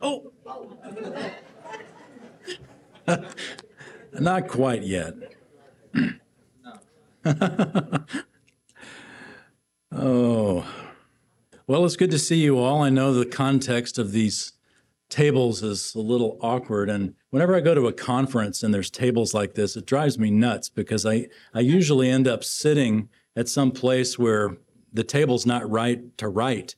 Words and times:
Oh. 0.00 0.32
Not 4.12 4.48
quite 4.48 4.82
yet. 4.82 5.14
oh. 9.92 10.66
Well, 11.66 11.84
it's 11.84 11.96
good 11.96 12.10
to 12.12 12.18
see 12.18 12.36
you 12.36 12.58
all. 12.58 12.82
I 12.82 12.90
know 12.90 13.12
the 13.12 13.26
context 13.26 13.98
of 13.98 14.12
these 14.12 14.52
tables 15.08 15.62
is 15.62 15.94
a 15.94 16.00
little 16.00 16.38
awkward. 16.40 16.90
And 16.90 17.14
whenever 17.30 17.56
I 17.56 17.60
go 17.60 17.74
to 17.74 17.86
a 17.86 17.92
conference 17.92 18.62
and 18.62 18.72
there's 18.72 18.90
tables 18.90 19.34
like 19.34 19.54
this, 19.54 19.76
it 19.76 19.86
drives 19.86 20.18
me 20.18 20.30
nuts 20.30 20.68
because 20.68 21.06
I, 21.06 21.28
I 21.54 21.60
usually 21.60 22.10
end 22.10 22.28
up 22.28 22.44
sitting 22.44 23.08
at 23.34 23.48
some 23.48 23.70
place 23.70 24.18
where 24.18 24.56
the 24.92 25.04
table's 25.04 25.46
not 25.46 25.68
right 25.70 26.16
to 26.18 26.28
right, 26.28 26.74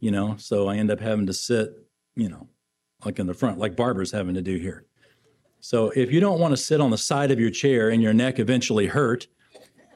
you 0.00 0.10
know, 0.10 0.36
so 0.36 0.68
I 0.68 0.76
end 0.76 0.90
up 0.90 1.00
having 1.00 1.26
to 1.26 1.32
sit, 1.32 1.70
you 2.14 2.28
know, 2.28 2.48
like 3.04 3.18
in 3.18 3.26
the 3.26 3.34
front, 3.34 3.58
like 3.58 3.76
Barbara's 3.76 4.12
having 4.12 4.34
to 4.34 4.42
do 4.42 4.56
here. 4.56 4.84
So 5.60 5.90
if 5.90 6.12
you 6.12 6.20
don't 6.20 6.38
want 6.38 6.52
to 6.52 6.56
sit 6.56 6.80
on 6.80 6.90
the 6.90 6.98
side 6.98 7.30
of 7.30 7.40
your 7.40 7.50
chair 7.50 7.90
and 7.90 8.02
your 8.02 8.14
neck 8.14 8.38
eventually 8.38 8.86
hurt, 8.86 9.26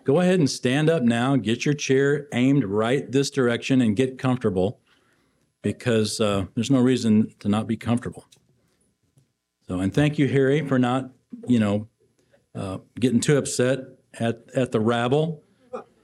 go 0.04 0.20
ahead 0.20 0.38
and 0.38 0.50
stand 0.50 0.90
up 0.90 1.02
now, 1.02 1.36
get 1.36 1.64
your 1.64 1.74
chair 1.74 2.26
aimed 2.32 2.64
right 2.64 3.10
this 3.10 3.30
direction 3.30 3.80
and 3.80 3.96
get 3.96 4.18
comfortable 4.18 4.80
because 5.62 6.20
uh, 6.20 6.46
there's 6.54 6.70
no 6.70 6.80
reason 6.80 7.32
to 7.38 7.48
not 7.48 7.68
be 7.68 7.76
comfortable. 7.76 8.26
So, 9.68 9.78
and 9.78 9.94
thank 9.94 10.18
you, 10.18 10.26
Harry, 10.28 10.66
for 10.66 10.78
not, 10.78 11.10
you 11.46 11.60
know, 11.60 11.88
uh, 12.54 12.78
getting 12.98 13.20
too 13.20 13.38
upset 13.38 13.78
at, 14.14 14.42
at 14.54 14.72
the 14.72 14.80
rabble 14.80 15.42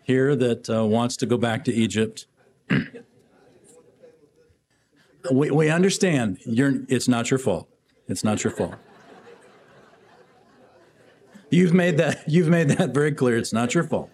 here 0.04 0.36
that 0.36 0.70
uh, 0.70 0.84
wants 0.84 1.16
to 1.18 1.26
go 1.26 1.36
back 1.36 1.64
to 1.64 1.74
Egypt. 1.74 2.26
we, 5.32 5.50
we 5.50 5.70
understand 5.70 6.38
you're, 6.44 6.74
it's 6.88 7.08
not 7.08 7.30
your 7.30 7.38
fault. 7.38 7.68
It's 8.06 8.24
not 8.24 8.42
your 8.44 8.52
fault. 8.52 8.74
You've 11.50 11.72
made 11.72 11.96
that 11.96 12.24
you've 12.28 12.48
made 12.48 12.68
that 12.68 12.92
very 12.92 13.12
clear. 13.12 13.36
It's 13.36 13.52
not 13.52 13.74
your 13.74 13.84
fault. 13.84 14.10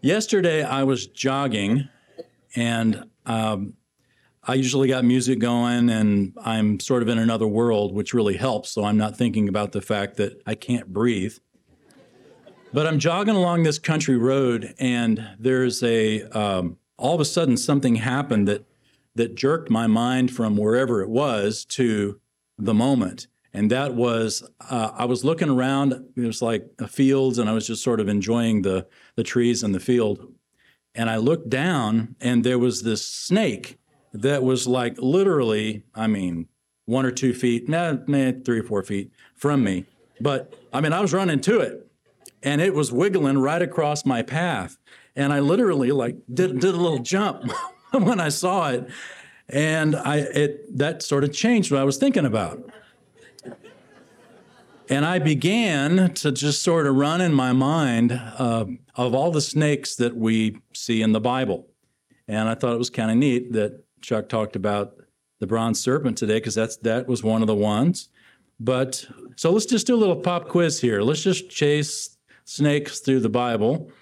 Yesterday 0.00 0.62
I 0.62 0.84
was 0.84 1.06
jogging 1.06 1.88
and 2.54 3.04
um, 3.26 3.74
I 4.42 4.54
usually 4.54 4.88
got 4.88 5.04
music 5.04 5.38
going 5.40 5.90
and 5.90 6.34
I'm 6.42 6.80
sort 6.80 7.02
of 7.02 7.08
in 7.08 7.18
another 7.18 7.46
world, 7.46 7.94
which 7.94 8.14
really 8.14 8.36
helps. 8.36 8.70
So 8.70 8.84
I'm 8.84 8.96
not 8.96 9.16
thinking 9.16 9.48
about 9.48 9.72
the 9.72 9.82
fact 9.82 10.16
that 10.16 10.40
I 10.46 10.54
can't 10.54 10.92
breathe. 10.92 11.36
But 12.72 12.86
I'm 12.86 12.98
jogging 12.98 13.34
along 13.34 13.64
this 13.64 13.78
country 13.78 14.16
road 14.16 14.74
and 14.78 15.28
there's 15.38 15.82
a, 15.82 16.22
um, 16.30 16.78
all 17.00 17.14
of 17.14 17.20
a 17.20 17.24
sudden 17.24 17.56
something 17.56 17.96
happened 17.96 18.46
that, 18.48 18.64
that 19.14 19.34
jerked 19.34 19.70
my 19.70 19.86
mind 19.86 20.30
from 20.30 20.56
wherever 20.56 21.02
it 21.02 21.08
was 21.08 21.64
to 21.64 22.20
the 22.58 22.74
moment. 22.74 23.26
And 23.52 23.70
that 23.72 23.94
was, 23.94 24.48
uh, 24.70 24.92
I 24.94 25.06
was 25.06 25.24
looking 25.24 25.50
around, 25.50 25.92
it 26.16 26.20
was 26.20 26.40
like 26.40 26.70
a 26.78 26.86
fields, 26.86 27.38
and 27.38 27.50
I 27.50 27.52
was 27.52 27.66
just 27.66 27.82
sort 27.82 27.98
of 27.98 28.08
enjoying 28.08 28.62
the, 28.62 28.86
the 29.16 29.24
trees 29.24 29.64
and 29.64 29.74
the 29.74 29.80
field 29.80 30.32
and 30.94 31.08
I 31.08 31.16
looked 31.16 31.48
down 31.48 32.16
and 32.20 32.44
there 32.44 32.58
was 32.58 32.82
this 32.82 33.06
snake 33.06 33.78
that 34.12 34.42
was 34.42 34.66
like 34.66 34.96
literally, 34.98 35.84
I 35.94 36.06
mean, 36.06 36.48
one 36.86 37.06
or 37.06 37.10
two 37.10 37.32
feet, 37.32 37.68
nah, 37.68 37.96
nah, 38.06 38.32
three 38.44 38.58
or 38.58 38.64
four 38.64 38.82
feet 38.82 39.12
from 39.36 39.62
me. 39.62 39.84
But 40.20 40.54
I 40.72 40.80
mean, 40.80 40.92
I 40.92 41.00
was 41.00 41.12
running 41.12 41.40
to 41.42 41.60
it 41.60 41.86
and 42.42 42.60
it 42.60 42.74
was 42.74 42.92
wiggling 42.92 43.38
right 43.38 43.62
across 43.62 44.04
my 44.04 44.22
path. 44.22 44.78
And 45.20 45.34
I 45.34 45.40
literally 45.40 45.92
like 45.92 46.16
did, 46.32 46.60
did 46.60 46.74
a 46.74 46.78
little 46.78 47.00
jump 47.00 47.52
when 47.92 48.18
I 48.18 48.30
saw 48.30 48.70
it. 48.70 48.88
And 49.50 49.94
I, 49.94 50.16
it, 50.16 50.78
that 50.78 51.02
sort 51.02 51.24
of 51.24 51.32
changed 51.34 51.70
what 51.70 51.78
I 51.78 51.84
was 51.84 51.98
thinking 51.98 52.24
about. 52.24 52.70
And 54.88 55.04
I 55.04 55.18
began 55.18 56.14
to 56.14 56.32
just 56.32 56.62
sort 56.62 56.86
of 56.86 56.96
run 56.96 57.20
in 57.20 57.34
my 57.34 57.52
mind 57.52 58.12
uh, 58.12 58.64
of 58.94 59.14
all 59.14 59.30
the 59.30 59.42
snakes 59.42 59.94
that 59.96 60.16
we 60.16 60.56
see 60.72 61.02
in 61.02 61.12
the 61.12 61.20
Bible. 61.20 61.68
And 62.26 62.48
I 62.48 62.54
thought 62.54 62.72
it 62.72 62.78
was 62.78 62.88
kind 62.88 63.10
of 63.10 63.18
neat 63.18 63.52
that 63.52 63.84
Chuck 64.00 64.30
talked 64.30 64.56
about 64.56 64.94
the 65.38 65.46
bronze 65.46 65.80
serpent 65.80 66.16
today 66.16 66.38
because 66.38 66.54
that's 66.54 66.78
that 66.78 67.08
was 67.08 67.22
one 67.22 67.42
of 67.42 67.46
the 67.46 67.54
ones. 67.54 68.08
But 68.58 69.06
so 69.36 69.52
let's 69.52 69.66
just 69.66 69.86
do 69.86 69.94
a 69.94 70.00
little 70.00 70.16
pop 70.16 70.48
quiz 70.48 70.80
here. 70.80 71.02
Let's 71.02 71.22
just 71.22 71.50
chase 71.50 72.16
snakes 72.46 73.00
through 73.00 73.20
the 73.20 73.28
Bible 73.28 73.92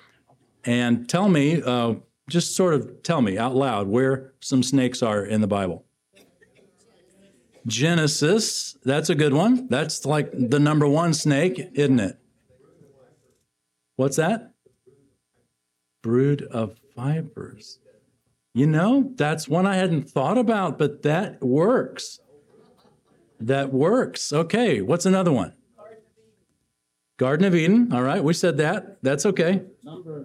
and 0.69 1.09
tell 1.09 1.31
me, 1.31 1.63
uh, 1.63 1.95
just 2.29 2.55
sort 2.55 2.75
of 2.75 3.03
tell 3.03 3.23
me 3.23 3.39
out 3.39 3.57
loud 3.57 3.89
where 3.89 4.35
some 4.41 4.63
snakes 4.63 5.03
are 5.03 5.25
in 5.25 5.41
the 5.41 5.47
Bible. 5.47 5.87
Genesis, 7.67 8.77
that's 8.85 9.09
a 9.09 9.15
good 9.15 9.33
one. 9.33 9.67
That's 9.69 10.05
like 10.05 10.31
the 10.33 10.59
number 10.59 10.87
one 10.87 11.15
snake, 11.15 11.59
isn't 11.73 12.01
it? 12.01 12.19
What's 13.97 14.17
that? 14.17 14.53
Brood 16.03 16.43
of 16.43 16.79
vipers. 16.95 17.79
You 18.53 18.67
know, 18.67 19.13
that's 19.15 19.49
one 19.49 19.67
I 19.67 19.77
hadn't 19.77 20.11
thought 20.11 20.37
about, 20.37 20.79
but 20.79 21.03
that 21.03 21.43
works. 21.43 22.21
That 23.41 23.73
works. 23.73 24.35
Okay, 24.35 24.83
what's 24.83 25.07
another 25.07 25.33
one? 25.33 25.55
Garden 27.19 27.47
of 27.47 27.55
Eden. 27.55 27.93
All 27.93 28.03
right, 28.03 28.23
we 28.23 28.33
said 28.33 28.57
that. 28.59 28.99
That's 29.03 29.27
okay. 29.27 29.63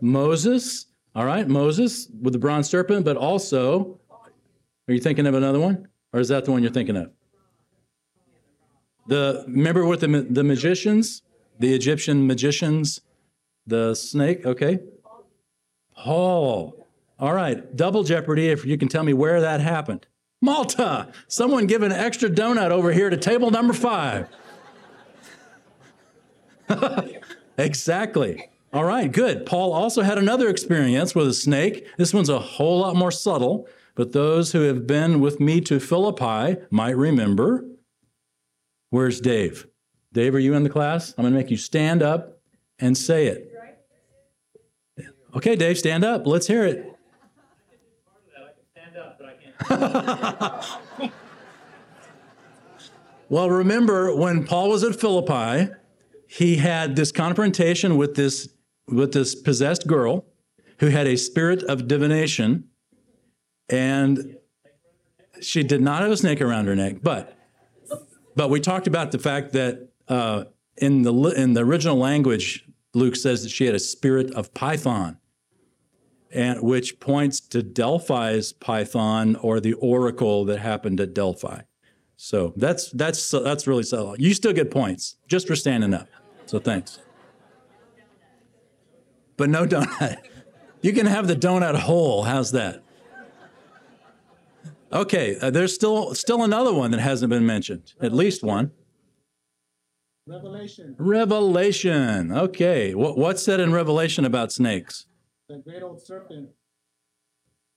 Moses. 0.02 0.86
All 1.16 1.26
right, 1.26 1.48
Moses 1.48 2.08
with 2.22 2.34
the 2.34 2.40
bronze 2.40 2.70
serpent, 2.70 3.04
but 3.04 3.18
also, 3.18 4.00
are 4.88 4.94
you 4.94 5.00
thinking 5.00 5.28
of 5.28 5.34
another 5.34 5.60
one? 5.60 5.88
Or 6.14 6.20
is 6.20 6.30
that 6.30 6.46
the 6.46 6.52
one 6.52 6.64
you're 6.64 6.72
thinking 6.72 6.96
of? 6.96 7.12
The 9.08 9.44
remember 9.48 9.86
with 9.86 10.00
the 10.00 10.08
the 10.08 10.44
magicians, 10.44 11.24
the 11.60 11.74
Egyptian 11.74 12.26
magicians, 12.26 13.02
the 13.68 13.96
snake. 13.96 14.46
Okay, 14.46 14.80
Paul. 15.96 16.88
All 17.20 17.34
right, 17.34 17.76
double 17.76 18.04
jeopardy. 18.04 18.50
If 18.50 18.66
you 18.66 18.78
can 18.78 18.88
tell 18.88 19.04
me 19.04 19.14
where 19.14 19.42
that 19.42 19.62
happened. 19.62 20.08
Malta. 20.42 21.12
Someone 21.28 21.68
give 21.68 21.84
an 21.84 21.92
extra 21.94 22.30
donut 22.30 22.70
over 22.70 22.92
here 22.92 23.10
to 23.10 23.16
table 23.16 23.50
number 23.50 23.74
five. 23.74 24.28
exactly. 27.58 28.50
All 28.74 28.84
right, 28.86 29.12
good. 29.12 29.46
Paul 29.46 29.72
also 29.74 30.02
had 30.02 30.18
another 30.18 30.50
experience 30.50 31.14
with 31.14 31.28
a 31.28 31.34
snake. 31.34 31.88
This 31.98 32.14
one's 32.14 32.30
a 32.30 32.40
whole 32.40 32.80
lot 32.80 32.96
more 32.96 33.12
subtle, 33.12 33.68
but 33.96 34.14
those 34.14 34.52
who 34.52 34.62
have 34.62 34.88
been 34.88 35.20
with 35.20 35.40
me 35.40 35.62
to 35.62 35.80
Philippi 35.80 36.60
might 36.72 36.98
remember. 36.98 37.66
Where's 38.90 39.22
Dave? 39.22 39.68
Dave, 40.12 40.34
are 40.36 40.40
you 40.40 40.54
in 40.54 40.64
the 40.64 40.70
class? 40.70 41.14
I'm 41.18 41.24
going 41.24 41.34
to 41.34 41.40
make 41.40 41.52
you 41.52 41.58
stand 41.58 42.02
up 42.02 42.40
and 42.80 42.98
say 42.98 43.28
it. 43.28 43.50
Okay, 45.36 45.56
Dave, 45.56 45.78
stand 45.78 46.04
up. 46.04 46.28
Let's 46.28 46.48
hear 46.48 46.66
it. 46.66 46.90
well, 53.30 53.50
remember 53.50 54.16
when 54.16 54.46
Paul 54.46 54.70
was 54.70 54.84
at 54.84 55.00
Philippi, 55.00 55.72
he 56.36 56.56
had 56.56 56.96
this 56.96 57.12
confrontation 57.12 57.96
with 57.96 58.16
this 58.16 58.50
with 58.88 59.14
this 59.14 59.36
possessed 59.36 59.86
girl 59.86 60.26
who 60.80 60.88
had 60.88 61.06
a 61.06 61.16
spirit 61.16 61.62
of 61.64 61.88
divination 61.88 62.66
and 63.70 64.36
she 65.42 65.62
did 65.64 65.82
not 65.82 66.02
have 66.02 66.12
a 66.12 66.18
snake 66.18 66.42
around 66.42 66.66
her 66.66 66.76
neck, 66.76 66.98
but 67.04 67.38
but 68.36 68.50
we 68.50 68.60
talked 68.60 68.88
about 68.88 69.12
the 69.12 69.20
fact 69.20 69.54
that 69.54 69.90
uh, 70.08 70.46
in 70.78 71.04
the 71.04 71.14
in 71.14 71.54
the 71.54 71.62
original 71.62 71.98
language, 71.98 72.68
Luke 72.96 73.16
says 73.16 73.44
that 73.44 73.50
she 73.50 73.66
had 73.66 73.76
a 73.76 73.80
spirit 73.80 74.34
of 74.34 74.54
Python, 74.56 75.20
and 76.32 76.64
which 76.64 77.00
points 77.00 77.40
to 77.42 77.62
Delphi's 77.62 78.54
Python 78.54 79.36
or 79.36 79.60
the 79.60 79.74
oracle 79.74 80.46
that 80.46 80.60
happened 80.60 81.00
at 81.00 81.14
Delphi. 81.14 81.62
So 82.16 82.54
that's 82.56 82.90
that's 82.92 83.30
that's 83.30 83.68
really 83.68 83.84
so. 83.84 84.16
You 84.18 84.34
still 84.34 84.54
get 84.54 84.72
points 84.72 85.18
just 85.28 85.48
for 85.48 85.56
standing 85.56 85.94
up. 85.94 86.08
So 86.54 86.60
thanks. 86.60 87.00
But 89.38 89.50
no 89.50 89.66
donut. 89.66 90.18
You 90.84 90.94
can 90.94 91.08
have 91.08 91.28
the 91.28 91.36
donut 91.36 91.74
hole. 91.74 92.26
How's 92.26 92.52
that? 92.52 92.84
Okay, 94.92 95.36
uh, 95.40 95.50
there's 95.50 95.74
still 95.74 96.14
still 96.14 96.44
another 96.44 96.72
one 96.72 96.92
that 96.92 97.00
hasn't 97.00 97.32
been 97.32 97.48
mentioned. 97.48 97.94
At 98.00 98.14
least 98.14 98.44
one. 98.44 98.70
Revelation. 100.28 100.96
Revelation. 101.00 102.32
Okay, 102.32 102.94
what, 102.94 103.18
what's 103.18 103.42
said 103.42 103.60
in 103.60 103.74
Revelation 103.74 104.24
about 104.24 104.52
snakes? 104.52 105.08
The 105.50 105.58
great 105.58 105.82
old 105.82 106.06
serpent. 106.06 106.50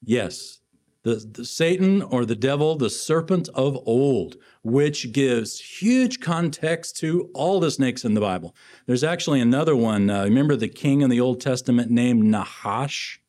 Yes, 0.03 0.59
the, 1.03 1.15
the 1.15 1.47
Satan 1.47 2.03
or 2.03 2.27
the 2.27 2.35
devil, 2.35 2.77
the 2.77 2.91
serpent 2.91 3.49
of 3.55 3.79
old, 3.87 4.37
which 4.67 5.13
gives 5.13 5.61
huge 5.61 6.19
context 6.19 6.97
to 6.97 7.31
all 7.35 7.61
the 7.61 7.71
snakes 7.71 8.05
in 8.05 8.15
the 8.15 8.21
Bible. 8.21 8.53
There's 8.87 9.05
actually 9.05 9.41
another 9.41 9.77
one. 9.77 10.11
Uh, 10.11 10.25
remember 10.25 10.57
the 10.57 10.67
king 10.67 11.03
in 11.03 11.09
the 11.09 11.21
Old 11.21 11.41
Testament 11.41 11.89
named 11.89 12.25
Nahash? 12.25 13.21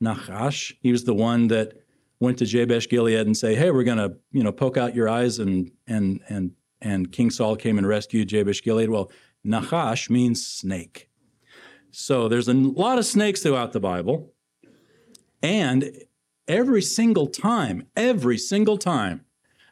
Nahash. 0.00 0.74
He 0.80 0.90
was 0.90 1.04
the 1.04 1.14
one 1.14 1.46
that 1.48 1.74
went 2.18 2.38
to 2.38 2.46
Jabesh 2.46 2.88
Gilead 2.88 3.26
and 3.26 3.36
say, 3.36 3.54
"Hey, 3.54 3.70
we're 3.70 3.84
going 3.84 3.98
to, 3.98 4.16
you 4.32 4.42
know, 4.42 4.50
poke 4.50 4.76
out 4.76 4.92
your 4.92 5.08
eyes," 5.08 5.38
and 5.38 5.70
and 5.86 6.20
and 6.28 6.50
and 6.80 7.12
King 7.12 7.30
Saul 7.30 7.54
came 7.54 7.78
and 7.78 7.86
rescued 7.86 8.26
Jabesh 8.26 8.60
Gilead. 8.60 8.90
Well, 8.90 9.12
Nahash 9.44 10.10
means 10.10 10.44
snake. 10.44 11.08
So 11.92 12.26
there's 12.26 12.48
a 12.48 12.54
lot 12.54 12.98
of 12.98 13.06
snakes 13.06 13.40
throughout 13.40 13.70
the 13.70 13.78
Bible, 13.78 14.32
and 15.44 15.96
every 16.48 16.82
single 16.82 17.28
time, 17.28 17.86
every 17.94 18.36
single 18.36 18.78
time 18.78 19.26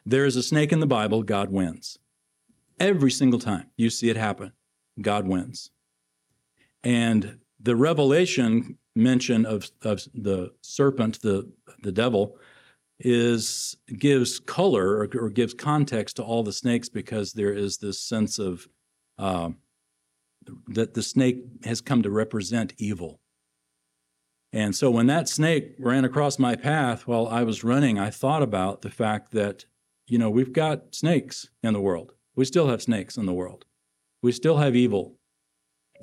there 0.05 0.25
is 0.25 0.35
a 0.35 0.43
snake 0.43 0.71
in 0.71 0.79
the 0.79 0.87
Bible, 0.87 1.23
God 1.23 1.51
wins. 1.51 1.97
Every 2.79 3.11
single 3.11 3.39
time 3.39 3.67
you 3.77 3.89
see 3.89 4.09
it 4.09 4.17
happen, 4.17 4.53
God 4.99 5.27
wins. 5.27 5.71
And 6.83 7.39
the 7.59 7.75
revelation 7.75 8.77
mention 8.95 9.45
of, 9.45 9.69
of 9.83 10.01
the 10.13 10.51
serpent, 10.61 11.21
the, 11.21 11.51
the 11.83 11.91
devil, 11.91 12.37
is 12.99 13.77
gives 13.97 14.39
color 14.39 14.97
or, 14.97 15.09
or 15.19 15.29
gives 15.29 15.53
context 15.53 16.17
to 16.17 16.23
all 16.23 16.43
the 16.43 16.53
snakes 16.53 16.89
because 16.89 17.33
there 17.33 17.53
is 17.53 17.77
this 17.77 17.99
sense 17.99 18.37
of 18.37 18.67
uh, 19.17 19.49
that 20.67 20.93
the 20.93 21.03
snake 21.03 21.43
has 21.63 21.81
come 21.81 22.01
to 22.03 22.09
represent 22.09 22.73
evil. 22.77 23.19
And 24.53 24.75
so 24.75 24.91
when 24.91 25.07
that 25.07 25.29
snake 25.29 25.75
ran 25.79 26.03
across 26.03 26.37
my 26.37 26.55
path 26.55 27.07
while 27.07 27.27
I 27.27 27.43
was 27.43 27.63
running, 27.63 27.97
I 27.97 28.09
thought 28.09 28.43
about 28.43 28.81
the 28.81 28.89
fact 28.89 29.31
that, 29.31 29.65
you 30.11 30.17
know, 30.17 30.29
we've 30.29 30.51
got 30.51 30.93
snakes 30.93 31.47
in 31.63 31.71
the 31.71 31.79
world. 31.79 32.11
We 32.35 32.43
still 32.43 32.67
have 32.67 32.81
snakes 32.81 33.15
in 33.15 33.25
the 33.25 33.33
world. 33.33 33.63
We 34.21 34.33
still 34.33 34.57
have 34.57 34.75
evil. 34.75 35.15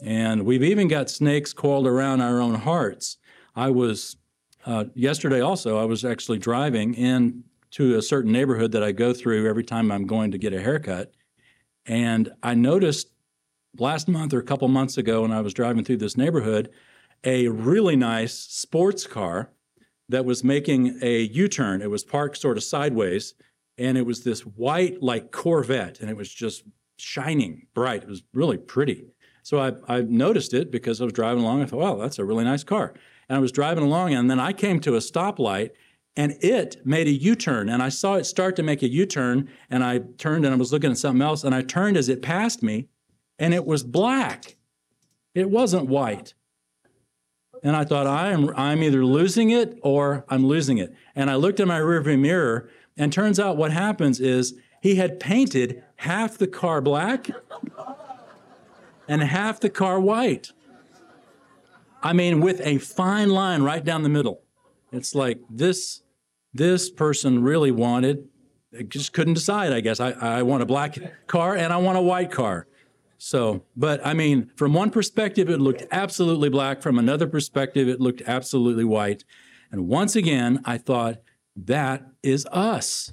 And 0.03 0.47
we've 0.47 0.63
even 0.63 0.89
got 0.89 1.11
snakes 1.11 1.53
coiled 1.53 1.87
around 1.87 2.23
our 2.23 2.41
own 2.41 2.55
hearts. 2.55 3.19
I 3.55 3.69
was, 3.69 4.17
uh, 4.65 4.87
yesterday 4.95 5.43
also, 5.43 5.77
I 5.77 5.85
was 5.85 6.07
actually 6.07 6.39
driving 6.39 6.95
in 6.95 7.45
to 7.73 7.99
a 7.99 8.03
certain 8.03 8.33
neighborhood 8.33 8.73
that 8.73 8.83
I 8.83 8.93
go 8.93 9.13
through 9.13 9.47
every 9.47 9.63
time 9.63 9.93
I'm 9.93 10.07
going 10.07 10.31
to 10.31 10.39
get 10.39 10.55
a 10.55 10.63
haircut. 10.63 11.13
And 11.85 12.33
I 12.43 12.55
noticed 12.55 13.09
last 13.79 14.09
month 14.09 14.33
or 14.33 14.39
a 14.39 14.45
couple 14.45 14.69
months 14.69 14.97
ago 14.97 15.21
when 15.21 15.33
I 15.33 15.43
was 15.43 15.53
driving 15.53 15.85
through 15.85 15.99
this 15.99 16.17
neighborhood, 16.17 16.71
a 17.25 17.49
really 17.49 17.97
nice 17.97 18.33
sports 18.33 19.07
car 19.07 19.51
that 20.09 20.25
was 20.25 20.43
making 20.43 20.99
a 21.03 21.25
U 21.25 21.47
turn. 21.47 21.83
It 21.83 21.91
was 21.91 22.05
parked 22.05 22.39
sort 22.39 22.57
of 22.57 22.65
sideways, 22.65 23.35
and 23.79 23.97
it 23.97 24.05
was 24.05 24.25
this 24.25 24.41
white, 24.41 25.03
like 25.03 25.31
Corvette, 25.31 26.01
and 26.01 26.11
it 26.11 26.17
was 26.17 26.33
just 26.33 26.65
shining 26.97 27.67
bright. 27.75 28.03
It 28.03 28.09
was 28.09 28.23
really 28.33 28.59
pretty. 28.59 29.07
So 29.43 29.59
I, 29.61 29.73
I 29.89 30.01
noticed 30.03 30.53
it 30.53 30.71
because 30.71 31.01
I 31.01 31.05
was 31.05 31.13
driving 31.13 31.43
along. 31.43 31.63
I 31.63 31.67
thought, 31.67 31.81
wow, 31.81 31.97
that's 31.97 32.19
a 32.19 32.25
really 32.25 32.45
nice 32.45 32.65
car. 32.65 32.93
And 33.29 33.37
I 33.37 33.41
was 33.41 33.53
driving 33.53 33.85
along, 33.85 34.15
and 34.15 34.31
then 34.31 34.41
I 34.41 34.53
came 34.53 34.81
to 34.81 34.97
a 34.97 34.99
stoplight, 34.99 35.71
and 36.17 36.37
it 36.41 36.85
made 36.85 37.07
a 37.07 37.13
U 37.13 37.35
turn. 37.35 37.69
And 37.69 37.83
I 37.83 37.89
saw 37.89 38.17
it 38.17 38.25
start 38.25 38.57
to 38.57 38.63
make 38.63 38.83
a 38.83 38.89
U 38.89 39.07
turn, 39.07 39.49
and 39.71 39.85
I 39.85 40.01
turned 40.19 40.45
and 40.45 40.53
I 40.53 40.59
was 40.59 40.73
looking 40.73 40.91
at 40.91 40.99
something 40.99 41.23
else, 41.23 41.45
and 41.45 41.55
I 41.55 41.63
turned 41.63 41.97
as 41.97 42.09
it 42.09 42.21
passed 42.21 42.63
me, 42.63 42.89
and 43.39 43.55
it 43.55 43.65
was 43.65 43.85
black. 43.85 44.57
It 45.35 45.49
wasn't 45.49 45.87
white. 45.87 46.35
And 47.63 47.77
I 47.77 47.85
thought, 47.85 48.07
I 48.07 48.31
am, 48.31 48.51
I'm 48.57 48.83
either 48.83 49.05
losing 49.05 49.51
it 49.51 49.79
or 49.83 50.25
I'm 50.29 50.47
losing 50.47 50.79
it. 50.79 50.95
And 51.15 51.31
I 51.31 51.37
looked 51.37 51.61
in 51.61 51.69
my 51.69 51.81
rearview 51.81 52.19
mirror, 52.19 52.71
and 52.99 53.13
turns 53.13 53.39
out 53.39 53.57
what 53.57 53.73
happens 53.73 54.21
is 54.21 54.55
he 54.83 54.97
had 54.97 55.21
painted 55.21 55.83
half 55.97 56.37
the 56.37 56.47
car 56.47 56.81
black 56.81 57.31
and 59.07 59.23
half 59.23 59.61
the 59.61 59.71
car 59.71 60.01
white. 60.01 60.53
I 62.03 62.13
mean, 62.13 62.41
with 62.41 62.61
a 62.63 62.79
fine 62.79 63.31
line 63.31 63.63
right 63.63 63.85
down 63.85 64.03
the 64.03 64.09
middle. 64.09 64.43
It's 64.93 65.15
like 65.15 65.41
this, 65.49 66.03
this 66.53 66.91
person 66.91 67.43
really 67.43 67.71
wanted, 67.71 68.29
just 68.89 69.13
couldn't 69.13 69.35
decide, 69.35 69.73
I 69.73 69.81
guess. 69.81 70.01
I, 70.01 70.11
I 70.13 70.43
want 70.43 70.63
a 70.63 70.67
black 70.67 70.99
car 71.27 71.57
and 71.57 71.73
I 71.73 71.77
want 71.77 71.99
a 71.99 72.03
white 72.03 72.31
car. 72.31 72.67
So, 73.19 73.65
but 73.77 74.05
I 74.07 74.15
mean, 74.15 74.51
from 74.55 74.73
one 74.73 74.91
perspective, 74.91 75.51
it 75.51 75.59
looked 75.61 75.85
absolutely 75.91 76.49
black. 76.49 76.83
From 76.83 76.99
another 76.99 77.27
perspective, 77.27 77.89
it 77.89 78.01
looked 78.01 78.23
absolutely 78.27 78.85
white. 78.85 79.25
And 79.73 79.89
once 79.89 80.15
again, 80.15 80.63
I 80.65 80.79
thought, 80.79 81.19
that 81.67 82.07
is 82.23 82.47
us. 82.53 83.13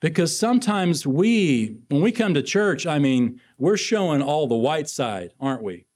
Because 0.00 0.38
sometimes 0.38 1.06
we, 1.06 1.78
when 1.88 2.02
we 2.02 2.12
come 2.12 2.34
to 2.34 2.42
church, 2.42 2.86
I 2.86 2.98
mean, 2.98 3.40
we're 3.58 3.76
showing 3.76 4.20
all 4.20 4.46
the 4.46 4.54
white 4.54 4.88
side, 4.88 5.32
aren't 5.40 5.62
we? 5.62 5.86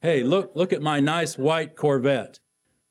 Hey, 0.00 0.22
look, 0.22 0.52
look 0.54 0.72
at 0.72 0.80
my 0.80 1.00
nice 1.00 1.36
white 1.36 1.76
Corvette. 1.76 2.40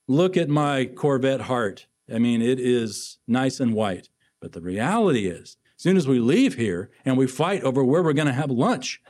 Look 0.06 0.36
at 0.36 0.48
my 0.48 0.84
Corvette 0.86 1.42
heart. 1.42 1.86
I 2.12 2.18
mean, 2.18 2.40
it 2.40 2.60
is 2.60 3.18
nice 3.26 3.60
and 3.60 3.74
white. 3.74 4.08
But 4.40 4.52
the 4.52 4.60
reality 4.60 5.26
is, 5.26 5.56
as 5.76 5.82
soon 5.82 5.96
as 5.96 6.06
we 6.06 6.20
leave 6.20 6.54
here 6.54 6.90
and 7.04 7.16
we 7.16 7.26
fight 7.26 7.62
over 7.64 7.84
where 7.84 8.02
we're 8.02 8.12
going 8.12 8.28
to 8.28 8.32
have 8.32 8.50
lunch, 8.50 9.02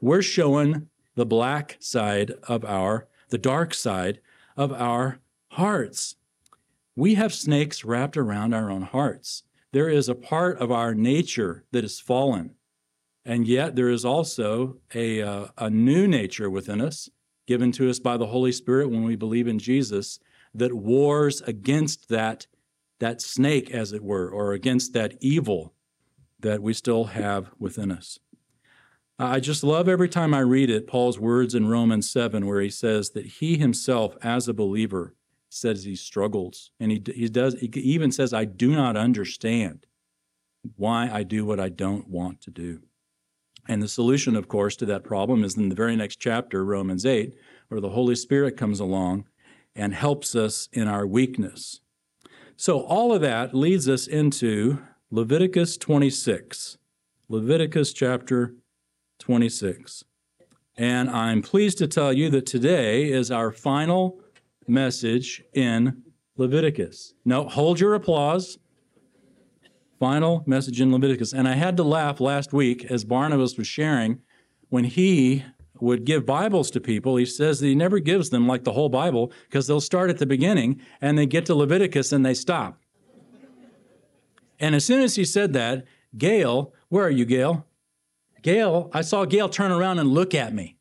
we're 0.00 0.22
showing 0.22 0.88
the 1.14 1.26
black 1.26 1.76
side 1.80 2.32
of 2.44 2.64
our, 2.64 3.08
the 3.30 3.38
dark 3.38 3.72
side 3.72 4.20
of 4.56 4.72
our 4.72 5.20
hearts. 5.52 6.16
We 6.96 7.14
have 7.14 7.32
snakes 7.32 7.84
wrapped 7.84 8.16
around 8.16 8.54
our 8.54 8.70
own 8.70 8.82
hearts. 8.82 9.44
There 9.72 9.88
is 9.88 10.08
a 10.08 10.14
part 10.14 10.58
of 10.58 10.70
our 10.72 10.94
nature 10.94 11.64
that 11.72 11.84
is 11.84 12.00
fallen. 12.00 12.56
And 13.24 13.46
yet 13.46 13.76
there 13.76 13.90
is 13.90 14.04
also 14.04 14.78
a, 14.94 15.22
uh, 15.22 15.46
a 15.56 15.70
new 15.70 16.08
nature 16.08 16.50
within 16.50 16.80
us, 16.80 17.08
given 17.46 17.70
to 17.72 17.88
us 17.88 17.98
by 17.98 18.16
the 18.16 18.26
Holy 18.26 18.52
Spirit 18.52 18.90
when 18.90 19.04
we 19.04 19.16
believe 19.16 19.46
in 19.46 19.58
Jesus, 19.58 20.18
that 20.54 20.74
wars 20.74 21.40
against 21.42 22.08
that, 22.08 22.46
that 22.98 23.20
snake, 23.20 23.70
as 23.70 23.92
it 23.92 24.02
were, 24.02 24.28
or 24.28 24.52
against 24.52 24.92
that 24.94 25.14
evil 25.20 25.74
that 26.40 26.62
we 26.62 26.72
still 26.72 27.04
have 27.04 27.50
within 27.58 27.92
us. 27.92 28.18
I 29.18 29.38
just 29.38 29.62
love 29.62 29.86
every 29.86 30.08
time 30.08 30.32
I 30.32 30.40
read 30.40 30.70
it, 30.70 30.86
Paul's 30.86 31.18
words 31.18 31.54
in 31.54 31.68
Romans 31.68 32.10
7, 32.10 32.46
where 32.46 32.62
he 32.62 32.70
says 32.70 33.10
that 33.10 33.26
he 33.26 33.58
himself, 33.58 34.16
as 34.22 34.48
a 34.48 34.54
believer, 34.54 35.14
says 35.50 35.84
he 35.84 35.96
struggles. 35.96 36.70
And 36.80 36.90
he, 36.90 37.02
he 37.14 37.28
does, 37.28 37.54
he 37.60 37.68
even 37.80 38.10
says, 38.10 38.32
I 38.32 38.46
do 38.46 38.70
not 38.70 38.96
understand 38.96 39.86
why 40.76 41.10
I 41.12 41.22
do 41.22 41.44
what 41.44 41.60
I 41.60 41.68
don't 41.68 42.08
want 42.08 42.40
to 42.42 42.50
do. 42.50 42.80
And 43.68 43.82
the 43.82 43.88
solution, 43.88 44.36
of 44.36 44.48
course, 44.48 44.76
to 44.76 44.86
that 44.86 45.04
problem 45.04 45.44
is 45.44 45.56
in 45.56 45.68
the 45.68 45.74
very 45.74 45.96
next 45.96 46.16
chapter, 46.16 46.64
Romans 46.64 47.04
8, 47.04 47.34
where 47.68 47.80
the 47.80 47.90
Holy 47.90 48.14
Spirit 48.14 48.56
comes 48.56 48.80
along 48.80 49.26
and 49.74 49.94
helps 49.94 50.34
us 50.34 50.68
in 50.72 50.88
our 50.88 51.06
weakness. 51.06 51.80
So 52.56 52.80
all 52.80 53.12
of 53.12 53.20
that 53.20 53.54
leads 53.54 53.88
us 53.88 54.06
into 54.06 54.80
Leviticus 55.10 55.76
26. 55.76 56.78
Leviticus 57.28 57.92
chapter 57.92 58.54
26. 59.18 60.04
And 60.76 61.10
I'm 61.10 61.42
pleased 61.42 61.78
to 61.78 61.86
tell 61.86 62.12
you 62.12 62.30
that 62.30 62.46
today 62.46 63.10
is 63.10 63.30
our 63.30 63.52
final 63.52 64.20
message 64.70 65.42
in 65.52 66.02
Leviticus. 66.36 67.14
Now, 67.24 67.44
hold 67.44 67.80
your 67.80 67.94
applause. 67.94 68.58
Final 69.98 70.42
message 70.46 70.80
in 70.80 70.92
Leviticus. 70.92 71.34
And 71.34 71.46
I 71.46 71.54
had 71.54 71.76
to 71.76 71.82
laugh 71.82 72.20
last 72.20 72.52
week 72.52 72.84
as 72.86 73.04
Barnabas 73.04 73.58
was 73.58 73.66
sharing 73.66 74.20
when 74.70 74.84
he 74.84 75.44
would 75.80 76.04
give 76.04 76.24
Bibles 76.24 76.70
to 76.70 76.80
people. 76.80 77.16
He 77.16 77.26
says 77.26 77.60
that 77.60 77.66
he 77.66 77.74
never 77.74 77.98
gives 77.98 78.30
them 78.30 78.46
like 78.46 78.64
the 78.64 78.72
whole 78.72 78.88
Bible 78.88 79.32
because 79.44 79.66
they'll 79.66 79.80
start 79.80 80.08
at 80.10 80.18
the 80.18 80.26
beginning 80.26 80.80
and 81.00 81.18
they 81.18 81.26
get 81.26 81.46
to 81.46 81.54
Leviticus 81.54 82.12
and 82.12 82.24
they 82.24 82.34
stop. 82.34 82.78
And 84.58 84.74
as 84.74 84.84
soon 84.84 85.00
as 85.02 85.16
he 85.16 85.24
said 85.24 85.52
that, 85.54 85.84
Gail, 86.16 86.74
where 86.88 87.04
are 87.04 87.10
you, 87.10 87.24
Gail? 87.24 87.66
Gail, 88.42 88.90
I 88.92 89.02
saw 89.02 89.24
Gail 89.24 89.48
turn 89.48 89.72
around 89.72 89.98
and 89.98 90.08
look 90.08 90.34
at 90.34 90.54
me. 90.54 90.76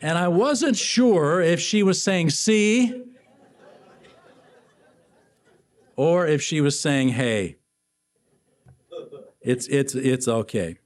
And 0.00 0.16
I 0.16 0.28
wasn't 0.28 0.76
sure 0.76 1.40
if 1.40 1.60
she 1.60 1.82
was 1.82 2.02
saying, 2.02 2.30
see, 2.30 3.02
or 5.96 6.26
if 6.26 6.40
she 6.40 6.60
was 6.60 6.78
saying, 6.78 7.10
hey. 7.10 7.56
It's, 9.40 9.66
it's, 9.68 9.94
it's 9.94 10.28
okay. 10.28 10.78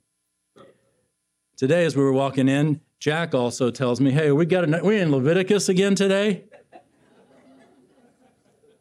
Today, 1.56 1.84
as 1.84 1.96
we 1.96 2.02
were 2.02 2.12
walking 2.12 2.48
in, 2.48 2.80
Jack 2.98 3.34
also 3.34 3.70
tells 3.70 4.00
me, 4.00 4.12
hey, 4.12 4.30
we 4.30 4.46
got 4.46 4.62
a, 4.62 4.80
we 4.84 4.98
in 4.98 5.10
Leviticus 5.10 5.68
again 5.68 5.94
today? 5.94 6.44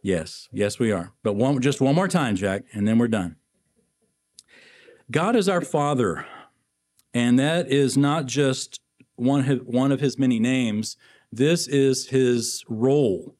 Yes, 0.01 0.49
yes, 0.51 0.79
we 0.79 0.91
are. 0.91 1.11
But 1.23 1.33
one, 1.33 1.61
just 1.61 1.81
one 1.81 1.95
more 1.95 2.07
time, 2.07 2.35
Jack, 2.35 2.63
and 2.73 2.87
then 2.87 2.97
we're 2.97 3.07
done. 3.07 3.35
God 5.09 5.35
is 5.35 5.49
our 5.49 5.61
Father, 5.61 6.25
and 7.13 7.37
that 7.39 7.71
is 7.71 7.97
not 7.97 8.25
just 8.25 8.80
one, 9.21 9.43
one 9.65 9.91
of 9.91 9.99
his 9.99 10.17
many 10.17 10.39
names. 10.39 10.97
This 11.31 11.67
is 11.67 12.07
his 12.07 12.63
role. 12.67 13.35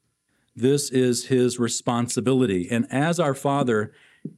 This 0.55 0.91
is 0.91 1.27
his 1.27 1.59
responsibility. 1.59 2.67
And 2.69 2.85
as 2.91 3.19
our 3.19 3.33
Father, 3.33 3.91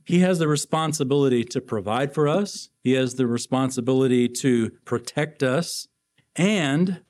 he 0.06 0.20
has 0.20 0.40
the 0.40 0.48
responsibility 0.48 1.44
to 1.44 1.60
provide 1.60 2.14
for 2.14 2.28
us, 2.28 2.70
he 2.82 2.94
has 2.94 3.16
the 3.16 3.28
responsibility 3.28 4.30
to 4.30 4.70
protect 4.86 5.44
us, 5.44 5.88
and 6.36 7.02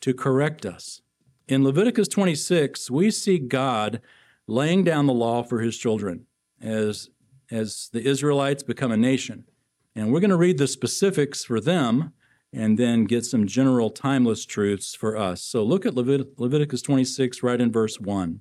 to 0.00 0.12
correct 0.12 0.66
us. 0.66 1.00
In 1.48 1.64
Leviticus 1.64 2.08
26, 2.08 2.90
we 2.90 3.10
see 3.10 3.38
God 3.38 4.02
laying 4.46 4.84
down 4.84 5.06
the 5.06 5.14
law 5.14 5.42
for 5.42 5.60
his 5.60 5.78
children 5.78 6.26
as, 6.60 7.08
as 7.50 7.88
the 7.92 8.06
Israelites 8.06 8.62
become 8.62 8.92
a 8.92 8.96
nation. 8.96 9.44
And 9.96 10.12
we're 10.12 10.20
going 10.20 10.30
to 10.30 10.36
read 10.36 10.58
the 10.58 10.68
specifics 10.68 11.44
for 11.44 11.60
them 11.60 12.12
and 12.52 12.78
then 12.78 13.04
get 13.04 13.24
some 13.24 13.46
general 13.46 13.90
timeless 13.90 14.44
truths 14.44 14.94
for 14.94 15.16
us. 15.16 15.42
So 15.42 15.62
look 15.62 15.84
at 15.84 15.94
Levit- 15.94 16.38
Leviticus 16.38 16.82
26, 16.82 17.42
right 17.42 17.60
in 17.60 17.70
verse 17.70 18.00
1. 18.00 18.40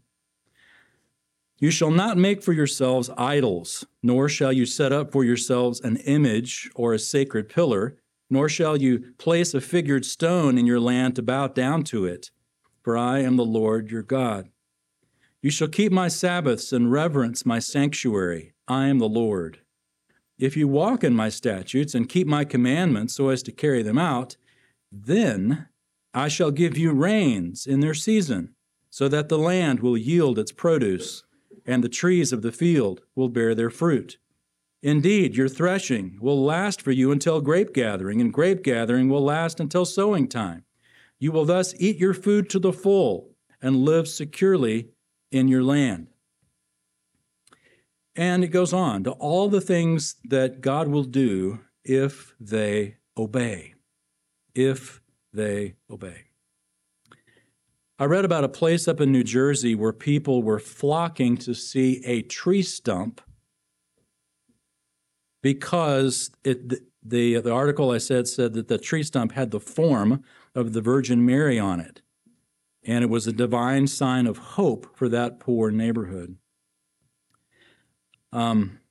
You 1.60 1.72
shall 1.72 1.92
not 1.92 2.18
make 2.18 2.44
for 2.44 2.54
yourselves 2.54 3.10
idols, 3.18 3.86
nor 4.04 4.30
shall 4.30 4.54
you 4.54 4.66
set 4.66 4.94
up 4.94 5.12
for 5.12 5.24
yourselves 5.24 5.82
an 5.82 5.98
image 5.98 6.70
or 6.76 6.94
a 6.94 7.00
sacred 7.00 7.50
pillar, 7.50 7.98
nor 8.30 8.48
shall 8.48 8.78
you 8.78 9.14
place 9.18 9.54
a 9.54 9.62
figured 9.62 10.06
stone 10.06 10.58
in 10.58 10.68
your 10.68 10.80
land 10.80 11.16
to 11.16 11.24
bow 11.24 11.48
down 11.48 11.84
to 11.86 12.06
it, 12.06 12.30
for 12.84 12.96
I 12.96 13.20
am 13.20 13.38
the 13.38 13.46
Lord 13.46 13.90
your 13.90 14.04
God. 14.04 14.50
You 15.42 15.50
shall 15.50 15.68
keep 15.68 15.92
my 15.92 16.08
Sabbaths 16.08 16.72
and 16.72 16.92
reverence 16.92 17.46
my 17.46 17.60
sanctuary. 17.60 18.54
I 18.68 18.88
am 18.88 19.00
the 19.00 19.10
Lord. 19.10 19.60
If 20.40 20.56
you 20.56 20.68
walk 20.68 21.04
in 21.04 21.16
my 21.16 21.30
statutes 21.30 21.96
and 21.96 22.08
keep 22.08 22.28
my 22.28 22.46
commandments 22.46 23.16
so 23.16 23.30
as 23.30 23.42
to 23.44 23.52
carry 23.52 23.82
them 23.82 23.98
out, 23.98 24.38
then 24.92 25.68
I 26.14 26.28
shall 26.28 26.52
give 26.52 26.78
you 26.78 26.92
rains 26.92 27.66
in 27.66 27.80
their 27.80 27.96
season, 27.96 28.54
so 28.90 29.08
that 29.08 29.30
the 29.30 29.40
land 29.40 29.80
will 29.80 29.98
yield 29.98 30.38
its 30.38 30.52
produce, 30.52 31.24
and 31.66 31.84
the 31.84 31.90
trees 31.90 32.32
of 32.32 32.44
the 32.44 32.52
field 32.52 33.02
will 33.16 33.30
bear 33.30 33.56
their 33.56 33.70
fruit. 33.70 34.18
Indeed, 34.84 35.36
your 35.36 35.50
threshing 35.50 36.18
will 36.22 36.44
last 36.44 36.82
for 36.82 36.92
you 36.92 37.12
until 37.12 37.42
grape 37.42 37.74
gathering, 37.74 38.22
and 38.22 38.32
grape 38.32 38.64
gathering 38.64 39.10
will 39.10 39.24
last 39.24 39.60
until 39.60 39.86
sowing 39.86 40.28
time. 40.28 40.66
You 41.20 41.32
will 41.32 41.46
thus 41.46 41.74
eat 41.80 41.98
your 41.98 42.14
food 42.14 42.48
to 42.52 42.60
the 42.60 42.74
full 42.74 43.32
and 43.60 43.78
live 43.78 44.08
securely 44.08 44.90
in 45.32 45.48
your 45.48 45.64
land. 45.64 46.08
And 48.18 48.44
it 48.44 48.48
goes 48.48 48.74
on 48.74 49.04
to 49.04 49.12
all 49.12 49.48
the 49.48 49.62
things 49.62 50.16
that 50.24 50.60
God 50.60 50.88
will 50.88 51.04
do 51.04 51.60
if 51.86 52.34
they 52.40 52.98
obey. 53.16 53.76
If 54.56 55.02
they 55.32 55.76
obey. 55.90 56.24
I 58.00 58.06
read 58.06 58.26
about 58.26 58.44
a 58.44 58.50
place 58.50 58.88
up 58.88 59.00
in 59.00 59.12
New 59.12 59.24
Jersey 59.24 59.76
where 59.76 59.94
people 59.94 60.42
were 60.42 60.60
flocking 60.60 61.38
to 61.38 61.54
see 61.54 62.04
a 62.06 62.24
tree 62.24 62.64
stump 62.64 63.22
because 65.44 66.32
it, 66.44 66.70
the, 66.70 66.82
the, 67.04 67.40
the 67.42 67.52
article 67.54 67.92
I 67.92 68.00
said 68.00 68.28
said 68.28 68.54
that 68.54 68.68
the 68.68 68.78
tree 68.80 69.04
stump 69.04 69.34
had 69.34 69.52
the 69.52 69.60
form 69.60 70.24
of 70.56 70.74
the 70.74 70.82
Virgin 70.82 71.24
Mary 71.26 71.60
on 71.60 71.80
it. 71.80 72.02
And 72.84 73.04
it 73.04 73.10
was 73.10 73.28
a 73.28 73.34
divine 73.34 73.86
sign 73.86 74.26
of 74.26 74.38
hope 74.38 74.96
for 74.96 75.08
that 75.10 75.40
poor 75.40 75.72
neighborhood. 75.72 76.38
Um, 78.38 78.82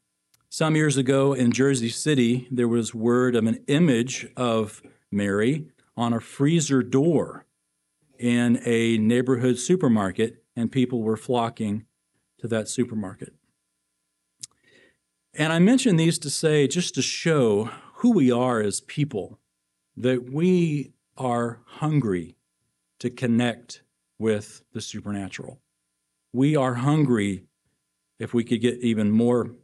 some 0.48 0.74
years 0.74 0.96
ago 0.96 1.32
in 1.32 1.52
Jersey 1.52 1.88
City, 1.88 2.48
there 2.50 2.66
was 2.66 2.92
word 2.92 3.36
of 3.36 3.46
an 3.46 3.62
image 3.68 4.26
of 4.36 4.82
Mary 5.12 5.68
on 5.96 6.12
a 6.12 6.20
freezer 6.20 6.82
door 6.82 7.46
in 8.18 8.60
a 8.64 8.98
neighborhood 8.98 9.60
supermarket, 9.60 10.42
and 10.56 10.72
people 10.72 11.00
were 11.00 11.16
flocking 11.16 11.84
to 12.40 12.48
that 12.48 12.68
supermarket. 12.68 13.34
And 15.32 15.52
I 15.52 15.60
mention 15.60 15.94
these 15.94 16.18
to 16.18 16.30
say, 16.30 16.66
just 16.66 16.96
to 16.96 17.02
show 17.02 17.70
who 17.98 18.10
we 18.10 18.32
are 18.32 18.60
as 18.60 18.80
people, 18.80 19.38
that 19.96 20.28
we 20.28 20.92
are 21.16 21.60
hungry 21.66 22.34
to 22.98 23.10
connect 23.10 23.82
with 24.18 24.64
the 24.72 24.80
supernatural. 24.80 25.60
We 26.32 26.56
are 26.56 26.74
hungry 26.74 27.44
if 28.18 28.32
we 28.32 28.44
could 28.44 28.60
get 28.60 28.78
even 28.80 29.10
more 29.10 29.54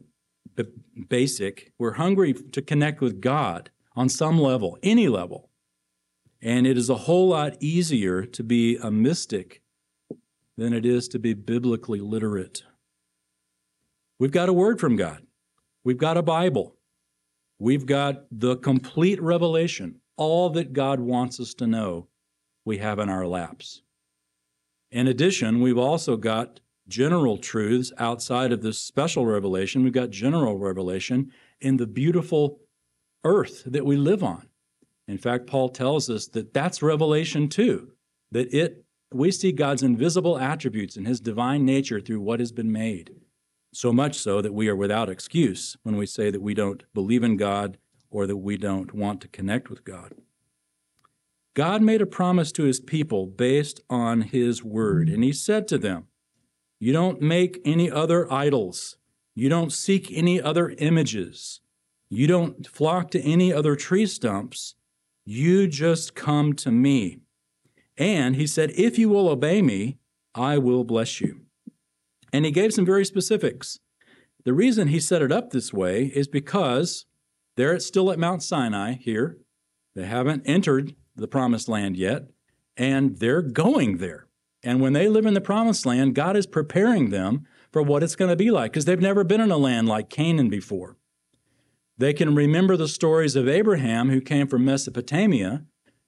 b- 0.55 0.65
basic, 1.09 1.71
we're 1.77 1.93
hungry 1.93 2.33
to 2.33 2.61
connect 2.61 3.01
with 3.01 3.21
God 3.21 3.71
on 3.95 4.09
some 4.09 4.39
level, 4.39 4.77
any 4.83 5.07
level. 5.07 5.49
And 6.41 6.67
it 6.67 6.77
is 6.77 6.89
a 6.89 6.95
whole 6.95 7.29
lot 7.29 7.55
easier 7.61 8.25
to 8.25 8.43
be 8.43 8.77
a 8.77 8.91
mystic 8.91 9.61
than 10.57 10.73
it 10.73 10.85
is 10.85 11.07
to 11.09 11.19
be 11.19 11.33
biblically 11.33 11.99
literate. 11.99 12.63
We've 14.19 14.31
got 14.31 14.49
a 14.49 14.53
word 14.53 14.79
from 14.79 14.95
God, 14.95 15.25
we've 15.83 15.97
got 15.97 16.17
a 16.17 16.21
Bible, 16.21 16.75
we've 17.59 17.85
got 17.85 18.25
the 18.31 18.57
complete 18.57 19.21
revelation, 19.21 20.01
all 20.17 20.49
that 20.51 20.73
God 20.73 20.99
wants 20.99 21.39
us 21.39 21.53
to 21.55 21.67
know, 21.67 22.07
we 22.65 22.77
have 22.77 22.99
in 22.99 23.09
our 23.09 23.25
laps. 23.25 23.81
In 24.91 25.07
addition, 25.07 25.59
we've 25.59 25.77
also 25.77 26.17
got 26.17 26.59
general 26.87 27.37
truths 27.37 27.91
outside 27.97 28.51
of 28.51 28.61
this 28.61 28.79
special 28.79 29.25
revelation. 29.25 29.83
We've 29.83 29.93
got 29.93 30.09
general 30.09 30.57
revelation 30.57 31.31
in 31.61 31.77
the 31.77 31.87
beautiful 31.87 32.59
earth 33.23 33.63
that 33.65 33.85
we 33.85 33.95
live 33.95 34.23
on. 34.23 34.47
In 35.07 35.17
fact, 35.17 35.47
Paul 35.47 35.69
tells 35.69 36.09
us 36.09 36.27
that 36.27 36.53
that's 36.53 36.81
revelation 36.81 37.49
too, 37.49 37.93
that 38.31 38.53
it 38.53 38.85
we 39.13 39.31
see 39.31 39.51
God's 39.51 39.83
invisible 39.83 40.39
attributes 40.39 40.97
and 40.97 41.05
his 41.05 41.19
divine 41.19 41.65
nature 41.65 42.01
through 42.01 42.21
what 42.21 42.39
has 42.39 42.51
been 42.51 42.71
made. 42.71 43.11
So 43.71 43.93
much 43.93 44.17
so 44.17 44.41
that 44.41 44.53
we 44.53 44.67
are 44.67 44.75
without 44.75 45.09
excuse 45.09 45.77
when 45.83 45.97
we 45.97 46.07
say 46.07 46.31
that 46.31 46.41
we 46.41 46.53
don't 46.53 46.83
believe 46.93 47.23
in 47.23 47.37
God 47.37 47.77
or 48.09 48.25
that 48.25 48.37
we 48.37 48.57
don't 48.57 48.93
want 48.93 49.21
to 49.21 49.27
connect 49.27 49.69
with 49.69 49.83
God. 49.83 50.13
God 51.55 51.83
made 51.83 52.01
a 52.01 52.07
promise 52.07 52.51
to 52.53 52.63
his 52.63 52.79
people 52.79 53.27
based 53.27 53.81
on 53.87 54.21
his 54.21 54.63
word, 54.63 55.09
and 55.09 55.23
he 55.23 55.31
said 55.31 55.67
to 55.67 55.77
them, 55.77 56.07
you 56.83 56.91
don't 56.91 57.21
make 57.21 57.61
any 57.63 57.89
other 57.89 58.29
idols. 58.29 58.97
You 59.35 59.47
don't 59.47 59.71
seek 59.71 60.11
any 60.11 60.41
other 60.41 60.75
images. 60.79 61.61
You 62.09 62.27
don't 62.27 62.67
flock 62.67 63.09
to 63.11 63.21
any 63.21 63.53
other 63.53 63.77
tree 63.77 64.05
stumps. 64.05 64.75
You 65.23 65.69
just 65.69 66.13
come 66.13 66.51
to 66.55 66.71
me. 66.71 67.19
And 67.97 68.35
he 68.35 68.45
said, 68.45 68.73
If 68.75 68.99
you 68.99 69.07
will 69.07 69.29
obey 69.29 69.61
me, 69.61 69.99
I 70.35 70.57
will 70.57 70.83
bless 70.83 71.21
you. 71.21 71.43
And 72.33 72.43
he 72.43 72.51
gave 72.51 72.73
some 72.73 72.85
very 72.85 73.05
specifics. 73.05 73.79
The 74.43 74.51
reason 74.51 74.89
he 74.89 74.99
set 74.99 75.21
it 75.21 75.31
up 75.31 75.51
this 75.51 75.71
way 75.71 76.07
is 76.07 76.27
because 76.27 77.05
they're 77.55 77.79
still 77.79 78.11
at 78.11 78.19
Mount 78.19 78.43
Sinai 78.43 78.95
here. 78.95 79.37
They 79.95 80.05
haven't 80.05 80.43
entered 80.45 80.97
the 81.15 81.29
promised 81.29 81.69
land 81.69 81.95
yet, 81.95 82.23
and 82.75 83.19
they're 83.19 83.41
going 83.41 83.99
there. 83.99 84.27
And 84.63 84.79
when 84.79 84.93
they 84.93 85.07
live 85.07 85.25
in 85.25 85.33
the 85.33 85.41
promised 85.41 85.85
land, 85.85 86.15
God 86.15 86.37
is 86.37 86.47
preparing 86.47 87.09
them 87.09 87.45
for 87.71 87.81
what 87.81 88.03
it's 88.03 88.15
going 88.15 88.29
to 88.29 88.35
be 88.35 88.51
like 88.51 88.71
because 88.71 88.85
they've 88.85 88.99
never 88.99 89.23
been 89.23 89.41
in 89.41 89.51
a 89.51 89.57
land 89.57 89.87
like 89.87 90.09
Canaan 90.09 90.49
before. 90.49 90.97
They 91.97 92.13
can 92.13 92.33
remember 92.33 92.77
the 92.77 92.87
stories 92.87 93.35
of 93.35 93.47
Abraham, 93.47 94.09
who 94.09 94.21
came 94.21 94.47
from 94.47 94.65
Mesopotamia. 94.65 95.65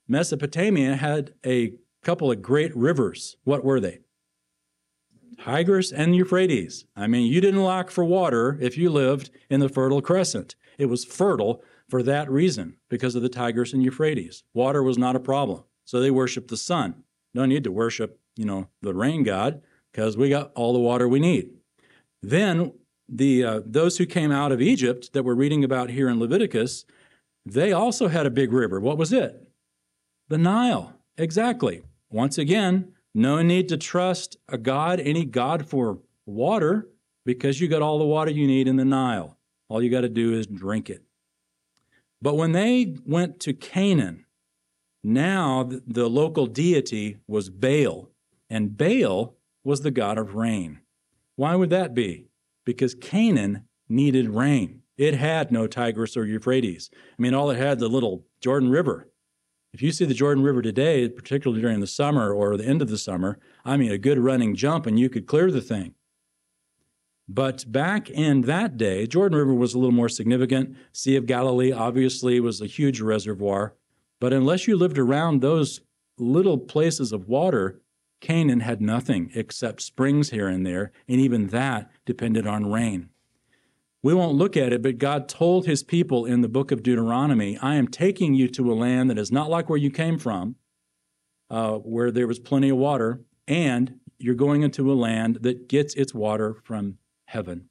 Mesopotamia 0.08 0.96
had 0.96 1.34
a 1.46 1.74
couple 2.04 2.32
of 2.32 2.42
great 2.42 2.76
rivers. 2.76 3.36
What 3.44 3.64
were 3.64 3.80
they? 3.80 4.00
Tigris 5.44 5.92
and 5.92 6.16
Euphrates. 6.16 6.86
I 6.96 7.08
mean, 7.08 7.32
you 7.32 7.42
didn't 7.42 7.64
lack 7.64 7.92
for 7.92 8.04
water 8.04 8.58
if 8.62 8.78
you 8.78 8.90
lived 8.90 9.30
in 9.50 9.60
the 9.60 9.70
Fertile 9.70 10.02
Crescent. 10.02 10.56
It 10.78 10.86
was 10.86 11.04
fertile 11.04 11.62
for 11.90 12.02
that 12.04 12.32
reason, 12.32 12.78
because 12.90 13.16
of 13.16 13.22
the 13.22 13.30
Tigris 13.30 13.74
and 13.74 13.84
Euphrates. 13.84 14.44
Water 14.54 14.82
was 14.82 14.98
not 14.98 15.16
a 15.16 15.20
problem. 15.20 15.64
So 15.84 16.00
they 16.00 16.10
worshiped 16.10 16.48
the 16.48 16.58
sun. 16.58 17.04
No 17.34 17.46
need 17.46 17.64
to 17.66 17.72
worship 17.72 18.20
you 18.36 18.46
know, 18.46 18.68
the 18.82 18.94
rain 18.94 19.24
god, 19.24 19.62
because 19.92 20.18
we 20.18 20.30
got 20.30 20.52
all 20.56 20.74
the 20.74 20.80
water 20.80 21.08
we 21.08 21.20
need. 21.20 21.50
Then 22.22 22.74
the 23.08 23.44
uh, 23.44 23.62
those 23.66 23.98
who 23.98 24.06
came 24.06 24.32
out 24.32 24.52
of 24.52 24.62
Egypt 24.62 25.14
that 25.14 25.24
we're 25.24 25.36
reading 25.36 25.64
about 25.64 25.90
here 25.90 26.10
in 26.10 26.20
Leviticus, 26.20 26.86
they 27.46 27.72
also 27.72 28.08
had 28.08 28.26
a 28.26 28.32
big 28.32 28.52
river. 28.52 28.80
What 28.80 28.98
was 28.98 29.14
it? 29.14 29.48
The 30.28 30.38
Nile. 30.38 30.94
Exactly. 31.18 31.84
Once 32.10 32.38
again, 32.38 32.94
no 33.14 33.42
need 33.42 33.70
to 33.70 33.78
trust 33.78 34.38
a 34.50 34.58
god, 34.58 35.00
any 35.00 35.24
god 35.24 35.68
for 35.68 36.00
water, 36.26 36.90
because 37.26 37.62
you 37.62 37.68
got 37.68 37.82
all 37.82 38.00
the 38.00 38.06
water 38.06 38.32
you 38.32 38.48
need 38.48 38.68
in 38.68 38.76
the 38.76 38.86
Nile. 38.86 39.38
All 39.70 39.82
you 39.82 39.90
got 39.90 40.02
to 40.02 40.10
do 40.10 40.34
is 40.34 40.48
drink 40.48 40.90
it. 40.90 41.04
But 42.22 42.36
when 42.36 42.54
they 42.54 42.96
went 43.06 43.40
to 43.42 43.54
Canaan, 43.54 44.26
now 45.04 45.70
the 45.86 46.10
local 46.10 46.48
deity 46.48 47.18
was 47.28 47.50
Baal, 47.50 48.10
and 48.50 48.78
Baal 48.78 49.36
was 49.64 49.82
the 49.82 49.92
god 49.92 50.18
of 50.18 50.36
rain. 50.36 50.80
Why 51.36 51.56
would 51.56 51.70
that 51.72 51.94
be? 51.94 52.28
Because 52.66 52.96
Canaan 52.96 53.66
needed 53.90 54.30
rain. 54.30 54.82
It 54.98 55.16
had 55.16 55.52
no 55.52 55.68
Tigris 55.68 56.16
or 56.16 56.26
Euphrates. 56.26 56.90
I 56.94 57.22
mean, 57.22 57.34
all 57.34 57.50
it 57.50 57.58
had 57.58 57.80
the 57.80 57.90
little 57.90 58.26
Jordan 58.40 58.70
River. 58.70 59.10
If 59.74 59.82
you 59.82 59.92
see 59.92 60.06
the 60.06 60.14
Jordan 60.14 60.44
River 60.44 60.62
today, 60.62 61.10
particularly 61.10 61.62
during 61.62 61.82
the 61.82 61.88
summer 61.88 62.34
or 62.34 62.56
the 62.56 62.66
end 62.66 62.82
of 62.82 62.90
the 62.90 62.98
summer, 62.98 63.40
I 63.66 63.76
mean, 63.76 63.92
a 63.92 63.98
good 63.98 64.20
running 64.20 64.56
jump 64.56 64.86
and 64.86 64.98
you 64.98 65.10
could 65.10 65.28
clear 65.28 65.52
the 65.52 65.60
thing. 65.60 65.96
But 67.28 67.70
back 67.70 68.10
in 68.10 68.42
that 68.42 68.78
day, 68.78 69.08
Jordan 69.08 69.38
River 69.38 69.54
was 69.54 69.74
a 69.74 69.80
little 69.80 69.92
more 69.92 70.10
significant. 70.10 70.78
Sea 70.94 71.16
of 71.16 71.26
Galilee 71.26 71.72
obviously 71.72 72.40
was 72.40 72.62
a 72.62 72.68
huge 72.68 73.02
reservoir. 73.02 73.76
But 74.22 74.32
unless 74.32 74.68
you 74.68 74.78
lived 74.78 74.98
around 74.98 75.42
those 75.42 75.82
little 76.18 76.58
places 76.58 77.12
of 77.12 77.28
water, 77.28 77.82
Canaan 78.26 78.62
had 78.62 78.82
nothing 78.82 79.30
except 79.36 79.84
springs 79.84 80.32
here 80.32 80.48
and 80.48 80.66
there, 80.66 80.92
and 81.08 81.22
even 81.22 81.50
that 81.50 81.92
depended 82.08 82.48
on 82.48 82.72
rain. 82.72 83.10
We 84.02 84.16
won't 84.16 84.34
look 84.36 84.58
at 84.58 84.74
it, 84.74 84.82
but 84.82 84.98
God 84.98 85.30
told 85.30 85.68
his 85.68 85.84
people 85.84 86.26
in 86.26 86.42
the 86.42 86.50
book 86.50 86.72
of 86.72 86.82
Deuteronomy, 86.82 87.56
I 87.60 87.76
am 87.76 87.88
taking 87.88 88.34
you 88.34 88.48
to 88.48 88.72
a 88.72 88.74
land 88.74 89.12
that 89.12 89.20
is 89.20 89.32
not 89.32 89.52
like 89.52 89.70
where 89.70 89.78
you 89.78 89.92
came 89.92 90.18
from, 90.18 90.56
uh, 91.52 91.74
where 91.74 92.10
there 92.10 92.26
was 92.26 92.40
plenty 92.40 92.70
of 92.70 92.78
water, 92.78 93.22
and 93.48 94.00
you're 94.18 94.34
going 94.34 94.64
into 94.64 94.92
a 94.92 94.96
land 94.96 95.40
that 95.42 95.70
gets 95.70 95.94
its 95.94 96.12
water 96.12 96.56
from 96.64 96.98
heaven. 97.26 97.70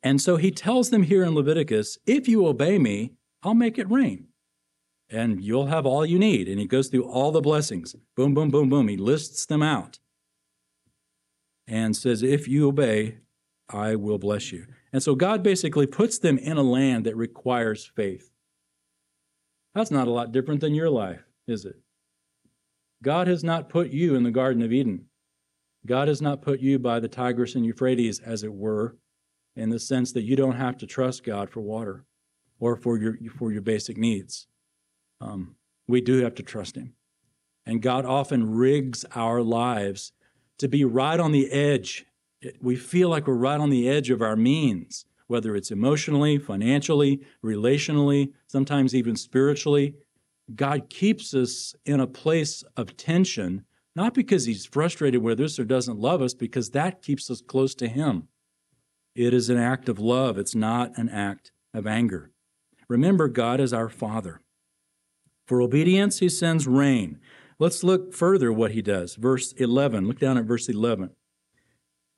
And 0.00 0.20
so 0.20 0.36
he 0.36 0.52
tells 0.52 0.90
them 0.90 1.02
here 1.02 1.24
in 1.24 1.34
Leviticus, 1.34 1.98
if 2.06 2.28
you 2.28 2.46
obey 2.46 2.78
me, 2.78 3.14
I'll 3.42 3.54
make 3.54 3.78
it 3.78 3.90
rain 3.90 4.28
and 5.14 5.42
you'll 5.42 5.66
have 5.66 5.86
all 5.86 6.04
you 6.04 6.18
need. 6.18 6.48
And 6.48 6.58
he 6.58 6.66
goes 6.66 6.88
through 6.88 7.04
all 7.04 7.30
the 7.30 7.40
blessings. 7.40 7.94
Boom, 8.16 8.34
boom, 8.34 8.50
boom, 8.50 8.68
boom. 8.68 8.88
He 8.88 8.96
lists 8.96 9.46
them 9.46 9.62
out 9.62 10.00
and 11.66 11.96
says, 11.96 12.22
if 12.22 12.48
you 12.48 12.68
obey, 12.68 13.18
I 13.70 13.94
will 13.94 14.18
bless 14.18 14.52
you. 14.52 14.66
And 14.92 15.02
so 15.02 15.14
God 15.14 15.42
basically 15.42 15.86
puts 15.86 16.18
them 16.18 16.36
in 16.36 16.56
a 16.56 16.62
land 16.62 17.06
that 17.06 17.16
requires 17.16 17.86
faith. 17.86 18.30
That's 19.74 19.90
not 19.90 20.08
a 20.08 20.12
lot 20.12 20.32
different 20.32 20.60
than 20.60 20.74
your 20.74 20.90
life, 20.90 21.24
is 21.46 21.64
it? 21.64 21.76
God 23.02 23.26
has 23.26 23.42
not 23.42 23.68
put 23.68 23.90
you 23.90 24.14
in 24.14 24.22
the 24.22 24.30
Garden 24.30 24.62
of 24.62 24.72
Eden. 24.72 25.06
God 25.86 26.08
has 26.08 26.22
not 26.22 26.42
put 26.42 26.60
you 26.60 26.78
by 26.78 27.00
the 27.00 27.08
Tigris 27.08 27.54
and 27.54 27.64
Euphrates, 27.64 28.18
as 28.20 28.42
it 28.42 28.52
were, 28.52 28.96
in 29.56 29.70
the 29.70 29.78
sense 29.78 30.12
that 30.12 30.22
you 30.22 30.36
don't 30.36 30.56
have 30.56 30.76
to 30.78 30.86
trust 30.86 31.24
God 31.24 31.50
for 31.50 31.60
water 31.60 32.04
or 32.58 32.76
for 32.76 32.98
your, 32.98 33.16
for 33.36 33.52
your 33.52 33.62
basic 33.62 33.96
needs. 33.96 34.46
Um, 35.24 35.56
we 35.88 36.00
do 36.00 36.22
have 36.22 36.34
to 36.36 36.42
trust 36.42 36.76
Him. 36.76 36.94
And 37.66 37.80
God 37.80 38.04
often 38.04 38.54
rigs 38.54 39.04
our 39.14 39.42
lives 39.42 40.12
to 40.58 40.68
be 40.68 40.84
right 40.84 41.18
on 41.18 41.32
the 41.32 41.50
edge 41.50 42.06
we 42.60 42.76
feel 42.76 43.08
like 43.08 43.26
we're 43.26 43.34
right 43.34 43.60
on 43.60 43.70
the 43.70 43.88
edge 43.88 44.10
of 44.10 44.22
our 44.22 44.36
means, 44.36 45.06
whether 45.26 45.56
it's 45.56 45.70
emotionally, 45.70 46.38
financially, 46.38 47.20
relationally, 47.42 48.32
sometimes 48.46 48.94
even 48.94 49.16
spiritually. 49.16 49.94
God 50.54 50.90
keeps 50.90 51.32
us 51.34 51.74
in 51.84 52.00
a 52.00 52.06
place 52.06 52.62
of 52.76 52.96
tension, 52.96 53.64
not 53.96 54.14
because 54.14 54.44
He's 54.44 54.66
frustrated 54.66 55.22
with 55.22 55.40
us 55.40 55.58
or 55.58 55.64
doesn't 55.64 55.98
love 55.98 56.20
us, 56.20 56.34
because 56.34 56.70
that 56.70 57.02
keeps 57.02 57.30
us 57.30 57.40
close 57.40 57.74
to 57.76 57.88
Him. 57.88 58.28
It 59.14 59.32
is 59.32 59.48
an 59.48 59.58
act 59.58 59.88
of 59.88 59.98
love, 59.98 60.38
it's 60.38 60.54
not 60.54 60.96
an 60.98 61.08
act 61.08 61.52
of 61.72 61.86
anger. 61.86 62.30
Remember, 62.88 63.28
God 63.28 63.60
is 63.60 63.72
our 63.72 63.88
Father. 63.88 64.40
For 65.46 65.60
obedience, 65.60 66.18
He 66.18 66.28
sends 66.28 66.66
rain. 66.66 67.18
Let's 67.58 67.84
look 67.84 68.12
further 68.12 68.52
what 68.52 68.72
He 68.72 68.82
does. 68.82 69.14
Verse 69.14 69.52
11, 69.52 70.06
look 70.06 70.18
down 70.18 70.38
at 70.38 70.44
verse 70.44 70.68
11. 70.68 71.10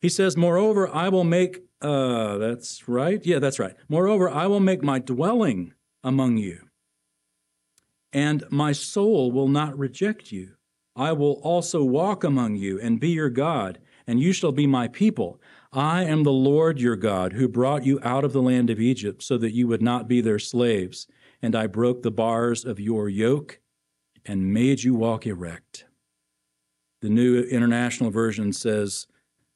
He 0.00 0.08
says, 0.08 0.36
Moreover, 0.36 0.88
I 0.88 1.08
will 1.08 1.24
make, 1.24 1.62
uh, 1.80 2.38
that's 2.38 2.88
right. 2.88 3.24
Yeah, 3.24 3.38
that's 3.38 3.58
right. 3.58 3.74
Moreover, 3.88 4.28
I 4.28 4.46
will 4.46 4.60
make 4.60 4.82
my 4.82 4.98
dwelling 4.98 5.72
among 6.04 6.36
you, 6.36 6.60
and 8.12 8.44
my 8.50 8.72
soul 8.72 9.32
will 9.32 9.48
not 9.48 9.78
reject 9.78 10.30
you. 10.32 10.52
I 10.94 11.12
will 11.12 11.40
also 11.42 11.84
walk 11.84 12.24
among 12.24 12.56
you 12.56 12.80
and 12.80 13.00
be 13.00 13.10
your 13.10 13.28
God, 13.28 13.78
and 14.06 14.20
you 14.20 14.32
shall 14.32 14.52
be 14.52 14.66
my 14.66 14.88
people. 14.88 15.40
I 15.72 16.04
am 16.04 16.22
the 16.22 16.32
Lord 16.32 16.80
your 16.80 16.96
God, 16.96 17.34
who 17.34 17.48
brought 17.48 17.84
you 17.84 17.98
out 18.02 18.24
of 18.24 18.32
the 18.32 18.40
land 18.40 18.70
of 18.70 18.80
Egypt, 18.80 19.22
so 19.22 19.36
that 19.38 19.52
you 19.52 19.66
would 19.66 19.82
not 19.82 20.08
be 20.08 20.20
their 20.20 20.38
slaves. 20.38 21.06
And 21.42 21.54
I 21.54 21.66
broke 21.66 22.02
the 22.02 22.10
bars 22.10 22.64
of 22.64 22.80
your 22.80 23.08
yoke 23.08 23.60
and 24.24 24.52
made 24.52 24.82
you 24.82 24.94
walk 24.94 25.26
erect. 25.26 25.84
The 27.00 27.08
New 27.08 27.42
International 27.42 28.10
Version 28.10 28.52
says, 28.52 29.06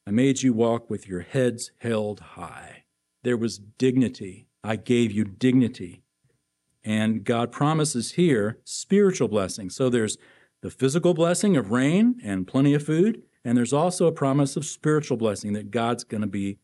I 0.07 0.11
made 0.11 0.43
you 0.43 0.53
walk 0.53 0.91
with 0.91 1.09
your 1.09 1.21
heads 1.21 1.73
held 1.79 2.21
high. 2.21 2.85
There 3.23 3.37
was 3.37 3.59
dignity. 3.59 4.49
I 4.63 4.77
gave 4.77 5.13
you 5.13 5.25
dignity. 5.25 6.03
And 6.85 7.25
God 7.25 7.53
promises 7.53 8.13
here 8.13 8.59
spiritual 8.65 9.29
blessing. 9.29 9.71
So 9.71 9.89
there's 9.89 10.17
the 10.63 10.71
physical 10.71 11.15
blessing 11.15 11.57
of 11.57 11.71
rain 11.71 12.17
and 12.23 12.47
plenty 12.47 12.75
of 12.75 12.85
food, 12.85 13.23
and 13.45 13.57
there's 13.57 13.73
also 13.73 14.07
a 14.07 14.13
promise 14.13 14.57
of 14.57 14.65
spiritual 14.67 15.17
blessing 15.17 15.53
that 15.55 15.71
God's 15.71 16.05
going 16.05 16.21
to 16.21 16.27
be 16.27 16.59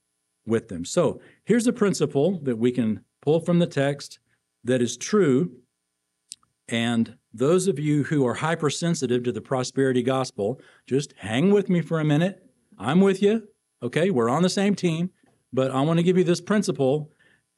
with 0.47 0.69
them. 0.69 0.85
So 0.85 1.21
here's 1.45 1.67
a 1.67 1.73
principle 1.73 2.39
that 2.43 2.59
we 2.59 2.71
can 2.71 3.01
pull 3.23 3.41
from 3.41 3.59
the 3.59 3.67
text 3.67 4.19
that 4.67 4.83
is 4.83 4.97
true. 4.97 5.53
And 6.69 7.17
those 7.33 7.69
of 7.69 7.79
you 7.79 8.05
who 8.05 8.27
are 8.27 8.35
hypersensitive 8.35 9.23
to 9.25 9.33
the 9.33 9.41
prosperity 9.41 10.03
gospel, 10.03 10.61
just 10.87 11.15
hang 11.19 11.51
with 11.51 11.69
me 11.69 11.81
for 11.81 12.01
a 12.01 12.05
minute 12.05 12.43
I'm 12.79 13.01
with 13.01 13.23
you. 13.23 13.49
Okay, 13.83 14.11
we're 14.11 14.29
on 14.29 14.43
the 14.43 14.51
same 14.51 14.75
team, 14.75 15.11
but 15.53 15.71
I 15.71 15.81
want 15.81 15.99
to 15.99 16.03
give 16.03 16.19
you 16.19 16.25
this 16.25 16.41
principle 16.41 17.11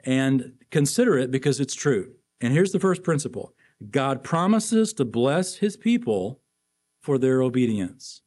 and 0.04 0.52
consider 0.70 1.18
it 1.18 1.30
because 1.30 1.60
it's 1.60 1.74
true. 1.74 2.12
And 2.40 2.52
here's 2.52 2.72
the 2.72 2.80
first 2.80 3.02
principle 3.02 3.54
God 3.90 4.22
promises 4.22 4.92
to 4.94 5.04
bless 5.04 5.56
his 5.56 5.76
people 5.76 6.40
for 7.00 7.18
their 7.18 7.42
obedience. 7.42 8.22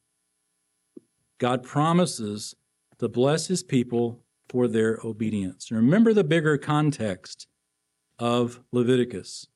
God 1.38 1.62
promises 1.62 2.54
to 2.98 3.08
bless 3.08 3.46
his 3.46 3.62
people 3.62 4.22
for 4.48 4.68
their 4.68 4.98
obedience. 5.04 5.70
Remember 5.70 6.12
the 6.12 6.24
bigger 6.24 6.58
context 6.58 7.46
of 8.22 8.60
Leviticus. 8.70 9.48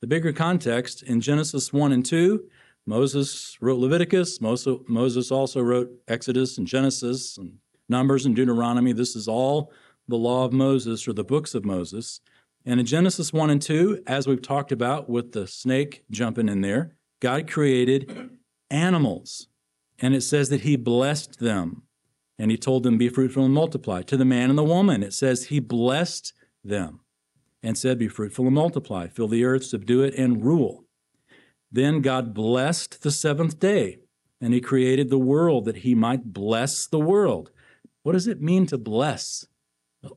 The 0.00 0.06
bigger 0.06 0.32
context 0.32 1.02
in 1.02 1.20
Genesis 1.20 1.72
1 1.72 1.90
and 1.90 2.06
2 2.06 2.44
Moses 2.86 3.58
wrote 3.60 3.80
Leviticus. 3.80 4.40
Moses 4.40 5.30
also 5.30 5.60
wrote 5.60 5.90
Exodus 6.06 6.56
and 6.56 6.66
Genesis 6.66 7.36
and 7.36 7.58
Numbers 7.88 8.24
and 8.24 8.34
Deuteronomy. 8.34 8.92
This 8.92 9.16
is 9.16 9.26
all 9.26 9.72
the 10.06 10.16
law 10.16 10.44
of 10.44 10.52
Moses 10.52 11.06
or 11.06 11.12
the 11.12 11.24
books 11.24 11.54
of 11.54 11.66
Moses. 11.66 12.20
And 12.64 12.80
in 12.80 12.86
Genesis 12.86 13.32
1 13.32 13.50
and 13.50 13.60
2, 13.60 14.04
as 14.06 14.26
we've 14.26 14.40
talked 14.40 14.72
about 14.72 15.10
with 15.10 15.32
the 15.32 15.46
snake 15.46 16.04
jumping 16.10 16.48
in 16.48 16.60
there, 16.60 16.94
God 17.20 17.50
created 17.50 18.30
animals. 18.70 19.48
And 19.98 20.14
it 20.14 20.22
says 20.22 20.48
that 20.50 20.60
he 20.60 20.76
blessed 20.76 21.40
them. 21.40 21.82
And 22.38 22.50
he 22.52 22.56
told 22.56 22.84
them, 22.84 22.96
Be 22.96 23.08
fruitful 23.08 23.44
and 23.44 23.52
multiply. 23.52 24.02
To 24.02 24.16
the 24.16 24.24
man 24.24 24.48
and 24.48 24.58
the 24.58 24.64
woman, 24.64 25.02
it 25.02 25.12
says 25.12 25.46
he 25.46 25.58
blessed 25.58 26.32
them 26.62 27.00
and 27.62 27.76
said, 27.76 27.98
Be 27.98 28.08
fruitful 28.08 28.46
and 28.46 28.54
multiply, 28.54 29.08
fill 29.08 29.28
the 29.28 29.44
earth, 29.44 29.64
subdue 29.64 30.02
it, 30.02 30.14
and 30.14 30.44
rule. 30.44 30.84
Then 31.70 32.00
God 32.00 32.34
blessed 32.34 33.02
the 33.02 33.10
seventh 33.10 33.58
day, 33.58 33.98
and 34.40 34.54
he 34.54 34.60
created 34.60 35.10
the 35.10 35.18
world 35.18 35.64
that 35.66 35.78
he 35.78 35.94
might 35.94 36.32
bless 36.32 36.86
the 36.86 37.00
world. 37.00 37.50
What 38.02 38.12
does 38.12 38.26
it 38.26 38.40
mean 38.40 38.66
to 38.66 38.78
bless? 38.78 39.46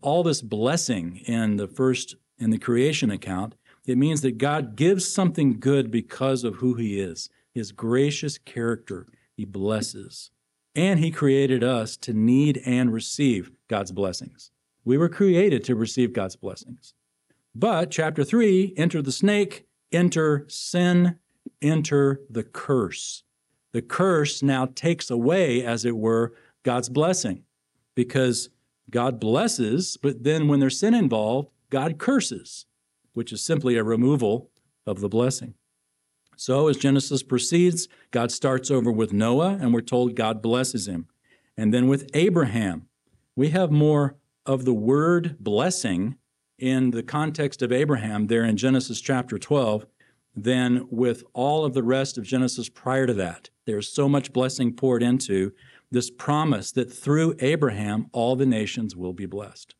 All 0.01 0.23
this 0.23 0.41
blessing 0.41 1.17
in 1.25 1.57
the 1.57 1.67
first 1.67 2.15
in 2.37 2.51
the 2.51 2.57
creation 2.57 3.11
account, 3.11 3.55
it 3.85 3.97
means 3.97 4.21
that 4.21 4.37
God 4.37 4.75
gives 4.75 5.11
something 5.11 5.59
good 5.59 5.91
because 5.91 6.43
of 6.43 6.55
who 6.55 6.75
he 6.75 6.99
is, 6.99 7.29
his 7.53 7.71
gracious 7.71 8.37
character. 8.37 9.07
He 9.35 9.45
blesses. 9.45 10.31
And 10.75 10.99
he 10.99 11.11
created 11.11 11.63
us 11.63 11.97
to 11.97 12.13
need 12.13 12.61
and 12.65 12.93
receive 12.93 13.51
God's 13.67 13.91
blessings. 13.91 14.51
We 14.85 14.97
were 14.97 15.09
created 15.09 15.63
to 15.65 15.75
receive 15.75 16.13
God's 16.13 16.35
blessings. 16.35 16.93
But 17.53 17.91
chapter 17.91 18.23
3, 18.23 18.73
enter 18.77 19.01
the 19.01 19.11
snake, 19.11 19.65
enter 19.91 20.45
sin, 20.47 21.17
enter 21.61 22.21
the 22.29 22.43
curse. 22.43 23.23
The 23.73 23.81
curse 23.81 24.41
now 24.41 24.67
takes 24.67 25.09
away, 25.09 25.63
as 25.63 25.85
it 25.85 25.97
were, 25.97 26.33
God's 26.63 26.89
blessing 26.89 27.43
because 27.95 28.49
God 28.89 29.19
blesses, 29.19 29.97
but 30.01 30.23
then 30.23 30.47
when 30.47 30.59
there's 30.59 30.79
sin 30.79 30.93
involved, 30.93 31.49
God 31.69 31.97
curses, 31.97 32.65
which 33.13 33.31
is 33.31 33.43
simply 33.43 33.77
a 33.77 33.83
removal 33.83 34.49
of 34.85 34.99
the 34.99 35.09
blessing. 35.09 35.53
So 36.35 36.67
as 36.67 36.77
Genesis 36.77 37.23
proceeds, 37.23 37.87
God 38.09 38.31
starts 38.31 38.71
over 38.71 38.91
with 38.91 39.13
Noah, 39.13 39.57
and 39.61 39.73
we're 39.73 39.81
told 39.81 40.15
God 40.15 40.41
blesses 40.41 40.87
him. 40.87 41.07
And 41.55 41.73
then 41.73 41.87
with 41.87 42.09
Abraham, 42.13 42.87
we 43.35 43.49
have 43.49 43.71
more 43.71 44.15
of 44.45 44.65
the 44.65 44.73
word 44.73 45.37
blessing 45.39 46.17
in 46.61 46.91
the 46.91 47.03
context 47.03 47.61
of 47.61 47.71
Abraham 47.71 48.27
there 48.27 48.45
in 48.45 48.55
Genesis 48.55 49.01
chapter 49.01 49.37
12 49.37 49.85
than 50.35 50.87
with 50.89 51.23
all 51.33 51.65
of 51.65 51.73
the 51.73 51.83
rest 51.83 52.17
of 52.17 52.23
Genesis 52.23 52.69
prior 52.69 53.07
to 53.07 53.13
that. 53.15 53.49
There's 53.65 53.91
so 53.91 54.07
much 54.07 54.31
blessing 54.31 54.73
poured 54.73 55.03
into 55.03 55.51
this 55.89 56.09
promise 56.09 56.71
that 56.71 56.93
through 56.93 57.35
Abraham, 57.39 58.07
all 58.13 58.35
the 58.35 58.45
nations 58.45 58.95
will 58.95 59.11
be 59.11 59.25
blessed. 59.25 59.75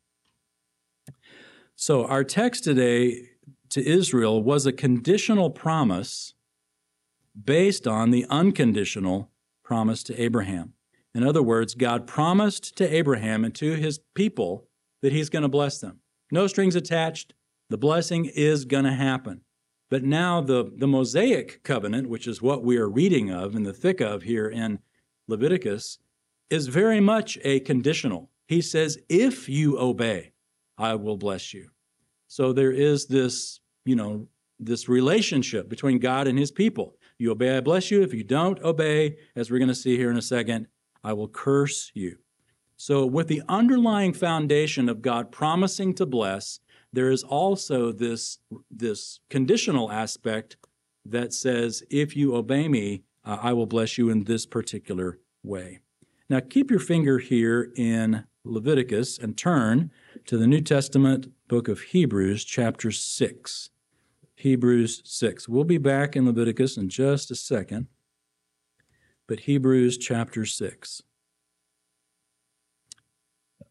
So, 1.75 2.05
our 2.05 2.23
text 2.23 2.65
today 2.65 3.29
to 3.69 3.87
Israel 3.87 4.43
was 4.43 4.65
a 4.65 4.73
conditional 4.73 5.49
promise 5.49 6.33
based 7.41 7.87
on 7.87 8.11
the 8.11 8.25
unconditional 8.29 9.31
promise 9.63 10.03
to 10.03 10.21
Abraham. 10.21 10.73
In 11.15 11.23
other 11.23 11.41
words, 11.41 11.75
God 11.75 12.07
promised 12.07 12.75
to 12.77 12.93
Abraham 12.93 13.45
and 13.45 13.55
to 13.55 13.75
his 13.75 13.99
people 14.15 14.67
that 15.01 15.13
he's 15.13 15.29
going 15.29 15.43
to 15.43 15.49
bless 15.49 15.79
them. 15.79 16.01
No 16.31 16.47
strings 16.47 16.75
attached. 16.75 17.33
The 17.69 17.77
blessing 17.77 18.25
is 18.25 18.65
going 18.65 18.85
to 18.85 18.93
happen. 18.93 19.41
But 19.89 20.03
now 20.03 20.39
the, 20.39 20.71
the 20.75 20.87
Mosaic 20.87 21.63
covenant, 21.63 22.07
which 22.07 22.25
is 22.25 22.41
what 22.41 22.63
we 22.63 22.77
are 22.77 22.89
reading 22.89 23.29
of 23.29 23.55
in 23.55 23.63
the 23.63 23.73
thick 23.73 23.99
of 23.99 24.23
here 24.23 24.47
in 24.47 24.79
Leviticus, 25.27 25.99
is 26.49 26.67
very 26.67 27.01
much 27.01 27.37
a 27.43 27.59
conditional. 27.59 28.29
He 28.47 28.61
says, 28.61 28.97
if 29.09 29.49
you 29.49 29.77
obey, 29.77 30.31
I 30.77 30.95
will 30.95 31.17
bless 31.17 31.53
you. 31.53 31.69
So 32.27 32.53
there 32.53 32.71
is 32.71 33.07
this, 33.07 33.59
you 33.83 33.95
know, 33.95 34.27
this 34.59 34.87
relationship 34.87 35.67
between 35.67 35.99
God 35.99 36.27
and 36.27 36.39
his 36.39 36.51
people. 36.51 36.95
You 37.17 37.31
obey, 37.31 37.57
I 37.57 37.61
bless 37.61 37.91
you. 37.91 38.01
If 38.01 38.13
you 38.13 38.23
don't 38.23 38.61
obey, 38.63 39.17
as 39.35 39.51
we're 39.51 39.59
going 39.59 39.67
to 39.67 39.75
see 39.75 39.97
here 39.97 40.09
in 40.09 40.17
a 40.17 40.21
second, 40.21 40.67
I 41.03 41.13
will 41.13 41.27
curse 41.27 41.91
you. 41.93 42.17
So, 42.83 43.05
with 43.05 43.27
the 43.27 43.43
underlying 43.47 44.11
foundation 44.11 44.89
of 44.89 45.03
God 45.03 45.31
promising 45.31 45.93
to 45.93 46.05
bless, 46.07 46.61
there 46.91 47.11
is 47.11 47.21
also 47.21 47.91
this, 47.91 48.39
this 48.71 49.19
conditional 49.29 49.91
aspect 49.91 50.57
that 51.05 51.31
says, 51.31 51.83
if 51.91 52.15
you 52.15 52.35
obey 52.35 52.67
me, 52.67 53.03
uh, 53.23 53.37
I 53.39 53.53
will 53.53 53.67
bless 53.67 53.99
you 53.99 54.09
in 54.09 54.23
this 54.23 54.47
particular 54.47 55.19
way. 55.43 55.81
Now, 56.27 56.39
keep 56.39 56.71
your 56.71 56.79
finger 56.79 57.19
here 57.19 57.71
in 57.75 58.23
Leviticus 58.43 59.19
and 59.19 59.37
turn 59.37 59.91
to 60.25 60.35
the 60.35 60.47
New 60.47 60.61
Testament 60.61 61.27
book 61.47 61.67
of 61.67 61.81
Hebrews, 61.81 62.43
chapter 62.43 62.89
6. 62.89 63.69
Hebrews 64.33 65.03
6. 65.05 65.47
We'll 65.47 65.65
be 65.65 65.77
back 65.77 66.15
in 66.15 66.25
Leviticus 66.25 66.77
in 66.77 66.89
just 66.89 67.29
a 67.29 67.35
second, 67.35 67.89
but 69.27 69.41
Hebrews 69.41 69.99
chapter 69.99 70.47
6. 70.47 71.03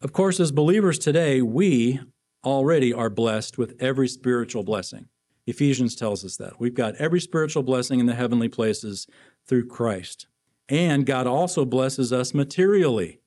Of 0.03 0.13
course, 0.13 0.41
as 0.41 0.51
believers 0.51 0.99
today, 0.99 1.43
we 1.43 2.01
already 2.43 2.93
are 2.93 3.11
blessed 3.11 3.59
with 3.59 3.77
every 3.81 4.09
spiritual 4.09 4.63
blessing. 4.63 5.09
Ephesians 5.47 5.95
tells 5.95 6.25
us 6.25 6.37
that. 6.37 6.59
We've 6.59 6.75
got 6.75 6.95
every 6.97 7.21
spiritual 7.21 7.63
blessing 7.63 8.01
in 8.01 8.07
the 8.07 8.15
heavenly 8.15 8.49
places 8.49 9.07
through 9.47 9.67
Christ. 9.67 10.27
And 10.71 11.05
God 11.05 11.27
also 11.27 11.65
blesses 11.67 12.13
us 12.13 12.33
materially 12.33 13.21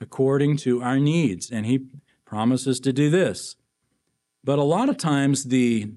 according 0.00 0.56
to 0.58 0.82
our 0.82 0.98
needs. 0.98 1.50
And 1.50 1.66
He 1.66 1.86
promises 2.24 2.80
to 2.80 2.92
do 2.92 3.10
this. 3.10 3.56
But 4.42 4.58
a 4.58 4.62
lot 4.62 4.88
of 4.88 4.96
times, 4.96 5.44
the 5.44 5.90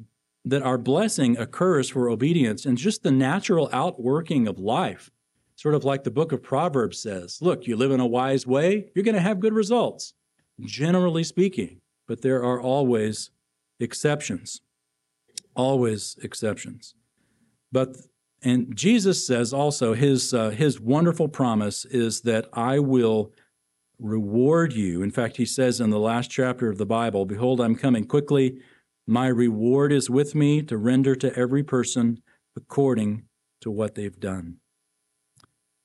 that 0.44 0.64
our 0.64 0.78
blessing 0.78 1.38
occurs 1.38 1.90
for 1.90 2.10
obedience 2.10 2.66
and 2.66 2.78
just 2.78 3.04
the 3.04 3.12
natural 3.12 3.70
outworking 3.74 4.48
of 4.48 4.60
life. 4.60 5.12
Sort 5.56 5.76
of 5.76 5.84
like 5.84 6.04
the 6.04 6.12
book 6.12 6.32
of 6.32 6.44
Proverbs 6.44 7.02
says 7.02 7.40
look, 7.42 7.68
you 7.68 7.76
live 7.76 7.92
in 7.92 8.00
a 8.00 8.08
wise 8.08 8.48
way, 8.48 8.90
you're 8.94 9.04
going 9.04 9.16
to 9.16 9.22
have 9.22 9.40
good 9.40 9.54
results, 9.54 10.14
generally 10.62 11.24
speaking. 11.24 11.82
But 12.08 12.22
there 12.22 12.44
are 12.44 12.62
always 12.62 13.32
exceptions. 13.80 14.62
Always 15.56 16.18
exceptions. 16.24 16.96
But 17.72 17.98
and 18.42 18.76
Jesus 18.76 19.26
says 19.26 19.52
also 19.52 19.94
his 19.94 20.34
uh, 20.34 20.52
his 20.52 20.80
wonderful 20.80 21.28
promise 21.28 21.86
is 21.86 22.22
that 22.22 22.48
I 22.54 22.80
will 22.80 23.34
reward 24.00 24.74
you. 24.74 25.02
In 25.02 25.12
fact, 25.12 25.38
he 25.38 25.46
says 25.46 25.82
in 25.82 25.90
the 25.90 26.00
last 26.00 26.30
chapter 26.30 26.70
of 26.70 26.78
the 26.78 26.86
Bible, 26.86 27.26
"Behold, 27.26 27.60
I'm 27.60 27.76
coming 27.76 28.06
quickly. 28.06 28.60
My 29.08 29.28
reward 29.28 29.92
is 29.92 30.10
with 30.10 30.36
me 30.36 30.62
to 30.64 30.78
render 30.78 31.16
to 31.16 31.36
every 31.36 31.64
person 31.64 32.22
according 32.56 33.24
to 33.62 33.72
what 33.72 33.96
they've 33.96 34.20
done. 34.20 34.58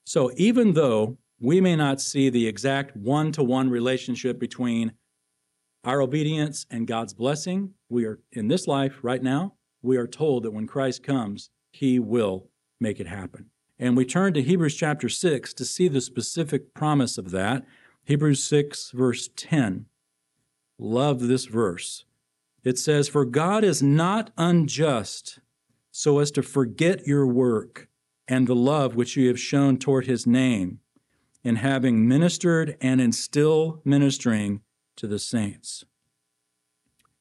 So 0.04 0.32
even 0.37 0.72
though 0.72 1.18
we 1.42 1.61
may 1.61 1.74
not 1.74 2.00
see 2.00 2.31
the 2.31 2.46
exact 2.46 2.96
one 2.96 3.33
to 3.33 3.42
one 3.42 3.68
relationship 3.68 4.38
between 4.38 4.92
our 5.83 6.00
obedience 6.00 6.64
and 6.70 6.87
God's 6.87 7.12
blessing, 7.12 7.74
we 7.88 8.05
are 8.05 8.20
in 8.31 8.46
this 8.46 8.68
life 8.68 9.00
right 9.02 9.20
now, 9.20 9.55
we 9.83 9.96
are 9.96 10.07
told 10.07 10.44
that 10.44 10.52
when 10.52 10.68
Christ 10.68 11.02
comes, 11.02 11.50
he 11.72 11.98
will 11.98 12.46
make 12.81 13.00
it 13.00 13.09
happen. 13.09 13.50
And 13.76 13.96
we 13.96 14.05
turn 14.05 14.35
to 14.35 14.42
Hebrews 14.42 14.76
chapter 14.76 15.09
6 15.09 15.52
to 15.55 15.64
see 15.64 15.88
the 15.88 16.00
specific 16.00 16.72
promise 16.74 17.18
of 17.18 17.33
that. 17.33 17.64
Hebrews 18.05 18.44
6, 18.44 18.92
verse 18.92 19.28
10. 19.35 19.87
Love 20.78 21.26
this 21.26 21.46
verse. 21.46 22.05
It 22.62 22.78
says, 22.78 23.09
For 23.09 23.24
God 23.24 23.64
is 23.64 23.83
not 23.83 24.31
unjust 24.38 25.40
so 25.90 26.20
as 26.20 26.31
to 26.33 26.42
forget 26.42 27.05
your 27.05 27.26
work 27.26 27.88
and 28.28 28.46
the 28.46 28.55
love 28.55 28.94
which 28.94 29.16
you 29.16 29.26
have 29.26 29.40
shown 29.40 29.76
toward 29.76 30.07
his 30.07 30.24
name 30.24 30.78
in 31.44 31.57
having 31.57 32.07
ministered 32.07 32.76
and 32.81 33.00
in 33.00 33.12
still 33.12 33.81
ministering 33.85 34.61
to 34.96 35.07
the 35.07 35.18
saints. 35.18 35.85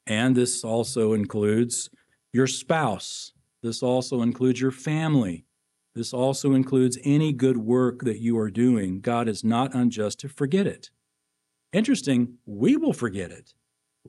And 0.06 0.36
this 0.36 0.64
also 0.64 1.12
includes 1.12 1.90
your 2.32 2.46
spouse. 2.46 3.32
This 3.62 3.82
also 3.82 4.22
includes 4.22 4.60
your 4.60 4.70
family. 4.70 5.44
This 5.94 6.12
also 6.12 6.52
includes 6.52 6.98
any 7.04 7.32
good 7.32 7.58
work 7.58 8.00
that 8.02 8.18
you 8.18 8.38
are 8.38 8.50
doing. 8.50 9.00
God 9.00 9.28
is 9.28 9.44
not 9.44 9.74
unjust 9.74 10.20
to 10.20 10.28
forget 10.28 10.66
it. 10.66 10.90
Interesting, 11.72 12.38
we 12.46 12.76
will 12.76 12.92
forget 12.92 13.30
it. 13.30 13.54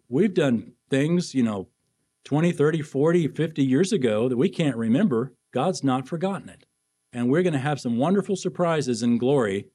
We've 0.10 0.34
done 0.34 0.74
things, 0.90 1.36
you 1.36 1.44
know, 1.44 1.70
20, 2.26 2.52
30, 2.54 2.82
40, 2.82 3.28
50 3.28 3.64
years 3.64 3.92
ago 3.92 4.30
that 4.30 4.38
we 4.38 4.50
can't 4.50 4.78
remember, 4.78 5.34
God's 5.54 5.84
not 5.84 6.08
forgotten 6.08 6.50
it. 6.50 6.66
And 7.12 7.30
we're 7.30 7.44
going 7.44 7.54
to 7.54 7.60
have 7.60 7.80
some 7.80 7.98
wonderful 7.98 8.36
surprises 8.36 9.04
in 9.04 9.18
glory 9.18 9.68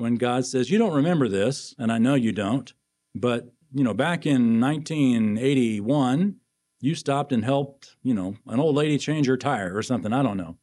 when 0.00 0.16
God 0.16 0.46
says, 0.46 0.70
You 0.70 0.78
don't 0.78 0.94
remember 0.94 1.28
this, 1.28 1.74
and 1.78 1.92
I 1.92 1.98
know 1.98 2.14
you 2.14 2.32
don't, 2.32 2.72
but, 3.14 3.52
you 3.72 3.84
know, 3.84 3.94
back 3.94 4.26
in 4.26 4.60
1981, 4.60 6.36
you 6.80 6.94
stopped 6.94 7.32
and 7.32 7.44
helped, 7.44 7.96
you 8.02 8.14
know, 8.14 8.36
an 8.46 8.58
old 8.58 8.74
lady 8.74 8.98
change 8.98 9.26
her 9.26 9.36
tire 9.36 9.76
or 9.76 9.82
something. 9.82 10.12
I 10.12 10.22
don't 10.22 10.36
know. 10.36 10.56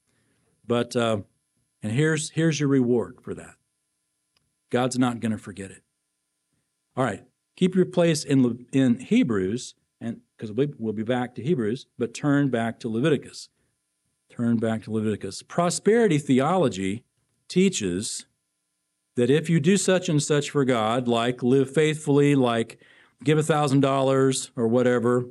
But, 0.65 0.95
uh, 0.95 1.19
and 1.83 1.91
here's, 1.91 2.31
here's 2.31 2.59
your 2.59 2.69
reward 2.69 3.19
for 3.21 3.33
that. 3.35 3.55
God's 4.69 4.97
not 4.97 5.19
going 5.19 5.31
to 5.31 5.37
forget 5.37 5.71
it. 5.71 5.83
All 6.95 7.03
right, 7.03 7.23
keep 7.55 7.75
your 7.75 7.85
place 7.85 8.23
in, 8.23 8.65
in 8.73 8.99
Hebrews 8.99 9.75
and 9.99 10.21
because 10.37 10.51
we'll 10.51 10.93
be 10.93 11.03
back 11.03 11.33
to 11.35 11.43
Hebrews, 11.43 11.87
but 11.97 12.13
turn 12.13 12.49
back 12.49 12.79
to 12.81 12.89
Leviticus. 12.89 13.49
Turn 14.29 14.57
back 14.57 14.83
to 14.83 14.91
Leviticus. 14.91 15.41
Prosperity 15.41 16.19
theology 16.19 17.03
teaches 17.47 18.27
that 19.17 19.31
if 19.31 19.49
you 19.49 19.59
do 19.59 19.77
such 19.77 20.07
and 20.09 20.21
such 20.21 20.51
for 20.51 20.63
God, 20.63 21.07
like 21.07 21.41
live 21.41 21.73
faithfully, 21.73 22.35
like 22.35 22.79
give 23.23 23.39
a 23.39 23.41
$1,000 23.41 24.51
or 24.55 24.67
whatever, 24.67 25.25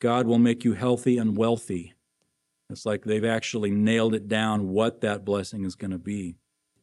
God 0.00 0.26
will 0.26 0.38
make 0.38 0.64
you 0.64 0.74
healthy 0.74 1.18
and 1.18 1.36
wealthy. 1.36 1.94
It's 2.70 2.86
like 2.86 3.04
they've 3.04 3.24
actually 3.24 3.72
nailed 3.72 4.14
it 4.14 4.28
down 4.28 4.68
what 4.68 5.00
that 5.00 5.24
blessing 5.24 5.64
is 5.64 5.74
going 5.74 5.90
to 5.90 5.98
be. 5.98 6.36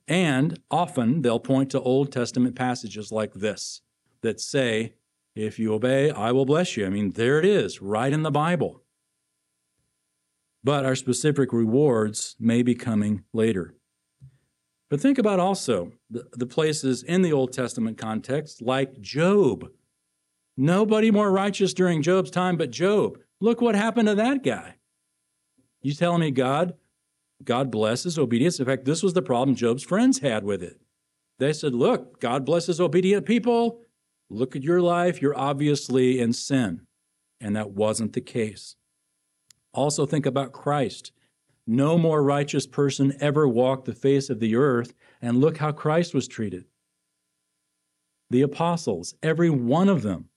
And 0.10 0.60
often 0.70 1.22
they'll 1.22 1.40
point 1.40 1.70
to 1.72 1.82
Old 1.82 2.12
Testament 2.12 2.56
passages 2.56 3.14
like 3.14 3.34
this 3.34 3.82
that 4.22 4.42
say, 4.42 4.94
if 5.34 5.58
you 5.58 5.74
obey, 5.74 6.12
I 6.12 6.34
will 6.34 6.46
bless 6.46 6.76
you. 6.76 6.86
I 6.86 6.90
mean, 6.90 7.12
there 7.12 7.40
it 7.40 7.46
is, 7.46 7.82
right 7.82 8.12
in 8.12 8.24
the 8.24 8.32
Bible. 8.32 8.84
But 10.66 10.86
our 10.86 10.96
specific 10.96 11.54
rewards 11.54 12.36
may 12.38 12.62
be 12.62 12.76
coming 12.76 13.24
later. 13.32 13.76
But 14.92 15.00
think 15.00 15.18
about 15.18 15.40
also 15.40 15.94
the, 16.10 16.26
the 16.34 16.46
places 16.46 17.02
in 17.02 17.22
the 17.22 17.32
Old 17.32 17.54
Testament 17.54 17.98
context, 17.98 18.62
like 18.62 19.00
Job. 19.00 19.70
Nobody 20.58 21.12
more 21.12 21.32
righteous 21.32 21.74
during 21.74 22.02
Job's 22.02 22.30
time 22.30 22.58
but 22.58 22.72
Job. 22.72 23.18
Look 23.40 23.62
what 23.62 23.74
happened 23.74 24.10
to 24.10 24.16
that 24.16 24.44
guy. 24.44 24.76
You 25.82 25.94
telling 25.94 26.20
me 26.20 26.32
God, 26.32 26.74
God 27.42 27.72
blesses 27.72 28.20
obedience? 28.20 28.60
In 28.60 28.66
fact, 28.66 28.84
this 28.84 29.02
was 29.02 29.14
the 29.14 29.22
problem 29.22 29.56
Job's 29.56 29.82
friends 29.82 30.20
had 30.20 30.44
with 30.44 30.62
it. 30.62 30.82
They 31.40 31.54
said, 31.54 31.74
Look, 31.74 32.20
God 32.20 32.46
blesses 32.46 32.82
obedient 32.82 33.26
people. 33.26 33.80
Look 34.30 34.58
at 34.58 34.64
your 34.64 34.82
life, 34.82 35.22
you're 35.22 35.38
obviously 35.38 36.20
in 36.20 36.34
sin. 36.34 36.82
And 37.40 37.56
that 37.56 37.72
wasn't 37.72 38.12
the 38.12 38.22
case. 38.22 38.76
Also, 39.74 40.06
think 40.06 40.26
about 40.26 40.52
Christ. 40.52 41.14
No 41.68 41.98
more 41.98 42.24
righteous 42.24 42.66
person 42.66 43.14
ever 43.20 43.48
walked 43.48 43.86
the 43.86 43.94
face 43.94 44.30
of 44.30 44.40
the 44.40 44.56
earth, 44.56 44.94
and 45.22 45.40
look 45.40 45.58
how 45.58 45.72
Christ 45.72 46.14
was 46.14 46.28
treated. 46.28 46.66
The 48.30 48.42
apostles, 48.42 49.14
every 49.22 49.50
one 49.50 49.90
of 49.90 50.02
them, 50.02 50.30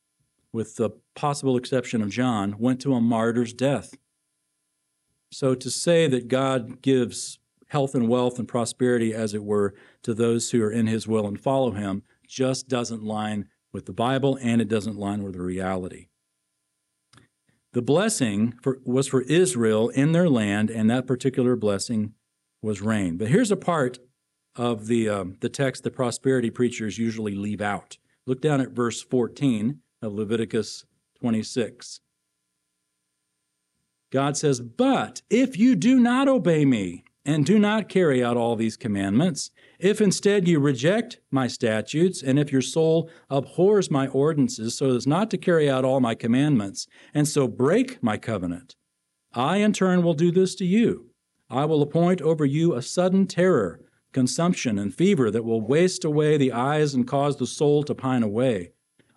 with 0.53 0.77
the 0.77 0.91
possible 1.15 1.57
exception 1.57 2.03
of 2.03 2.11
John, 2.11 2.57
went 2.59 2.81
to 2.83 2.95
a 2.95 3.01
martyr's 3.01 3.53
death. 3.53 3.95
So 5.33 5.55
to 5.55 5.71
say 5.71 6.07
that 6.09 6.29
God 6.29 6.83
gives 6.83 7.39
health 7.69 7.95
and 7.95 8.09
wealth 8.09 8.39
and 8.39 8.47
prosperity, 8.47 9.13
as 9.13 9.35
it 9.35 9.43
were, 9.43 9.75
to 10.03 10.15
those 10.15 10.51
who 10.51 10.63
are 10.63 10.71
in 10.71 10.87
his 10.87 11.09
will 11.09 11.27
and 11.27 11.41
follow 11.41 11.73
him 11.73 12.03
just 12.29 12.69
doesn't 12.69 13.03
line 13.03 13.49
with 13.73 13.87
the 13.87 13.93
Bible 13.93 14.39
and 14.41 14.61
it 14.61 14.69
doesn't 14.69 14.97
line 14.97 15.23
with 15.23 15.35
the 15.35 15.43
reality. 15.43 16.07
The 17.75 17.83
blessing 17.83 18.55
for, 18.63 18.79
was 18.85 19.09
for 19.09 19.23
Israel 19.23 19.89
in 19.89 20.13
their 20.13 20.29
land, 20.29 20.71
and 20.71 20.89
that 20.91 21.09
particular 21.09 21.57
blessing 21.57 22.15
was 22.63 22.81
rain. 22.81 23.17
But 23.17 23.29
here's 23.29 23.51
a 23.51 23.57
part 23.57 23.99
of 24.55 24.87
the, 24.87 25.09
um, 25.09 25.37
the 25.41 25.49
text 25.49 25.83
the 25.83 25.91
prosperity 25.91 26.51
preachers 26.51 26.99
usually 26.99 27.35
leave 27.35 27.61
out. 27.61 27.99
Look 28.27 28.41
down 28.41 28.61
at 28.61 28.71
verse 28.71 29.03
14 29.03 29.81
of 30.03 30.13
Leviticus 30.13 30.85
26. 31.21 32.01
God 34.13 34.37
says, 34.37 34.61
But 34.61 35.23
if 35.29 35.59
you 35.59 35.75
do 35.75 35.99
not 35.99 36.29
obey 36.29 36.65
me 36.65 37.04
and 37.25 37.47
do 37.47 37.59
not 37.59 37.89
carry 37.89 38.23
out 38.23 38.37
all 38.37 38.55
these 38.55 38.77
commandments, 38.77 39.51
if 39.79 40.01
instead 40.01 40.47
you 40.47 40.61
reject 40.61 41.21
my 41.31 41.47
statutes, 41.47 42.23
and 42.23 42.39
if 42.39 42.53
your 42.53 42.61
soul 42.61 43.11
abhors 43.31 43.91
my 43.91 44.07
ordinances 44.09 44.77
so 44.77 44.95
as 44.95 45.07
not 45.07 45.31
to 45.31 45.39
carry 45.39 45.71
out 45.71 45.85
all 45.85 46.01
my 46.01 46.15
commandments, 46.15 46.87
and 47.15 47.27
so 47.27 47.49
break 47.49 48.03
my 48.03 48.17
covenant, 48.19 48.77
I 49.33 49.57
in 49.59 49.73
turn 49.73 50.03
will 50.03 50.15
do 50.15 50.31
this 50.31 50.55
to 50.57 50.65
you. 50.65 51.11
I 51.51 51.65
will 51.65 51.83
appoint 51.83 52.21
over 52.21 52.45
you 52.45 52.75
a 52.75 52.83
sudden 52.83 53.27
terror, 53.27 53.81
consumption, 54.13 54.79
and 54.79 54.95
fever 54.95 55.31
that 55.31 55.45
will 55.45 55.61
waste 55.61 56.05
away 56.05 56.37
the 56.37 56.53
eyes 56.53 56.95
and 56.95 57.07
cause 57.07 57.37
the 57.37 57.47
soul 57.47 57.83
to 57.85 57.95
pine 57.95 58.23
away. 58.23 58.73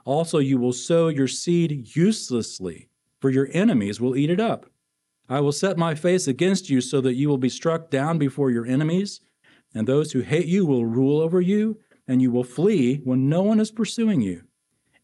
Also, 0.05 0.39
you 0.39 0.57
will 0.57 0.73
sow 0.73 1.09
your 1.09 1.27
seed 1.27 1.95
uselessly, 1.95 2.89
for 3.19 3.29
your 3.29 3.49
enemies 3.51 3.99
will 3.99 4.15
eat 4.15 4.29
it 4.29 4.39
up. 4.39 4.65
I 5.29 5.39
will 5.41 5.51
set 5.51 5.77
my 5.77 5.93
face 5.95 6.27
against 6.27 6.69
you 6.69 6.81
so 6.81 7.01
that 7.01 7.15
you 7.15 7.27
will 7.27 7.37
be 7.37 7.49
struck 7.49 7.89
down 7.89 8.17
before 8.17 8.49
your 8.49 8.65
enemies, 8.65 9.21
and 9.73 9.87
those 9.87 10.11
who 10.11 10.21
hate 10.21 10.45
you 10.47 10.65
will 10.65 10.85
rule 10.85 11.19
over 11.19 11.41
you, 11.41 11.79
and 12.07 12.21
you 12.21 12.31
will 12.31 12.43
flee 12.43 13.01
when 13.03 13.27
no 13.27 13.43
one 13.43 13.59
is 13.59 13.71
pursuing 13.71 14.21
you. 14.21 14.43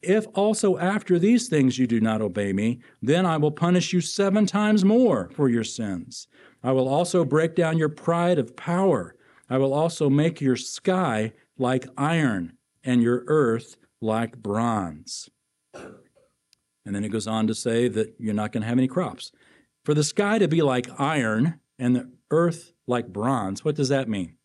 If 0.02 0.26
also 0.34 0.78
after 0.78 1.18
these 1.18 1.48
things 1.48 1.78
you 1.78 1.88
do 1.88 2.02
not 2.02 2.22
obey 2.22 2.52
me, 2.52 2.80
then 3.02 3.26
I 3.26 3.38
will 3.38 3.52
punish 3.52 3.94
you 3.94 4.02
seven 4.02 4.46
times 4.46 4.84
more 4.84 5.30
for 5.34 5.50
your 5.50 5.64
sins. 5.64 6.28
I 6.62 6.72
will 6.72 6.88
also 6.88 7.24
break 7.24 7.56
down 7.56 7.78
your 7.78 7.90
pride 7.90 8.38
of 8.38 8.56
power. 8.56 9.16
I 9.50 9.58
will 9.58 9.74
also 9.74 10.10
make 10.10 10.42
your 10.42 10.56
sky 10.56 11.34
like 11.58 11.88
iron 11.98 12.58
and 12.84 13.02
your 13.02 13.24
earth 13.28 13.78
like 14.02 14.38
bronze. 14.38 15.30
And 16.86 16.94
then 16.94 17.06
it 17.06 17.10
goes 17.10 17.28
on 17.28 17.48
to 17.48 17.56
say 17.56 17.88
that 17.88 18.16
you're 18.20 18.34
not 18.34 18.52
going 18.52 18.62
to 18.62 18.68
have 18.68 18.78
any 18.78 18.88
crops. 18.88 19.32
For 19.84 19.94
the 19.94 20.04
sky 20.04 20.40
to 20.40 20.48
be 20.48 20.62
like 20.62 20.88
iron 21.00 21.60
and 21.78 21.96
the 21.96 22.10
earth 22.32 22.74
like 22.88 23.12
bronze, 23.12 23.66
what 23.66 23.76
does 23.76 23.90
that 23.90 24.08
mean? 24.08 24.38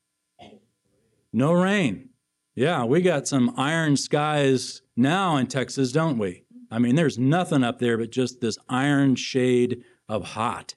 No 1.33 1.53
rain. 1.53 2.11
Yeah, 2.57 2.85
we 2.85 3.03
got 3.03 3.29
some 3.29 3.55
iron 3.57 3.97
skies 3.97 4.83
now 4.97 5.37
in 5.37 5.47
Texas, 5.47 5.93
don't 5.93 6.19
we? 6.19 6.45
I 6.71 6.81
mean, 6.81 6.97
there's 6.97 7.19
nothing 7.19 7.63
up 7.63 7.79
there 7.79 7.97
but 7.97 8.11
just 8.11 8.41
this 8.41 8.59
iron 8.69 9.15
shade 9.15 9.85
of 10.09 10.25
hot. 10.25 10.75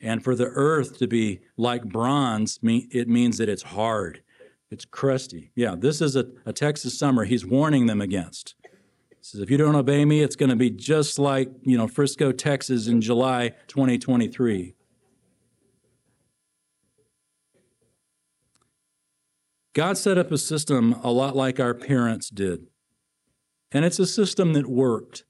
And 0.00 0.24
for 0.24 0.34
the 0.34 0.46
earth 0.46 0.98
to 0.98 1.06
be 1.06 1.40
like 1.56 1.84
bronze, 1.84 2.58
it 2.62 3.08
means 3.08 3.38
that 3.38 3.48
it's 3.48 3.62
hard, 3.62 4.22
it's 4.70 4.86
crusty. 4.86 5.52
Yeah, 5.54 5.74
this 5.78 6.00
is 6.00 6.16
a, 6.16 6.26
a 6.46 6.52
Texas 6.52 6.98
summer 6.98 7.24
he's 7.24 7.44
warning 7.44 7.86
them 7.86 8.00
against. 8.00 8.54
Says, 9.24 9.40
if 9.40 9.50
you 9.50 9.56
don't 9.56 9.76
obey 9.76 10.04
me, 10.04 10.20
it's 10.20 10.34
going 10.34 10.50
to 10.50 10.56
be 10.56 10.68
just 10.68 11.16
like, 11.16 11.48
you 11.62 11.78
know, 11.78 11.86
Frisco, 11.86 12.32
Texas 12.32 12.88
in 12.88 13.00
July 13.00 13.52
2023. 13.68 14.74
God 19.74 19.96
set 19.96 20.18
up 20.18 20.32
a 20.32 20.38
system 20.38 20.94
a 21.04 21.10
lot 21.12 21.36
like 21.36 21.60
our 21.60 21.72
parents 21.72 22.30
did. 22.30 22.66
And 23.70 23.84
it's 23.84 24.00
a 24.00 24.06
system 24.06 24.54
that 24.54 24.66
worked. 24.66 25.24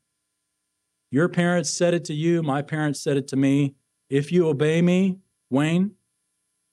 Your 1.10 1.28
parents 1.28 1.68
said 1.68 1.92
it 1.92 2.04
to 2.06 2.14
you, 2.14 2.42
my 2.42 2.62
parents 2.62 3.00
said 3.00 3.18
it 3.18 3.28
to 3.28 3.36
me. 3.36 3.74
If 4.08 4.32
you 4.32 4.48
obey 4.48 4.80
me, 4.80 5.18
Wayne, 5.50 5.92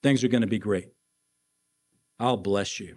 things 0.02 0.24
are 0.24 0.28
going 0.28 0.40
to 0.40 0.46
be 0.46 0.58
great. 0.58 0.88
I'll 2.18 2.38
bless 2.38 2.80
you. 2.80 2.96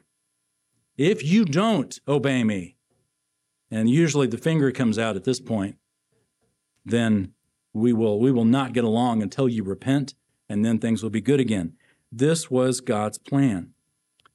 If 0.97 1.23
you 1.23 1.43
don't 1.43 1.99
obey 2.07 2.45
me, 2.45 2.72
and 3.73 3.89
usually 3.89 4.27
the 4.27 4.37
finger 4.37 4.71
comes 4.71 4.99
out 4.99 5.15
at 5.15 5.23
this 5.23 5.39
point, 5.39 5.77
then 6.85 7.33
we 7.73 7.91
will 7.91 8.19
we 8.19 8.31
will 8.31 8.45
not 8.45 8.71
get 8.71 8.83
along 8.83 9.23
until 9.23 9.49
you 9.49 9.63
repent 9.63 10.13
and 10.47 10.63
then 10.63 10.77
things 10.77 11.01
will 11.01 11.09
be 11.09 11.21
good 11.21 11.39
again. 11.39 11.73
This 12.11 12.51
was 12.51 12.81
God's 12.81 13.17
plan. 13.17 13.71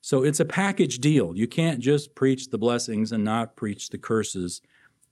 So 0.00 0.24
it's 0.24 0.40
a 0.40 0.44
package 0.44 0.98
deal. 0.98 1.36
You 1.36 1.46
can't 1.46 1.78
just 1.78 2.16
preach 2.16 2.48
the 2.48 2.58
blessings 2.58 3.12
and 3.12 3.22
not 3.22 3.54
preach 3.54 3.90
the 3.90 3.98
curses. 3.98 4.60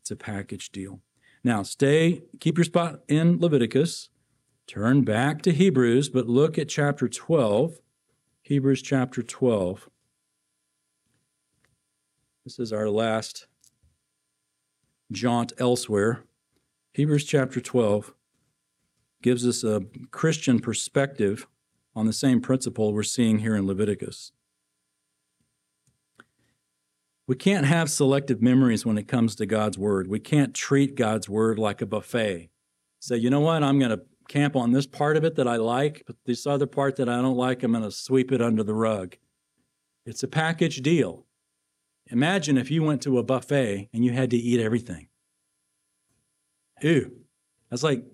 It's 0.00 0.10
a 0.10 0.16
package 0.16 0.70
deal. 0.70 1.00
Now, 1.44 1.62
stay, 1.62 2.22
keep 2.40 2.58
your 2.58 2.64
spot 2.64 3.02
in 3.06 3.38
Leviticus, 3.38 4.08
turn 4.66 5.02
back 5.02 5.42
to 5.42 5.52
Hebrews, 5.52 6.08
but 6.08 6.26
look 6.26 6.58
at 6.58 6.68
chapter 6.68 7.08
12. 7.08 7.78
Hebrews 8.42 8.82
chapter 8.82 9.22
12. 9.22 9.88
This 12.44 12.58
is 12.58 12.72
our 12.72 12.88
last 12.88 13.46
jaunt 15.10 15.52
elsewhere. 15.58 16.24
Hebrews 16.92 17.24
chapter 17.24 17.60
12 17.60 18.14
gives 19.22 19.46
us 19.46 19.64
a 19.64 19.82
Christian 20.10 20.60
perspective 20.60 21.46
on 21.94 22.06
the 22.06 22.12
same 22.12 22.40
principle 22.40 22.92
we're 22.92 23.02
seeing 23.02 23.38
here 23.38 23.56
in 23.56 23.66
Leviticus. 23.66 24.32
We 27.26 27.34
can't 27.34 27.66
have 27.66 27.90
selective 27.90 28.40
memories 28.40 28.86
when 28.86 28.98
it 28.98 29.08
comes 29.08 29.34
to 29.36 29.46
God's 29.46 29.76
word. 29.76 30.06
We 30.06 30.20
can't 30.20 30.54
treat 30.54 30.94
God's 30.94 31.28
word 31.28 31.58
like 31.58 31.82
a 31.82 31.86
buffet. 31.86 32.50
Say, 33.00 33.16
you 33.16 33.30
know 33.30 33.40
what, 33.40 33.64
I'm 33.64 33.78
going 33.78 33.90
to 33.90 34.02
camp 34.28 34.54
on 34.56 34.72
this 34.72 34.86
part 34.86 35.16
of 35.16 35.24
it 35.24 35.34
that 35.36 35.48
I 35.48 35.56
like, 35.56 36.02
but 36.06 36.16
this 36.24 36.46
other 36.46 36.66
part 36.66 36.96
that 36.96 37.08
I 37.08 37.20
don't 37.20 37.36
like, 37.36 37.62
I'm 37.62 37.72
going 37.72 37.84
to 37.84 37.90
sweep 37.90 38.30
it 38.30 38.40
under 38.40 38.62
the 38.62 38.74
rug. 38.74 39.16
It's 40.04 40.22
a 40.22 40.28
package 40.28 40.82
deal. 40.82 41.25
Imagine 42.10 42.56
if 42.56 42.70
you 42.70 42.82
went 42.82 43.02
to 43.02 43.18
a 43.18 43.22
buffet 43.22 43.88
and 43.92 44.04
you 44.04 44.12
had 44.12 44.30
to 44.30 44.36
eat 44.36 44.60
everything. 44.60 45.08
Ew. 46.82 47.12
That's 47.70 47.82
like, 47.82 48.04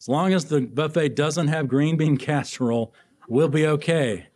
as 0.00 0.08
long 0.08 0.32
as 0.32 0.46
the 0.46 0.62
buffet 0.62 1.10
doesn't 1.10 1.48
have 1.48 1.68
green 1.68 1.96
bean 1.96 2.16
casserole, 2.18 2.94
we'll 3.28 3.48
be 3.48 3.66
okay. 3.66 4.28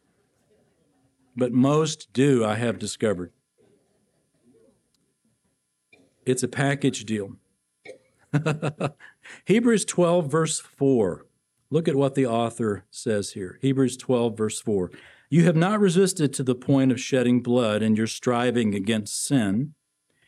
But 1.37 1.53
most 1.53 2.13
do, 2.13 2.45
I 2.45 2.55
have 2.55 2.79
discovered. 2.79 3.33
It's 6.25 6.43
a 6.43 6.49
package 6.49 7.05
deal. 7.05 7.37
Hebrews 9.45 9.85
12, 9.85 10.31
verse 10.31 10.61
4. 10.61 11.27
Look 11.71 11.89
at 11.89 11.97
what 11.97 12.15
the 12.15 12.27
author 12.27 12.85
says 12.91 13.33
here. 13.33 13.59
Hebrews 13.61 13.97
12, 13.97 14.37
verse 14.37 14.61
4. 14.61 14.91
You 15.29 15.45
have 15.45 15.57
not 15.57 15.81
resisted 15.81 16.33
to 16.35 16.43
the 16.43 16.55
point 16.55 16.93
of 16.93 17.01
shedding 17.01 17.41
blood 17.41 17.83
in 17.83 17.97
your 17.97 18.07
striving 18.07 18.75
against 18.75 19.25
sin, 19.25 19.75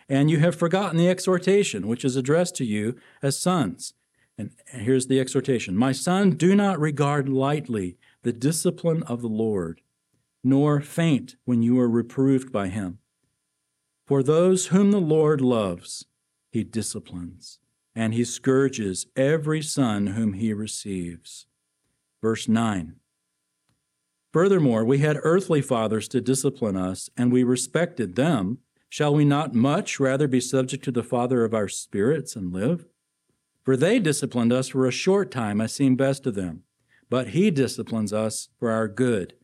and 0.09 0.31
you 0.31 0.39
have 0.39 0.57
forgotten 0.57 0.97
the 0.97 1.09
exhortation 1.09 1.87
which 1.87 2.05
is 2.05 2.17
addressed 2.17 2.57
to 2.57 2.65
you 2.65 2.97
as 3.23 3.39
sons. 3.39 3.95
And 4.37 4.51
here's 4.67 5.07
the 5.07 5.21
exhortation 5.21 5.77
My 5.77 5.93
son, 5.93 6.31
do 6.31 6.55
not 6.55 6.81
regard 6.81 7.29
lightly 7.29 7.99
the 8.23 8.33
discipline 8.33 9.03
of 9.05 9.21
the 9.21 9.29
Lord, 9.29 9.81
nor 10.43 10.81
faint 10.81 11.37
when 11.45 11.63
you 11.63 11.79
are 11.79 11.89
reproved 11.89 12.51
by 12.53 12.69
him. 12.69 12.99
For 14.07 14.23
those 14.23 14.69
whom 14.69 14.91
the 14.91 15.01
Lord 15.01 15.41
loves, 15.41 16.07
he 16.51 16.65
disciplines, 16.65 17.59
and 17.95 18.15
he 18.15 18.25
scourges 18.25 19.07
every 19.17 19.61
son 19.61 20.09
whom 20.09 20.33
he 20.33 20.53
receives. 20.53 21.47
Verse 22.23 22.49
9. 22.49 22.97
Furthermore, 24.33 24.85
we 24.85 24.99
had 24.99 25.19
earthly 25.23 25.63
fathers 25.63 26.07
to 26.09 26.21
discipline 26.21 26.77
us, 26.77 27.09
and 27.17 27.33
we 27.33 27.43
respected 27.43 28.15
them. 28.15 28.59
Shall 28.91 29.15
we 29.15 29.25
not 29.25 29.55
much 29.55 29.99
rather 29.99 30.29
be 30.29 30.41
subject 30.41 30.85
to 30.85 30.93
the 30.93 31.03
Father 31.03 31.45
of 31.45 31.55
our 31.55 31.69
spirits 31.69 32.37
and 32.37 32.53
live? 32.53 32.87
For 33.63 33.77
they 33.77 33.99
disciplined 33.99 34.53
us 34.53 34.69
for 34.69 34.87
a 34.87 34.93
short 34.93 35.31
time 35.31 35.61
as 35.61 35.75
seemed 35.75 35.99
best 35.99 36.25
to 36.25 36.31
them, 36.31 36.63
but 37.11 37.29
he 37.29 37.51
disciplines 37.51 38.13
us 38.13 38.49
for 38.59 38.71
our 38.71 38.89
good, 38.89 39.35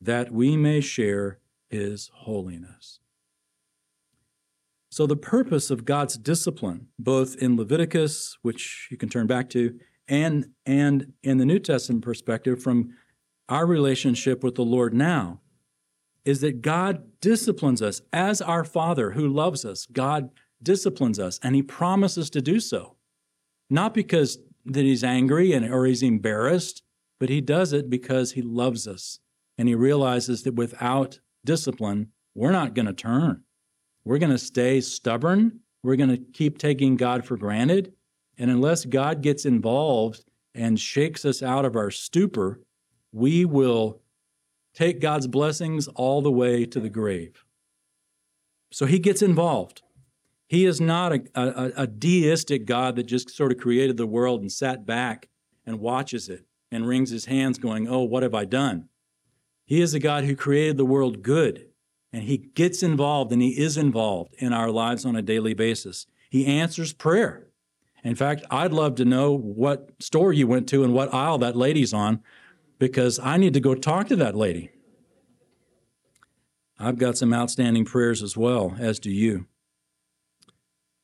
that 0.00 0.32
we 0.32 0.56
may 0.56 0.80
share 0.80 1.38
his 1.68 2.10
holiness. 2.14 3.00
So, 4.90 5.06
the 5.06 5.16
purpose 5.16 5.70
of 5.70 5.84
God's 5.84 6.16
discipline, 6.16 6.88
both 6.98 7.34
in 7.36 7.56
Leviticus, 7.56 8.38
which 8.42 8.88
you 8.90 8.96
can 8.96 9.08
turn 9.08 9.26
back 9.26 9.50
to, 9.50 9.78
and, 10.06 10.50
and 10.64 11.12
in 11.22 11.38
the 11.38 11.44
New 11.44 11.58
Testament 11.58 12.04
perspective 12.04 12.62
from 12.62 12.94
our 13.48 13.66
relationship 13.66 14.42
with 14.42 14.54
the 14.54 14.64
Lord 14.64 14.94
now, 14.94 15.40
is 16.24 16.40
that 16.40 16.62
God 16.62 17.04
disciplines 17.20 17.82
us 17.82 18.00
as 18.12 18.40
our 18.40 18.64
Father 18.64 19.12
who 19.12 19.28
loves 19.28 19.64
us. 19.64 19.86
God 19.86 20.30
disciplines 20.62 21.18
us, 21.18 21.38
and 21.42 21.54
He 21.54 21.62
promises 21.62 22.30
to 22.30 22.40
do 22.40 22.60
so. 22.60 22.96
Not 23.68 23.94
because 23.94 24.38
that 24.64 24.84
He's 24.84 25.04
angry 25.04 25.52
and, 25.52 25.70
or 25.70 25.84
He's 25.84 26.02
embarrassed, 26.02 26.82
but 27.20 27.28
He 27.28 27.40
does 27.40 27.72
it 27.72 27.90
because 27.90 28.32
He 28.32 28.42
loves 28.42 28.88
us. 28.88 29.18
And 29.58 29.68
He 29.68 29.74
realizes 29.74 30.42
that 30.42 30.54
without 30.54 31.20
discipline, 31.44 32.08
we're 32.34 32.52
not 32.52 32.74
going 32.74 32.86
to 32.86 32.92
turn. 32.92 33.42
We're 34.04 34.18
going 34.18 34.32
to 34.32 34.38
stay 34.38 34.80
stubborn. 34.80 35.60
We're 35.82 35.96
going 35.96 36.10
to 36.10 36.22
keep 36.32 36.58
taking 36.58 36.96
God 36.96 37.24
for 37.24 37.36
granted. 37.36 37.92
And 38.36 38.50
unless 38.50 38.84
God 38.84 39.22
gets 39.22 39.44
involved 39.44 40.24
and 40.54 40.80
shakes 40.80 41.24
us 41.24 41.42
out 41.42 41.64
of 41.64 41.76
our 41.76 41.90
stupor, 41.90 42.60
we 43.14 43.44
will 43.44 44.00
take 44.74 45.00
God's 45.00 45.28
blessings 45.28 45.86
all 45.88 46.20
the 46.20 46.32
way 46.32 46.66
to 46.66 46.80
the 46.80 46.90
grave. 46.90 47.44
So 48.72 48.86
he 48.86 48.98
gets 48.98 49.22
involved. 49.22 49.82
He 50.48 50.66
is 50.66 50.80
not 50.80 51.12
a, 51.12 51.22
a, 51.36 51.72
a, 51.82 51.86
deistic 51.86 52.66
God 52.66 52.96
that 52.96 53.04
just 53.04 53.30
sort 53.30 53.52
of 53.52 53.58
created 53.58 53.96
the 53.96 54.06
world 54.06 54.40
and 54.40 54.50
sat 54.50 54.84
back 54.84 55.28
and 55.64 55.78
watches 55.78 56.28
it 56.28 56.44
and 56.72 56.88
wrings 56.88 57.10
his 57.10 57.26
hands, 57.26 57.56
going, 57.56 57.88
Oh, 57.88 58.02
what 58.02 58.24
have 58.24 58.34
I 58.34 58.44
done? 58.44 58.88
He 59.64 59.80
is 59.80 59.94
a 59.94 60.00
God 60.00 60.24
who 60.24 60.34
created 60.34 60.76
the 60.76 60.84
world 60.84 61.22
good, 61.22 61.68
and 62.12 62.24
he 62.24 62.36
gets 62.36 62.82
involved 62.82 63.32
and 63.32 63.40
he 63.40 63.58
is 63.58 63.76
involved 63.76 64.34
in 64.38 64.52
our 64.52 64.70
lives 64.70 65.06
on 65.06 65.16
a 65.16 65.22
daily 65.22 65.54
basis. 65.54 66.06
He 66.28 66.46
answers 66.46 66.92
prayer. 66.92 67.46
In 68.02 68.16
fact, 68.16 68.44
I'd 68.50 68.72
love 68.72 68.96
to 68.96 69.04
know 69.04 69.34
what 69.34 69.90
store 70.00 70.32
you 70.32 70.46
went 70.46 70.68
to 70.70 70.84
and 70.84 70.92
what 70.92 71.14
aisle 71.14 71.38
that 71.38 71.56
lady's 71.56 71.94
on 71.94 72.22
because 72.78 73.18
I 73.18 73.36
need 73.36 73.54
to 73.54 73.60
go 73.60 73.74
talk 73.74 74.08
to 74.08 74.16
that 74.16 74.34
lady. 74.34 74.70
I've 76.78 76.98
got 76.98 77.16
some 77.16 77.32
outstanding 77.32 77.84
prayers 77.84 78.22
as 78.22 78.36
well, 78.36 78.76
as 78.78 78.98
do 78.98 79.10
you. 79.10 79.46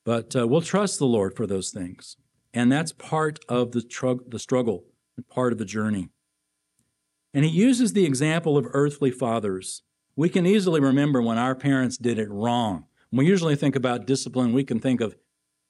But 0.04 0.35
uh, 0.35 0.46
we'll 0.48 0.62
trust 0.62 0.98
the 0.98 1.06
Lord 1.06 1.37
for 1.37 1.46
those 1.46 1.70
things. 1.70 2.16
And 2.52 2.72
that's 2.72 2.92
part 2.92 3.38
of 3.48 3.72
the, 3.72 3.83
tr- 3.83 4.24
the 4.26 4.38
struggle 4.38 4.85
and 5.16 5.28
part 5.28 5.52
of 5.52 5.59
the 5.59 5.64
journey. 5.64 6.09
And 7.33 7.44
he 7.44 7.50
uses 7.50 7.92
the 7.92 8.04
example 8.04 8.59
of 8.59 8.66
earthly 8.72 9.11
fathers. 9.11 9.83
We 10.16 10.28
can 10.28 10.46
easily 10.46 10.80
remember 10.80 11.22
when 11.22 11.38
our 11.38 11.54
parents 11.54 11.96
did 11.96 12.18
it 12.18 12.28
wrong. 12.30 12.87
When 13.11 13.24
we 13.24 13.30
usually 13.30 13.56
think 13.56 13.76
about 13.76 14.06
discipline, 14.06 14.52
we 14.52 14.64
can 14.64 14.80
think 14.80 15.00
of 15.00 15.14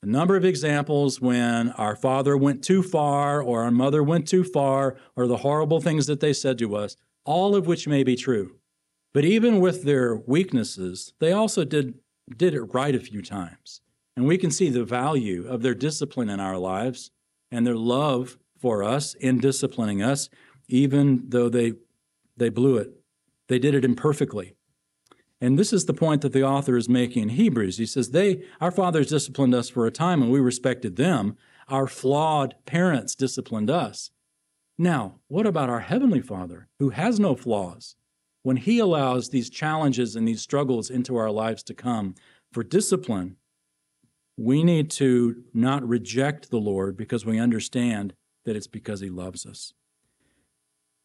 a 0.02 0.06
number 0.06 0.36
of 0.36 0.44
examples 0.44 1.20
when 1.20 1.70
our 1.72 1.94
father 1.94 2.36
went 2.36 2.64
too 2.64 2.82
far 2.82 3.42
or 3.42 3.62
our 3.62 3.70
mother 3.70 4.02
went 4.02 4.26
too 4.26 4.44
far 4.44 4.96
or 5.14 5.26
the 5.26 5.38
horrible 5.38 5.80
things 5.80 6.06
that 6.06 6.20
they 6.20 6.32
said 6.32 6.58
to 6.58 6.74
us, 6.74 6.96
all 7.24 7.54
of 7.54 7.66
which 7.66 7.86
may 7.86 8.02
be 8.02 8.16
true. 8.16 8.56
But 9.12 9.24
even 9.24 9.60
with 9.60 9.82
their 9.82 10.16
weaknesses, 10.16 11.12
they 11.18 11.32
also 11.32 11.64
did, 11.64 11.98
did 12.34 12.54
it 12.54 12.62
right 12.62 12.94
a 12.94 13.00
few 13.00 13.20
times. 13.20 13.82
And 14.16 14.26
we 14.26 14.38
can 14.38 14.50
see 14.50 14.70
the 14.70 14.84
value 14.84 15.46
of 15.46 15.62
their 15.62 15.74
discipline 15.74 16.30
in 16.30 16.40
our 16.40 16.56
lives 16.56 17.10
and 17.50 17.66
their 17.66 17.76
love 17.76 18.38
for 18.58 18.82
us 18.82 19.14
in 19.14 19.38
disciplining 19.38 20.02
us, 20.02 20.30
even 20.68 21.24
though 21.28 21.48
they, 21.48 21.74
they 22.36 22.48
blew 22.48 22.76
it. 22.76 22.92
They 23.48 23.58
did 23.58 23.74
it 23.74 23.84
imperfectly. 23.84 24.54
And 25.40 25.59
this 25.59 25.72
is 25.72 25.87
the 25.87 25.94
point 25.94 26.20
that 26.20 26.33
the 26.33 26.44
author 26.44 26.76
is 26.76 26.88
making 26.88 27.22
in 27.22 27.29
Hebrews. 27.31 27.79
He 27.79 27.87
says, 27.87 28.11
They, 28.11 28.42
our 28.61 28.70
fathers 28.70 29.09
disciplined 29.09 29.55
us 29.55 29.68
for 29.70 29.87
a 29.87 29.90
time 29.90 30.22
and 30.22 30.31
we 30.31 30.40
respected 30.40 30.96
them. 30.96 31.37
Our 31.68 31.87
flawed 31.87 32.57
parents 32.66 33.14
disciplined 33.14 33.70
us. 33.70 34.11
Now, 34.76 35.16
what 35.29 35.46
about 35.46 35.70
our 35.70 35.81
Heavenly 35.81 36.20
Father, 36.20 36.68
who 36.79 36.90
has 36.90 37.18
no 37.18 37.35
flaws? 37.35 37.96
When 38.42 38.57
He 38.57 38.79
allows 38.79 39.29
these 39.29 39.50
challenges 39.50 40.16
and 40.16 40.26
these 40.26 40.42
struggles 40.42 40.90
into 40.90 41.16
our 41.16 41.31
lives 41.31 41.62
to 41.64 41.74
come 41.74 42.14
for 42.53 42.62
discipline, 42.62 43.37
we 44.37 44.64
need 44.64 44.90
to 44.92 45.44
not 45.53 45.87
reject 45.87 46.50
the 46.50 46.59
Lord 46.59 46.96
because 46.96 47.26
we 47.26 47.38
understand 47.38 48.14
that 48.44 48.57
it's 48.57 48.66
because 48.66 49.00
He 49.00 49.11
loves 49.11 49.46
us. 49.46 49.74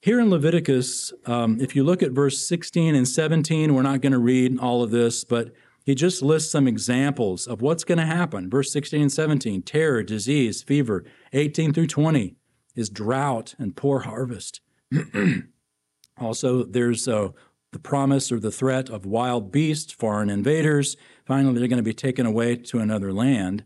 Here 0.06 0.20
in 0.20 0.30
Leviticus, 0.30 1.14
um, 1.26 1.60
if 1.60 1.76
you 1.76 1.84
look 1.84 2.04
at 2.04 2.12
verse 2.12 2.38
16 2.46 2.94
and 2.94 3.08
17, 3.08 3.74
we're 3.74 3.82
not 3.82 4.02
going 4.02 4.12
to 4.12 4.20
read 4.20 4.60
all 4.60 4.84
of 4.84 4.92
this, 4.92 5.24
but 5.24 5.52
he 5.84 5.96
just 5.96 6.22
lists 6.22 6.52
some 6.52 6.68
examples 6.68 7.48
of 7.48 7.64
what's 7.64 7.84
going 7.84 7.98
to 7.98 8.06
happen. 8.06 8.48
Verse 8.48 8.72
16 8.72 9.02
and 9.02 9.12
17 9.12 9.64
terror, 9.64 10.04
disease, 10.04 10.62
fever. 10.62 11.06
18 11.34 11.74
through 11.74 11.88
20 11.88 12.36
is 12.76 12.92
drought 12.92 13.56
and 13.58 13.76
poor 13.76 14.02
harvest. 14.02 14.62
also, 16.22 16.64
there's 16.66 17.08
uh, 17.08 17.30
the 17.72 17.80
promise 17.80 18.32
or 18.32 18.40
the 18.40 18.52
threat 18.52 18.92
of 18.92 19.08
wild 19.08 19.52
beasts, 19.52 19.92
foreign 19.92 20.30
invaders. 20.30 20.98
Finally, 21.26 21.58
they're 21.58 21.68
going 21.68 21.78
to 21.78 21.84
be 21.84 21.96
taken 21.96 22.28
away 22.28 22.56
to 22.56 22.78
another 22.78 23.12
land. 23.12 23.66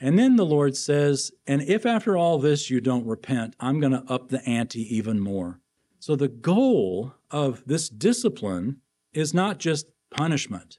And 0.00 0.18
then 0.18 0.36
the 0.36 0.44
Lord 0.44 0.76
says, 0.76 1.32
And 1.46 1.62
if 1.62 1.86
after 1.86 2.16
all 2.16 2.38
this 2.38 2.70
you 2.70 2.80
don't 2.80 3.06
repent, 3.06 3.56
I'm 3.58 3.80
going 3.80 3.92
to 3.92 4.04
up 4.08 4.28
the 4.28 4.46
ante 4.46 4.82
even 4.94 5.20
more. 5.20 5.60
So 5.98 6.16
the 6.16 6.28
goal 6.28 7.14
of 7.30 7.64
this 7.66 7.88
discipline 7.88 8.80
is 9.12 9.32
not 9.32 9.58
just 9.58 9.86
punishment. 10.10 10.78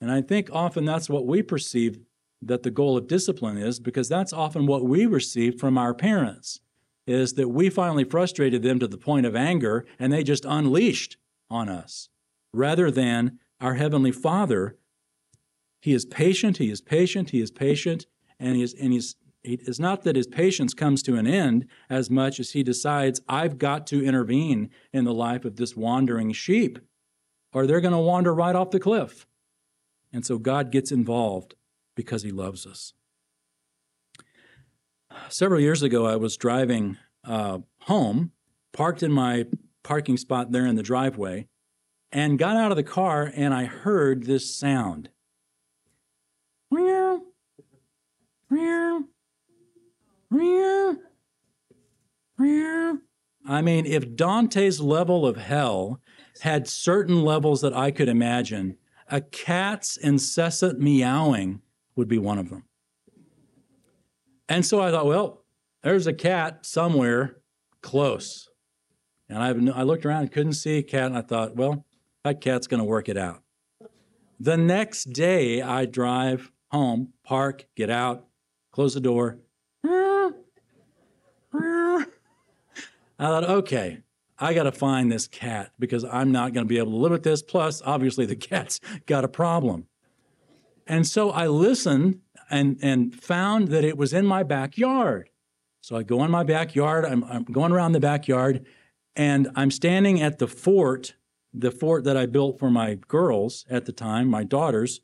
And 0.00 0.10
I 0.10 0.20
think 0.20 0.50
often 0.52 0.84
that's 0.84 1.08
what 1.08 1.26
we 1.26 1.42
perceive 1.42 1.98
that 2.42 2.62
the 2.62 2.70
goal 2.70 2.98
of 2.98 3.08
discipline 3.08 3.56
is, 3.56 3.80
because 3.80 4.08
that's 4.08 4.32
often 4.32 4.66
what 4.66 4.84
we 4.84 5.06
receive 5.06 5.58
from 5.58 5.78
our 5.78 5.94
parents, 5.94 6.60
is 7.06 7.32
that 7.34 7.48
we 7.48 7.70
finally 7.70 8.04
frustrated 8.04 8.62
them 8.62 8.78
to 8.78 8.86
the 8.86 8.98
point 8.98 9.24
of 9.24 9.34
anger 9.34 9.86
and 9.98 10.12
they 10.12 10.22
just 10.22 10.44
unleashed 10.44 11.16
on 11.48 11.68
us, 11.68 12.10
rather 12.52 12.90
than 12.90 13.38
our 13.60 13.74
Heavenly 13.74 14.12
Father. 14.12 14.76
He 15.80 15.94
is 15.94 16.04
patient, 16.04 16.58
He 16.58 16.70
is 16.70 16.82
patient, 16.82 17.30
He 17.30 17.40
is 17.40 17.50
patient, 17.50 18.06
and 18.38 18.56
He's, 18.56 18.74
and 18.74 18.92
he's 18.92 19.16
it's 19.48 19.78
not 19.78 20.02
that 20.02 20.16
his 20.16 20.26
patience 20.26 20.74
comes 20.74 21.04
to 21.04 21.14
an 21.14 21.26
end 21.26 21.66
as 21.88 22.10
much 22.10 22.40
as 22.40 22.50
he 22.50 22.64
decides, 22.64 23.20
I've 23.28 23.58
got 23.58 23.86
to 23.88 24.04
intervene 24.04 24.70
in 24.92 25.04
the 25.04 25.14
life 25.14 25.44
of 25.44 25.54
this 25.54 25.76
wandering 25.76 26.32
sheep, 26.32 26.80
or 27.52 27.64
they're 27.64 27.80
going 27.80 27.92
to 27.92 27.98
wander 27.98 28.34
right 28.34 28.56
off 28.56 28.72
the 28.72 28.80
cliff. 28.80 29.24
And 30.12 30.26
so 30.26 30.38
God 30.38 30.72
gets 30.72 30.90
involved 30.90 31.54
because 31.94 32.24
he 32.24 32.32
loves 32.32 32.66
us. 32.66 32.92
Several 35.28 35.60
years 35.60 35.82
ago, 35.82 36.06
I 36.06 36.16
was 36.16 36.36
driving 36.36 36.98
uh, 37.24 37.58
home, 37.82 38.32
parked 38.72 39.02
in 39.02 39.12
my 39.12 39.46
parking 39.82 40.16
spot 40.16 40.50
there 40.50 40.66
in 40.66 40.74
the 40.74 40.82
driveway 40.82 41.46
and 42.12 42.38
got 42.38 42.56
out 42.56 42.70
of 42.70 42.76
the 42.76 42.82
car 42.82 43.30
and 43.34 43.54
I 43.54 43.64
heard 43.64 44.24
this 44.24 44.56
sound. 44.56 45.10
Meow, 46.70 46.82
meow, 46.82 46.82
meow, 46.82 46.82
meow. 46.82 47.20
I 53.48 53.62
mean, 53.62 53.86
if 53.86 54.16
Dante's 54.16 54.80
level 54.80 55.26
of 55.26 55.36
hell 55.36 56.00
had 56.40 56.68
certain 56.68 57.22
levels 57.22 57.60
that 57.60 57.74
I 57.74 57.90
could 57.90 58.08
imagine, 58.08 58.76
a 59.08 59.20
cat's 59.20 59.96
incessant 59.96 60.80
meowing 60.80 61.62
would 61.94 62.08
be 62.08 62.18
one 62.18 62.38
of 62.38 62.50
them. 62.50 62.64
And 64.48 64.66
so 64.66 64.80
I 64.80 64.90
thought, 64.90 65.06
well, 65.06 65.44
there's 65.82 66.06
a 66.06 66.12
cat 66.12 66.66
somewhere 66.66 67.38
close. 67.82 68.48
And 69.28 69.38
I, 69.38 69.48
I 69.78 69.82
looked 69.82 70.04
around 70.04 70.22
and 70.22 70.32
couldn't 70.32 70.52
see 70.54 70.78
a 70.78 70.82
cat, 70.82 71.06
and 71.06 71.16
I 71.16 71.22
thought, 71.22 71.56
well, 71.56 71.84
that 72.24 72.40
cat's 72.40 72.66
going 72.66 72.78
to 72.78 72.84
work 72.84 73.08
it 73.08 73.16
out. 73.16 73.42
The 74.38 74.56
next 74.56 75.12
day, 75.12 75.62
I 75.62 75.86
drive 75.86 76.52
home, 76.70 77.12
park, 77.24 77.66
get 77.76 77.90
out, 77.90 78.26
close 78.76 78.92
the 78.92 79.00
door. 79.00 79.38
I 79.82 80.34
thought, 83.18 83.44
okay, 83.44 84.02
I 84.38 84.52
got 84.52 84.64
to 84.64 84.72
find 84.72 85.10
this 85.10 85.26
cat 85.26 85.72
because 85.78 86.04
I'm 86.04 86.30
not 86.30 86.52
going 86.52 86.66
to 86.66 86.68
be 86.68 86.76
able 86.76 86.90
to 86.90 86.98
live 86.98 87.12
with 87.12 87.22
this. 87.22 87.40
Plus, 87.40 87.80
obviously, 87.86 88.26
the 88.26 88.36
cat's 88.36 88.78
got 89.06 89.24
a 89.24 89.28
problem. 89.28 89.86
And 90.86 91.06
so 91.06 91.30
I 91.30 91.46
listened 91.46 92.20
and, 92.50 92.78
and 92.82 93.14
found 93.14 93.68
that 93.68 93.82
it 93.82 93.96
was 93.96 94.12
in 94.12 94.26
my 94.26 94.42
backyard. 94.42 95.30
So 95.80 95.96
I 95.96 96.02
go 96.02 96.22
in 96.22 96.30
my 96.30 96.44
backyard, 96.44 97.06
I'm, 97.06 97.24
I'm 97.24 97.44
going 97.44 97.72
around 97.72 97.92
the 97.92 98.00
backyard, 98.00 98.66
and 99.14 99.48
I'm 99.56 99.70
standing 99.70 100.20
at 100.20 100.38
the 100.38 100.48
fort, 100.48 101.14
the 101.54 101.70
fort 101.70 102.04
that 102.04 102.18
I 102.18 102.26
built 102.26 102.58
for 102.58 102.70
my 102.70 102.96
girls 103.08 103.64
at 103.70 103.86
the 103.86 103.92
time, 103.92 104.28
my 104.28 104.44
daughters, 104.44 105.00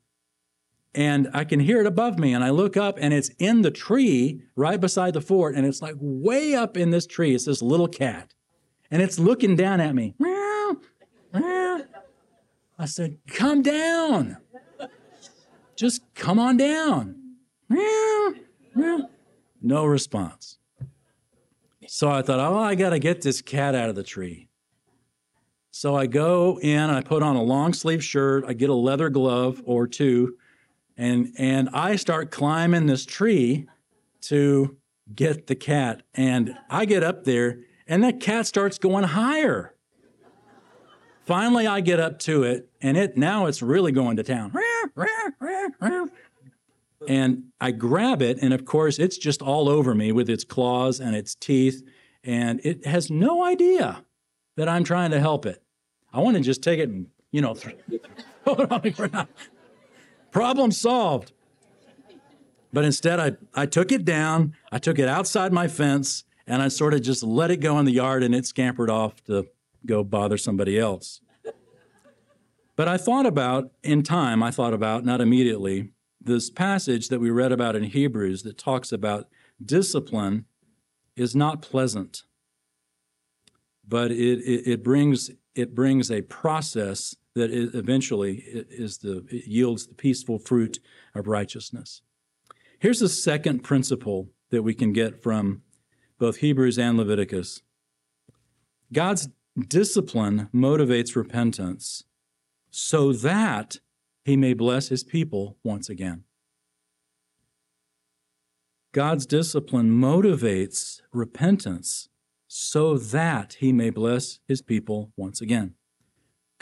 and 0.94 1.28
I 1.32 1.44
can 1.44 1.60
hear 1.60 1.80
it 1.80 1.86
above 1.86 2.18
me. 2.18 2.34
And 2.34 2.44
I 2.44 2.50
look 2.50 2.76
up, 2.76 2.98
and 3.00 3.14
it's 3.14 3.30
in 3.38 3.62
the 3.62 3.70
tree 3.70 4.42
right 4.56 4.80
beside 4.80 5.14
the 5.14 5.20
fort, 5.20 5.54
and 5.54 5.66
it's 5.66 5.82
like 5.82 5.94
way 5.98 6.54
up 6.54 6.76
in 6.76 6.90
this 6.90 7.06
tree. 7.06 7.34
It's 7.34 7.46
this 7.46 7.62
little 7.62 7.88
cat, 7.88 8.34
and 8.90 9.02
it's 9.02 9.18
looking 9.18 9.56
down 9.56 9.80
at 9.80 9.94
me. 9.94 10.14
Meow, 10.18 10.76
meow. 11.32 11.80
I 12.78 12.84
said, 12.84 13.18
Come 13.28 13.62
down. 13.62 14.36
Just 15.76 16.02
come 16.14 16.38
on 16.38 16.56
down. 16.56 17.16
Meow, 17.68 18.34
meow. 18.74 19.08
No 19.60 19.84
response. 19.84 20.58
So 21.86 22.10
I 22.10 22.22
thought, 22.22 22.40
oh, 22.40 22.58
I 22.58 22.74
got 22.74 22.90
to 22.90 22.98
get 22.98 23.22
this 23.22 23.42
cat 23.42 23.74
out 23.74 23.88
of 23.88 23.94
the 23.94 24.02
tree. 24.02 24.48
So 25.70 25.94
I 25.94 26.06
go 26.06 26.58
in, 26.60 26.90
I 26.90 27.00
put 27.00 27.22
on 27.22 27.36
a 27.36 27.42
long 27.42 27.72
sleeve 27.72 28.04
shirt, 28.04 28.44
I 28.46 28.52
get 28.52 28.70
a 28.70 28.74
leather 28.74 29.08
glove 29.08 29.62
or 29.64 29.86
two, 29.86 30.36
and 30.96 31.32
and 31.38 31.68
I 31.72 31.96
start 31.96 32.30
climbing 32.30 32.86
this 32.86 33.04
tree 33.04 33.66
to 34.22 34.76
get 35.14 35.46
the 35.46 35.54
cat. 35.54 36.02
And 36.14 36.56
I 36.70 36.84
get 36.84 37.02
up 37.02 37.24
there, 37.24 37.60
and 37.86 38.02
that 38.04 38.20
cat 38.20 38.46
starts 38.46 38.78
going 38.78 39.04
higher. 39.04 39.74
Finally, 41.24 41.66
I 41.66 41.80
get 41.80 42.00
up 42.00 42.18
to 42.20 42.42
it, 42.42 42.68
and 42.80 42.96
it 42.96 43.16
now 43.16 43.46
it's 43.46 43.62
really 43.62 43.92
going 43.92 44.16
to 44.16 44.22
town. 44.22 44.50
And 47.08 47.44
I 47.60 47.70
grab 47.72 48.22
it, 48.22 48.38
and 48.40 48.52
of 48.52 48.64
course, 48.64 48.98
it's 48.98 49.18
just 49.18 49.42
all 49.42 49.68
over 49.68 49.94
me 49.94 50.12
with 50.12 50.28
its 50.28 50.44
claws 50.44 51.00
and 51.00 51.16
its 51.16 51.34
teeth, 51.34 51.82
and 52.22 52.60
it 52.64 52.86
has 52.86 53.10
no 53.10 53.44
idea 53.44 54.04
that 54.56 54.68
I'm 54.68 54.84
trying 54.84 55.10
to 55.12 55.20
help 55.20 55.46
it. 55.46 55.62
I 56.12 56.20
want 56.20 56.36
to 56.36 56.42
just 56.42 56.62
take 56.62 56.78
it 56.78 56.88
and, 56.88 57.06
you 57.30 57.40
know, 57.40 57.54
throw 58.44 58.54
it 58.54 58.70
on 58.70 58.80
the 58.82 58.90
ground. 58.90 59.28
Problem 60.32 60.72
solved. 60.72 61.32
But 62.72 62.84
instead, 62.84 63.20
I, 63.20 63.32
I 63.54 63.66
took 63.66 63.92
it 63.92 64.04
down, 64.04 64.56
I 64.72 64.78
took 64.78 64.98
it 64.98 65.06
outside 65.06 65.52
my 65.52 65.68
fence, 65.68 66.24
and 66.46 66.62
I 66.62 66.68
sort 66.68 66.94
of 66.94 67.02
just 67.02 67.22
let 67.22 67.50
it 67.50 67.58
go 67.58 67.78
in 67.78 67.84
the 67.84 67.92
yard 67.92 68.22
and 68.22 68.34
it 68.34 68.46
scampered 68.46 68.90
off 68.90 69.22
to 69.24 69.46
go 69.86 70.02
bother 70.02 70.38
somebody 70.38 70.78
else. 70.78 71.20
But 72.74 72.88
I 72.88 72.96
thought 72.96 73.26
about, 73.26 73.72
in 73.82 74.02
time, 74.02 74.42
I 74.42 74.50
thought 74.50 74.72
about, 74.72 75.04
not 75.04 75.20
immediately, 75.20 75.90
this 76.20 76.48
passage 76.48 77.08
that 77.08 77.20
we 77.20 77.30
read 77.30 77.52
about 77.52 77.76
in 77.76 77.84
Hebrews 77.84 78.42
that 78.44 78.56
talks 78.56 78.90
about 78.90 79.28
discipline 79.62 80.46
is 81.14 81.36
not 81.36 81.60
pleasant, 81.60 82.22
but 83.86 84.10
it, 84.10 84.38
it, 84.40 84.66
it 84.66 84.82
brings, 84.82 85.30
it 85.54 85.74
brings 85.74 86.10
a 86.10 86.22
process 86.22 87.16
that 87.34 87.50
eventually 87.50 88.44
is 88.46 88.98
the, 88.98 89.24
yields 89.30 89.86
the 89.86 89.94
peaceful 89.94 90.38
fruit 90.38 90.78
of 91.14 91.26
righteousness. 91.26 92.02
Here's 92.78 93.00
a 93.00 93.08
second 93.08 93.60
principle 93.60 94.28
that 94.50 94.62
we 94.62 94.74
can 94.74 94.92
get 94.92 95.22
from 95.22 95.62
both 96.18 96.38
Hebrews 96.38 96.78
and 96.78 96.96
Leviticus 96.98 97.62
God's 98.92 99.28
discipline 99.68 100.48
motivates 100.54 101.16
repentance 101.16 102.04
so 102.70 103.12
that 103.12 103.78
he 104.24 104.36
may 104.36 104.54
bless 104.54 104.88
his 104.88 105.04
people 105.04 105.56
once 105.64 105.88
again. 105.88 106.24
God's 108.92 109.24
discipline 109.24 109.90
motivates 109.90 111.00
repentance 111.12 112.08
so 112.46 112.98
that 112.98 113.54
he 113.54 113.72
may 113.72 113.88
bless 113.88 114.38
his 114.46 114.60
people 114.60 115.12
once 115.16 115.40
again. 115.40 115.74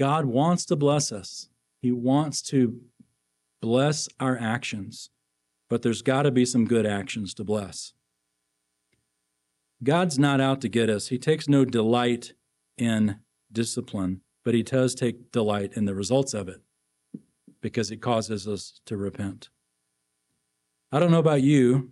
God 0.00 0.24
wants 0.24 0.64
to 0.64 0.76
bless 0.76 1.12
us. 1.12 1.50
He 1.82 1.92
wants 1.92 2.40
to 2.44 2.80
bless 3.60 4.08
our 4.18 4.38
actions, 4.38 5.10
but 5.68 5.82
there's 5.82 6.00
got 6.00 6.22
to 6.22 6.30
be 6.30 6.46
some 6.46 6.64
good 6.64 6.86
actions 6.86 7.34
to 7.34 7.44
bless. 7.44 7.92
God's 9.84 10.18
not 10.18 10.40
out 10.40 10.62
to 10.62 10.70
get 10.70 10.88
us. 10.88 11.08
He 11.08 11.18
takes 11.18 11.50
no 11.50 11.66
delight 11.66 12.32
in 12.78 13.18
discipline, 13.52 14.22
but 14.42 14.54
he 14.54 14.62
does 14.62 14.94
take 14.94 15.32
delight 15.32 15.74
in 15.74 15.84
the 15.84 15.94
results 15.94 16.32
of 16.32 16.48
it 16.48 16.62
because 17.60 17.90
it 17.90 18.00
causes 18.00 18.48
us 18.48 18.80
to 18.86 18.96
repent. 18.96 19.50
I 20.90 20.98
don't 20.98 21.10
know 21.10 21.18
about 21.18 21.42
you, 21.42 21.90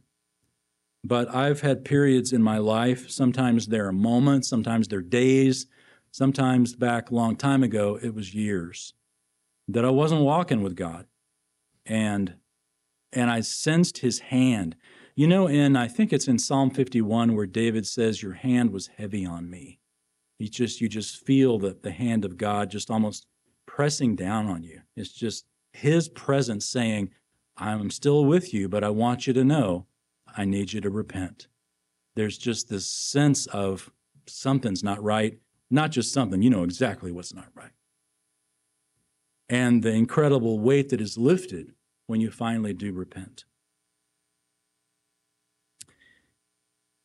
but 1.05 1.29
I've 1.35 1.61
had 1.61 1.85
periods 1.85 2.33
in 2.33 2.43
my 2.43 2.57
life. 2.57 3.11
Sometimes 3.11 3.67
there 3.67 3.87
are 3.87 3.93
moments, 3.93 4.49
sometimes 4.49 4.89
there 4.89 5.01
are 5.01 5.03
days, 5.03 5.67
sometimes 6.11 6.75
back 6.75 7.11
a 7.11 7.15
long 7.15 7.37
time 7.37 7.63
ago, 7.63 7.99
it 8.03 8.15
was 8.15 8.35
years 8.35 8.95
that 9.69 9.85
I 9.85 9.91
wasn't 9.91 10.23
walking 10.23 10.63
with 10.63 10.77
God. 10.77 11.07
And 11.87 12.35
and 13.13 13.31
I 13.31 13.41
sensed 13.41 13.99
his 13.99 14.19
hand. 14.19 14.77
You 15.15 15.27
know, 15.27 15.47
in 15.47 15.77
I 15.77 15.89
think 15.89 16.13
it's 16.13 16.29
in 16.29 16.39
Psalm 16.39 16.71
51 16.71 17.35
where 17.35 17.47
David 17.47 17.87
says, 17.87 18.23
Your 18.23 18.35
hand 18.35 18.71
was 18.71 18.91
heavy 18.99 19.25
on 19.25 19.49
me. 19.49 19.81
You 20.39 20.49
just 20.49 20.81
you 20.81 20.89
just 20.89 21.25
feel 21.25 21.59
that 21.61 21.83
the 21.83 21.91
hand 21.91 22.25
of 22.25 22.37
God 22.37 22.71
just 22.71 22.91
almost 22.91 23.27
pressing 23.67 24.15
down 24.15 24.47
on 24.47 24.63
you. 24.63 24.83
It's 24.97 25.13
just 25.13 25.47
his 25.73 26.09
presence 26.09 26.67
saying, 26.67 27.11
I'm 27.57 27.91
still 27.91 28.25
with 28.25 28.55
you, 28.55 28.69
but 28.69 28.85
I 28.85 28.91
want 28.91 29.27
you 29.27 29.33
to 29.33 29.45
know 29.45 29.87
I 30.37 30.45
need 30.45 30.73
you 30.73 30.81
to 30.81 30.91
repent. 30.91 31.49
There's 32.15 32.39
just 32.39 32.69
this 32.69 32.87
sense 32.87 33.47
of 33.47 33.91
something's 34.27 34.85
not 34.85 35.03
right. 35.03 35.39
Not 35.71 35.91
just 35.91 36.13
something, 36.13 36.43
you 36.43 36.51
know 36.51 36.65
exactly 36.65 37.13
what's 37.13 37.35
not 37.35 37.49
right. 37.55 37.73
And 39.49 39.83
the 39.83 39.93
incredible 39.93 40.59
weight 40.59 40.91
that 40.91 41.01
is 41.01 41.19
lifted 41.19 41.73
when 42.07 42.21
you 42.21 42.31
finally 42.31 42.73
do 42.73 42.93
repent. 42.93 43.45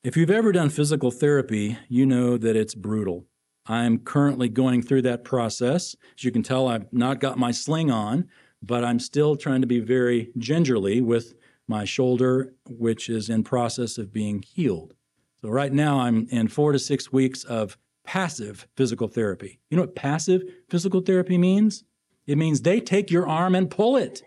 If 0.03 0.17
you've 0.17 0.31
ever 0.31 0.51
done 0.51 0.69
physical 0.69 1.11
therapy, 1.11 1.77
you 1.87 2.05
know 2.05 2.37
that 2.37 2.57
it's 2.57 2.75
brutal. 2.75 3.25
I'm 3.65 3.99
currently 3.99 4.49
going 4.49 4.81
through 4.81 5.03
that 5.03 5.23
process. 5.23 5.95
As 6.17 6.23
you 6.25 6.31
can 6.31 6.43
tell, 6.43 6.67
I've 6.67 6.91
not 6.91 7.21
got 7.21 7.39
my 7.39 7.51
sling 7.51 7.89
on, 7.89 8.27
but 8.61 8.83
I'm 8.83 8.99
still 8.99 9.37
trying 9.37 9.61
to 9.61 9.67
be 9.67 9.79
very 9.79 10.31
gingerly 10.37 10.99
with 10.99 11.35
my 11.67 11.85
shoulder, 11.85 12.53
which 12.67 13.09
is 13.09 13.29
in 13.29 13.43
process 13.43 13.97
of 13.97 14.11
being 14.11 14.41
healed. 14.41 14.93
So 15.41 15.49
right 15.49 15.71
now 15.71 15.99
I'm 15.99 16.27
in 16.29 16.49
four 16.49 16.73
to 16.73 16.79
six 16.79 17.13
weeks 17.13 17.45
of 17.45 17.77
passive 18.03 18.67
physical 18.75 19.07
therapy. 19.07 19.59
You 19.69 19.77
know 19.77 19.83
what 19.83 19.95
passive 19.95 20.43
physical 20.69 21.01
therapy 21.01 21.37
means? 21.37 21.83
It 22.25 22.37
means 22.37 22.61
they 22.61 22.79
take 22.79 23.11
your 23.11 23.27
arm 23.27 23.55
and 23.55 23.69
pull 23.69 23.97
it. 23.97 24.23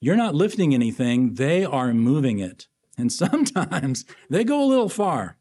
You're 0.00 0.16
not 0.16 0.34
lifting 0.34 0.72
anything, 0.72 1.34
they 1.34 1.64
are 1.64 1.92
moving 1.92 2.38
it. 2.38 2.68
And 2.96 3.12
sometimes 3.12 4.04
they 4.28 4.44
go 4.44 4.62
a 4.62 4.66
little 4.66 4.88
far, 4.88 5.36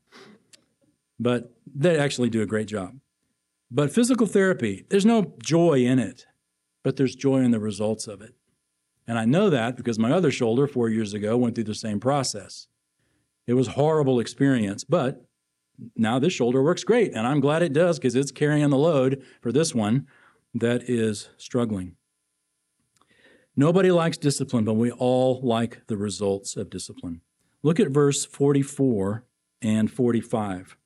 but 1.20 1.54
they 1.66 1.98
actually 1.98 2.30
do 2.30 2.42
a 2.42 2.46
great 2.46 2.68
job. 2.68 3.00
But 3.72 3.92
physical 3.92 4.28
therapy, 4.28 4.86
there's 4.90 5.06
no 5.06 5.34
joy 5.42 5.80
in 5.80 6.00
it, 6.00 6.26
but 6.84 6.96
there's 6.96 7.16
joy 7.16 7.38
in 7.38 7.52
the 7.52 7.60
results 7.60 8.08
of 8.08 8.22
it. 8.22 8.36
And 9.08 9.18
I 9.18 9.26
know 9.26 9.50
that 9.50 9.76
because 9.76 10.00
my 10.00 10.12
other 10.12 10.32
shoulder 10.32 10.68
four 10.68 10.90
years 10.90 11.14
ago 11.14 11.38
went 11.38 11.56
through 11.56 11.64
the 11.66 11.76
same 11.76 12.00
process. 12.00 12.68
It 13.50 13.56
was 13.56 13.70
horrible 13.70 14.20
experience, 14.20 14.84
but 14.84 15.26
now 15.96 16.20
this 16.20 16.34
shoulder 16.34 16.62
works 16.62 16.84
great. 16.84 17.16
And 17.16 17.26
I'm 17.26 17.40
glad 17.40 17.64
it 17.64 17.74
does 17.74 17.98
because 17.98 18.16
it's 18.16 18.32
carrying 18.32 18.70
the 18.70 18.78
load 18.78 19.24
for 19.42 19.52
this 19.52 19.74
one 19.74 20.06
that 20.54 20.88
is 20.88 21.30
struggling. 21.36 21.96
Nobody 23.56 23.90
likes 23.90 24.18
discipline, 24.18 24.66
but 24.66 24.76
we 24.76 24.92
all 24.92 25.42
like 25.42 25.82
the 25.88 25.98
results 25.98 26.58
of 26.58 26.70
discipline. 26.70 27.22
Look 27.64 27.80
at 27.80 27.88
verse 27.88 28.24
44 28.24 29.26
and 29.64 29.90
45. 29.90 30.78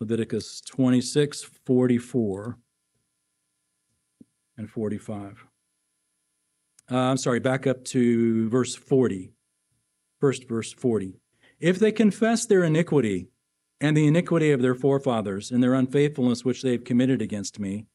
Leviticus 0.00 0.62
26, 0.62 1.42
44 1.66 2.58
and 4.56 4.70
45. 4.70 5.44
Uh, 6.90 6.96
I'm 6.96 7.18
sorry, 7.18 7.40
back 7.40 7.66
up 7.66 7.84
to 7.84 8.48
verse 8.48 8.74
40. 8.74 9.34
First, 10.18 10.48
verse 10.48 10.72
40. 10.72 11.20
If 11.58 11.78
they 11.78 11.92
confess 11.92 12.44
their 12.44 12.64
iniquity 12.64 13.28
and 13.80 13.96
the 13.96 14.06
iniquity 14.06 14.50
of 14.52 14.62
their 14.62 14.74
forefathers 14.74 15.50
and 15.50 15.62
their 15.62 15.74
unfaithfulness 15.74 16.44
which 16.44 16.62
they 16.62 16.72
have 16.72 16.84
committed 16.84 17.22
against 17.22 17.58
me, 17.58 17.86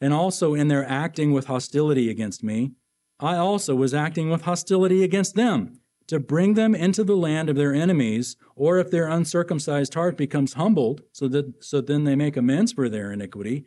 and 0.00 0.12
also 0.12 0.54
in 0.54 0.68
their 0.68 0.84
acting 0.88 1.32
with 1.32 1.46
hostility 1.46 2.10
against 2.10 2.42
me, 2.42 2.72
I 3.20 3.36
also 3.36 3.74
was 3.74 3.94
acting 3.94 4.30
with 4.30 4.42
hostility 4.42 5.04
against 5.04 5.34
them, 5.34 5.80
to 6.08 6.20
bring 6.20 6.54
them 6.54 6.74
into 6.74 7.04
the 7.04 7.16
land 7.16 7.48
of 7.48 7.56
their 7.56 7.72
enemies, 7.72 8.36
or 8.56 8.78
if 8.78 8.90
their 8.90 9.08
uncircumcised 9.08 9.94
heart 9.94 10.16
becomes 10.16 10.54
humbled, 10.54 11.02
so 11.12 11.28
that 11.28 11.64
so 11.64 11.80
then 11.80 12.04
they 12.04 12.16
make 12.16 12.36
amends 12.36 12.72
for 12.72 12.88
their 12.88 13.12
iniquity, 13.12 13.64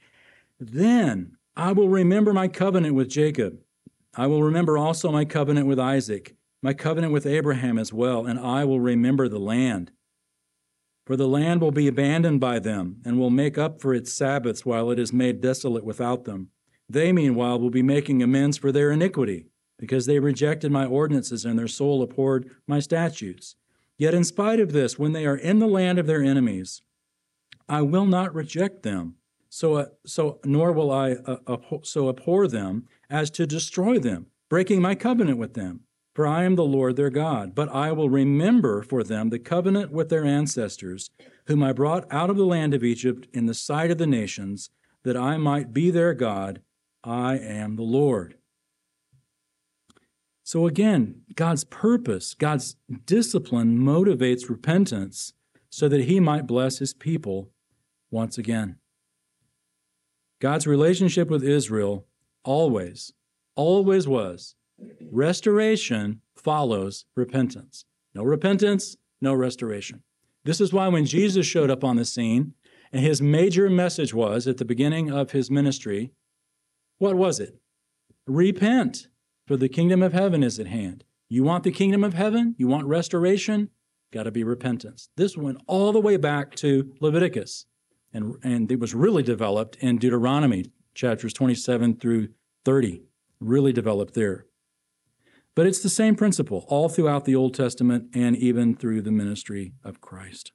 then 0.60 1.38
I 1.56 1.72
will 1.72 1.89
remember 1.89 2.34
my 2.34 2.48
covenant 2.48 2.93
with 2.93 3.10
Jacob. 3.10 3.60
I 4.16 4.28
will 4.28 4.43
remember 4.43 4.78
also 4.78 5.12
my 5.12 5.26
covenant 5.26 5.68
with 5.68 5.80
Isaac, 5.80 6.36
my 6.62 6.74
covenant 6.74 7.14
with 7.14 7.26
Abraham 7.26 7.78
as 7.78 7.93
well, 7.93 8.26
and 8.26 8.39
I 8.39 8.66
will 8.66 8.80
remember 8.80 9.28
the 9.28 9.39
land. 9.39 9.91
For 11.05 11.16
the 11.16 11.28
land 11.28 11.62
will 11.62 11.72
be 11.72 11.88
abandoned 11.88 12.39
by 12.39 12.60
them, 12.60 13.01
and 13.05 13.18
will 13.18 13.30
make 13.30 13.58
up 13.58 13.80
for 13.82 13.93
its 13.93 14.12
Sabbaths 14.12 14.66
while 14.66 14.91
it 14.91 14.99
is 14.99 15.14
made 15.14 15.39
desolate 15.39 15.86
without 15.86 16.26
them. 16.26 16.49
They, 16.89 17.14
meanwhile, 17.14 17.60
will 17.60 17.70
be 17.70 17.84
making 17.84 18.24
amends 18.24 18.58
for 18.58 18.72
their 18.72 18.91
iniquity, 18.91 19.47
because 19.78 20.05
they 20.05 20.20
rejected 20.20 20.72
my 20.72 20.86
ordinances 20.86 21.45
and 21.45 21.58
their 21.58 21.68
soul 21.68 22.01
abhorred 22.01 22.49
my 22.68 22.80
statutes. 22.80 23.55
Yet, 23.97 24.14
in 24.14 24.24
spite 24.24 24.60
of 24.60 24.74
this, 24.74 24.99
when 24.99 25.14
they 25.14 25.26
are 25.26 25.38
in 25.38 25.60
the 25.60 25.68
land 25.68 25.99
of 25.99 26.08
their 26.08 26.24
enemies, 26.24 26.82
I 27.70 27.82
will 27.82 28.05
not 28.05 28.34
reject 28.34 28.84
them, 28.84 29.16
so, 29.49 29.76
uh, 29.76 29.86
so 30.05 30.39
nor 30.43 30.72
will 30.72 30.91
I 30.91 31.14
uh, 31.14 31.38
abhor, 31.47 31.82
so 31.84 32.10
abhor 32.10 32.47
them 32.47 32.88
as 33.10 33.30
to 33.32 33.47
destroy 33.47 33.99
them, 33.99 34.28
breaking 34.49 34.82
my 34.82 34.95
covenant 34.95 35.38
with 35.38 35.53
them. 35.53 35.82
For 36.18 36.26
I 36.26 36.45
am 36.45 36.55
the 36.55 36.65
Lord 36.65 36.95
their 36.95 37.11
God, 37.11 37.53
but 37.53 37.70
I 37.70 37.91
will 37.91 38.09
remember 38.09 38.82
for 38.82 39.03
them 39.03 39.30
the 39.30 39.38
covenant 39.38 39.91
with 39.91 40.09
their 40.09 40.26
ancestors, 40.26 41.11
whom 41.45 41.61
I 41.61 41.74
brought 41.74 42.11
out 42.11 42.32
of 42.32 42.38
the 42.38 42.43
land 42.43 42.74
of 42.74 42.84
Egypt 42.84 43.28
in 43.34 43.45
the 43.45 43.53
sight 43.53 43.91
of 43.91 43.99
the 43.99 44.07
nations, 44.07 44.72
that 45.03 45.15
I 45.15 45.38
might 45.38 45.74
be 45.74 45.91
their 45.91 46.15
God 46.15 46.63
I 47.03 47.38
am 47.38 47.76
the 47.76 47.84
Lord. 47.84 48.34
So 50.43 50.65
again, 50.65 51.22
God's 51.36 51.65
purpose, 51.65 52.34
God's 52.34 52.78
discipline 53.05 53.78
motivates 53.78 54.49
repentance 54.49 55.34
so 55.70 55.88
that 55.88 56.05
he 56.05 56.20
might 56.20 56.47
bless 56.47 56.80
his 56.80 56.95
people 56.95 57.51
once 58.09 58.39
again. 58.39 58.78
God's 60.41 60.65
relationship 60.65 61.30
with 61.30 61.43
Israel 61.43 62.07
always, 62.43 63.13
always 63.55 64.07
was 64.07 64.55
restoration 65.12 66.22
follows 66.36 67.06
repentance. 67.16 67.86
No 68.14 68.24
repentance, 68.24 68.98
no 69.22 69.34
restoration. 69.34 70.04
This 70.44 70.62
is 70.62 70.72
why 70.72 70.88
when 70.88 71.06
Jesus 71.06 71.46
showed 71.46 71.70
up 71.70 71.84
on 71.84 71.98
the 71.98 72.06
scene, 72.06 72.54
and 72.92 73.04
his 73.04 73.22
major 73.22 73.70
message 73.70 74.14
was 74.14 74.48
at 74.48 74.58
the 74.58 74.66
beginning 74.66 75.12
of 75.12 75.32
his 75.32 75.52
ministry 75.52 76.12
what 77.00 77.16
was 77.16 77.40
it? 77.40 77.60
Repent, 78.26 79.08
for 79.46 79.56
the 79.56 79.70
kingdom 79.70 80.02
of 80.02 80.14
heaven 80.14 80.42
is 80.44 80.60
at 80.60 80.68
hand. 80.68 81.04
You 81.30 81.44
want 81.44 81.64
the 81.64 81.72
kingdom 81.72 82.04
of 82.04 82.16
heaven? 82.16 82.56
You 82.58 82.68
want 82.68 82.88
restoration? 82.88 83.70
Got 84.12 84.24
to 84.24 84.32
be 84.32 84.44
repentance. 84.44 85.10
This 85.16 85.38
went 85.38 85.62
all 85.68 85.92
the 85.92 86.02
way 86.02 86.18
back 86.18 86.56
to 86.56 86.94
Leviticus, 87.00 87.66
and, 88.14 88.36
and 88.44 88.72
it 88.72 88.80
was 88.80 88.96
really 88.96 89.22
developed 89.22 89.76
in 89.78 89.98
Deuteronomy 89.98 90.72
chapters 90.96 91.34
27 91.34 91.98
through 91.98 92.30
30, 92.66 93.04
really 93.40 93.72
developed 93.72 94.16
there. 94.16 94.46
But 95.58 95.66
it's 95.66 95.80
the 95.80 95.89
same 95.89 96.16
principle 96.16 96.66
all 96.68 96.88
throughout 96.88 97.26
the 97.26 97.34
Old 97.34 97.55
Testament 97.55 98.12
and 98.14 98.38
even 98.38 98.76
through 98.76 99.01
the 99.01 99.12
ministry 99.12 99.74
of 99.84 100.01
Christ. 100.01 100.51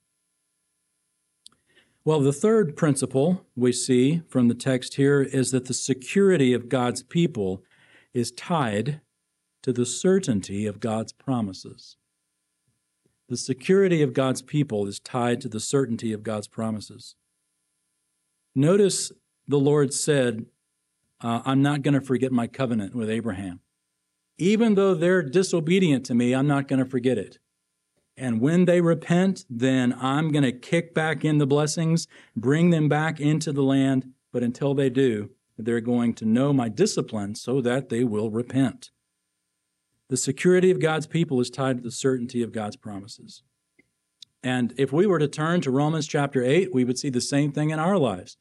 Well, 2.05 2.21
the 2.21 2.33
third 2.33 2.77
principle 2.77 3.45
we 3.57 3.73
see 3.73 4.23
from 4.29 4.47
the 4.47 4.55
text 4.55 4.95
here 4.95 5.21
is 5.21 5.51
that 5.51 5.65
the 5.65 5.75
security 5.75 6.53
of 6.53 6.69
God's 6.69 7.03
people 7.03 7.65
is 8.15 8.31
tied 8.31 9.01
to 9.63 9.73
the 9.73 9.85
certainty 9.85 10.67
of 10.67 10.79
God's 10.79 11.13
promises. 11.13 11.97
The 13.29 13.37
security 13.37 14.03
of 14.03 14.15
God's 14.15 14.41
people 14.41 14.87
is 14.87 15.01
tied 15.01 15.41
to 15.41 15.49
the 15.49 15.59
certainty 15.59 16.13
of 16.13 16.23
God's 16.23 16.47
promises. 16.47 17.17
Notice 18.55 19.11
the 19.49 19.59
Lord 19.59 19.93
said, 19.93 20.47
uh, 21.21 21.43
I'm 21.45 21.61
not 21.61 21.83
going 21.83 21.95
to 21.95 22.01
forget 22.01 22.31
my 22.31 22.47
covenant 22.47 22.95
with 22.95 23.11
Abraham. 23.11 23.63
Even 24.43 24.75
though 24.75 24.93
they're 24.93 25.23
disobedient 25.23 26.05
to 26.07 26.17
me, 26.17 26.35
I'm 26.35 26.49
not 26.49 26.67
going 26.67 26.81
to 26.81 26.91
forget 26.91 27.17
it. 27.17 27.39
And 28.17 28.41
when 28.41 28.65
they 28.65 28.81
repent, 28.81 29.45
then 29.49 29.95
I'm 30.01 30.33
going 30.33 30.43
to 30.43 30.51
kick 30.51 30.93
back 30.95 31.25
in 31.25 31.39
the 31.39 31.47
blessings, 31.47 32.09
bring 32.35 32.71
them 32.71 32.89
back 32.89 33.21
into 33.21 33.53
the 33.53 33.63
land. 33.63 34.11
But 34.33 34.43
until 34.43 34.75
they 34.75 34.91
do, 34.91 35.31
they're 35.57 35.81
going 35.81 36.15
to 36.15 36.25
know 36.25 36.53
my 36.53 36.69
discipline 36.69 37.37
so 37.37 37.61
that 37.61 37.89
they 37.89 38.03
will 38.03 38.33
repent. 38.33 38.91
The 40.09 40.17
security 40.17 40.73
of 40.73 40.81
God's 40.81 41.07
people 41.07 41.41
is 41.41 41.49
tied 41.49 41.77
to 41.77 41.83
the 41.85 41.93
certainty 41.93 42.43
of 42.43 42.51
God's 42.51 42.75
promises. 42.75 43.45
And 44.43 44.75
if 44.77 44.93
we 44.93 45.07
were 45.07 45.21
to 45.21 45.29
turn 45.29 45.61
to 45.61 45.71
Romans 45.71 46.09
chapter 46.09 46.43
8, 46.43 46.75
we 46.75 46.83
would 46.83 46.99
see 46.99 47.11
the 47.11 47.21
same 47.21 47.53
thing 47.53 47.71
in 47.71 47.79
our 47.79 47.97
lives. 47.97 48.39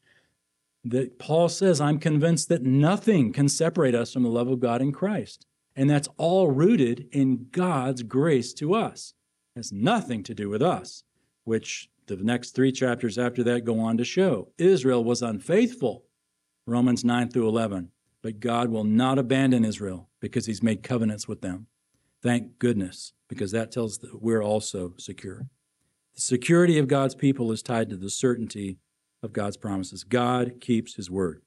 That 0.83 1.19
Paul 1.19 1.47
says, 1.47 1.79
I'm 1.79 1.99
convinced 1.99 2.49
that 2.49 2.63
nothing 2.63 3.31
can 3.33 3.47
separate 3.47 3.93
us 3.93 4.11
from 4.11 4.23
the 4.23 4.29
love 4.29 4.47
of 4.47 4.59
God 4.59 4.81
in 4.81 4.91
Christ. 4.91 5.45
And 5.75 5.89
that's 5.89 6.09
all 6.17 6.49
rooted 6.49 7.07
in 7.11 7.47
God's 7.51 8.03
grace 8.03 8.53
to 8.55 8.73
us 8.73 9.13
It 9.55 9.59
has 9.59 9.71
nothing 9.71 10.23
to 10.23 10.35
do 10.35 10.49
with 10.49 10.61
us, 10.61 11.03
which 11.43 11.89
the 12.07 12.17
next 12.17 12.51
three 12.51 12.71
chapters 12.71 13.17
after 13.17 13.43
that 13.43 13.63
go 13.63 13.79
on 13.79 13.97
to 13.97 14.03
show. 14.03 14.49
Israel 14.57 15.03
was 15.03 15.21
unfaithful, 15.21 16.05
Romans 16.65 17.05
9 17.05 17.29
through 17.29 17.47
11, 17.47 17.91
but 18.21 18.39
God 18.39 18.69
will 18.69 18.83
not 18.83 19.17
abandon 19.17 19.63
Israel 19.63 20.09
because 20.19 20.45
he's 20.45 20.63
made 20.63 20.83
covenants 20.83 21.27
with 21.27 21.41
them. 21.41 21.67
Thank 22.21 22.59
goodness, 22.59 23.13
because 23.27 23.51
that 23.51 23.71
tells 23.71 23.97
that 23.99 24.21
we're 24.21 24.43
also 24.43 24.93
secure. 24.97 25.47
The 26.15 26.21
security 26.21 26.77
of 26.77 26.87
God's 26.87 27.15
people 27.15 27.51
is 27.51 27.63
tied 27.63 27.89
to 27.89 27.97
the 27.97 28.09
certainty 28.09 28.77
of 29.23 29.33
God's 29.33 29.57
promises. 29.57 30.03
God 30.03 30.59
keeps 30.59 30.95
his 30.95 31.09
word. 31.09 31.41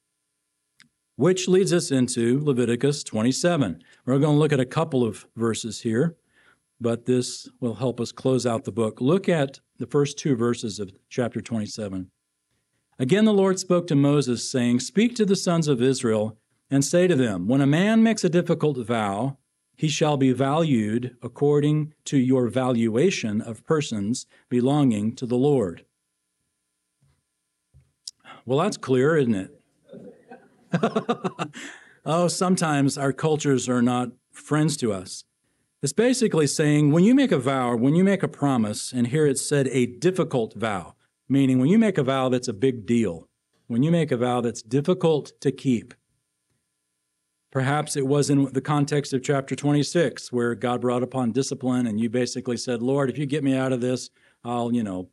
Which 1.17 1.49
leads 1.49 1.73
us 1.73 1.91
into 1.91 2.41
Leviticus 2.41 3.05
27. 3.05 3.83
We're 4.05 4.19
going 4.19 4.35
to 4.35 4.39
look 4.39 4.53
at 4.53 4.61
a 4.61 4.67
couple 4.67 5.05
of 5.05 5.27
verses 5.37 5.83
here 5.83 6.17
but 6.81 7.07
this 7.07 7.49
will 7.61 7.75
help 7.75 8.01
us 8.01 8.13
close 8.13 8.47
out 8.47 8.65
the 8.65 8.73
book. 8.73 9.01
Look 9.01 9.29
at 9.29 9.61
the 9.79 9.87
first 9.87 10.19
two 10.19 10.37
verses 10.37 10.79
of 10.79 10.93
chapter 11.09 11.41
27. 11.41 12.11
Again, 12.99 13.25
the 13.25 13.33
Lord 13.33 13.59
spoke 13.59 13.87
to 13.89 13.95
Moses, 13.95 14.49
saying, 14.49 14.81
Speak 14.81 15.17
to 15.17 15.25
the 15.25 15.35
sons 15.35 15.67
of 15.67 15.83
Israel 15.83 16.39
and 16.71 16.85
say 16.85 17.07
to 17.07 17.17
them, 17.17 17.49
When 17.49 17.61
a 17.61 17.67
man 17.67 18.03
makes 18.03 18.23
a 18.23 18.29
difficult 18.29 18.77
vow, 18.87 19.39
he 19.77 19.89
shall 19.89 20.17
be 20.17 20.33
valued 20.33 21.17
according 21.23 21.95
to 22.05 22.17
your 22.17 22.49
valuation 22.49 23.41
of 23.41 23.67
persons 23.67 24.27
belonging 24.49 25.17
to 25.17 25.27
the 25.27 25.37
Lord. 25.37 25.85
Well, 28.47 28.59
that's 28.59 28.77
clear, 28.77 29.17
isn't 29.17 29.35
it? 29.35 29.61
oh, 32.05 32.29
sometimes 32.29 32.99
our 32.99 33.13
cultures 33.13 33.69
are 33.69 33.83
not 33.83 34.11
friends 34.33 34.77
to 34.79 34.93
us. 34.93 35.25
It's 35.83 35.93
basically 35.93 36.47
saying 36.47 36.93
when 36.93 37.05
you 37.05 37.15
make 37.15 37.33
a 37.33 37.39
vow, 37.39 37.77
when 37.77 37.95
you 37.95 38.05
make 38.05 38.23
a 38.23 38.29
promise, 38.29 38.93
and 38.93 39.09
here 39.09 39.27
it 39.27 39.39
said 39.39 39.69
a 39.69 39.87
difficult 39.87 40.55
vow, 40.55 40.95
meaning 41.29 41.59
when 41.59 41.69
you 41.69 41.79
make 41.79 41.99
a 41.99 42.03
vow 42.03 42.29
that's 42.29 42.49
a 42.49 42.55
big 42.55 42.87
deal, 42.87 43.29
when 43.67 43.83
you 43.83 43.91
make 43.91 44.11
a 44.11 44.17
vow 44.17 44.41
that's 44.41 44.63
difficult 44.63 45.33
to 45.41 45.53
keep. 45.53 45.95
Perhaps 47.51 47.97
it 47.97 48.07
was 48.07 48.31
in 48.31 48.47
the 48.53 48.61
context 48.61 49.13
of 49.13 49.23
chapter 49.23 49.55
26 49.55 50.33
where 50.33 50.55
God 50.55 50.81
brought 50.81 51.03
upon 51.03 51.33
discipline 51.33 51.87
and 51.87 52.01
you 52.01 52.11
basically 52.11 52.57
said, 52.57 52.83
Lord, 52.83 53.11
if 53.11 53.19
you 53.19 53.27
get 53.27 53.45
me 53.45 53.55
out 53.55 53.73
of 53.73 53.81
this, 53.81 54.11
I'll, 54.43 54.73
you 54.73 54.83
know, 54.83 55.11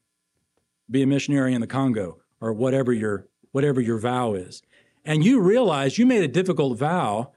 be 0.90 1.04
a 1.04 1.08
missionary 1.08 1.54
in 1.54 1.62
the 1.62 1.68
Congo 1.68 2.20
or 2.40 2.54
whatever 2.54 2.92
your 2.92 3.28
whatever 3.52 3.82
your 3.82 4.00
vow 4.00 4.34
is. 4.34 4.62
And 5.04 5.24
you 5.24 5.40
realize 5.40 5.98
you 5.98 6.06
made 6.06 6.24
a 6.24 6.28
difficult 6.28 6.78
vow 6.78 7.32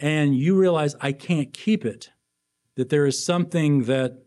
and 0.00 0.36
you 0.36 0.58
realize 0.58 0.96
I 1.00 1.12
can't 1.12 1.52
keep 1.52 1.84
it 1.84 2.10
that 2.76 2.88
there 2.88 3.06
is 3.06 3.24
something 3.24 3.84
that 3.84 4.24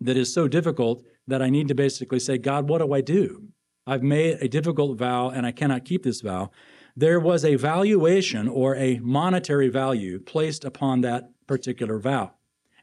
that 0.00 0.16
is 0.16 0.32
so 0.32 0.46
difficult 0.46 1.04
that 1.26 1.42
I 1.42 1.50
need 1.50 1.68
to 1.68 1.74
basically 1.74 2.20
say, 2.20 2.38
God, 2.38 2.68
what 2.68 2.78
do 2.78 2.92
I 2.92 3.00
do? 3.00 3.48
I've 3.86 4.02
made 4.02 4.38
a 4.40 4.48
difficult 4.48 4.98
vow 4.98 5.30
and 5.30 5.46
I 5.46 5.52
cannot 5.52 5.84
keep 5.84 6.02
this 6.02 6.20
vow. 6.20 6.50
There 6.96 7.18
was 7.18 7.44
a 7.44 7.56
valuation 7.56 8.48
or 8.48 8.76
a 8.76 8.98
monetary 8.98 9.68
value 9.68 10.20
placed 10.20 10.64
upon 10.64 11.00
that 11.00 11.30
particular 11.46 11.98
vow, 11.98 12.32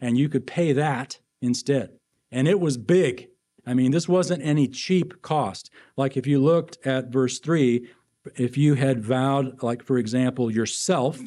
and 0.02 0.18
you 0.18 0.28
could 0.28 0.48
pay 0.48 0.74
that 0.74 1.20
instead. 1.42 1.92
And 2.32 2.48
it 2.48 2.60
was 2.60 2.78
big. 2.78 3.30
I 3.66 3.74
mean, 3.74 3.92
this 3.92 4.08
wasn't 4.08 4.44
any 4.44 4.68
cheap 4.68 5.22
cost. 5.22 5.70
Like 5.96 6.18
if 6.18 6.26
you 6.26 6.40
looked 6.40 6.86
at 6.86 7.12
verse 7.12 7.40
3, 7.40 7.88
if 8.36 8.58
you 8.58 8.76
had 8.76 9.04
vowed, 9.04 9.62
like 9.64 9.84
for 9.84 9.98
example, 9.98 10.52
yourself 10.52 11.20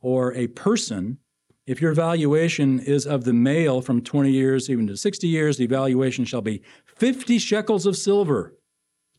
or 0.00 0.34
a 0.34 0.46
person, 0.48 1.18
if 1.66 1.80
your 1.80 1.94
valuation 1.94 2.78
is 2.80 3.06
of 3.06 3.24
the 3.24 3.32
male 3.32 3.80
from 3.80 4.02
20 4.02 4.30
years 4.30 4.68
even 4.68 4.86
to 4.86 4.96
60 4.96 5.26
years, 5.26 5.56
the 5.56 5.66
valuation 5.66 6.24
shall 6.24 6.42
be 6.42 6.62
50 6.84 7.38
shekels 7.38 7.86
of 7.86 7.96
silver. 7.96 8.54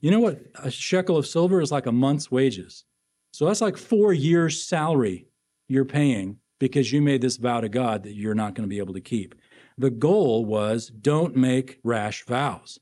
You 0.02 0.12
know 0.12 0.20
what? 0.20 0.42
A 0.64 0.70
shekel 0.70 1.18
of 1.18 1.26
silver 1.26 1.62
is 1.62 1.72
like 1.72 1.88
a 1.88 1.92
month's 1.92 2.30
wages. 2.30 2.86
So 3.32 3.46
that's 3.46 3.62
like 3.62 3.78
four 3.78 4.14
years' 4.14 4.64
salary 4.64 5.28
you're 5.68 5.86
paying 5.86 6.38
because 6.60 6.92
you 6.92 7.02
made 7.02 7.22
this 7.22 7.38
vow 7.38 7.62
to 7.62 7.70
God 7.70 8.04
that 8.04 8.14
you're 8.14 8.36
not 8.36 8.54
going 8.54 8.64
to 8.64 8.74
be 8.74 8.78
able 8.78 8.94
to 8.94 9.02
keep. 9.02 9.36
The 9.78 9.90
goal 9.90 10.46
was 10.46 10.88
don't 10.88 11.36
make 11.36 11.80
rash 11.84 12.24
vows, 12.26 12.80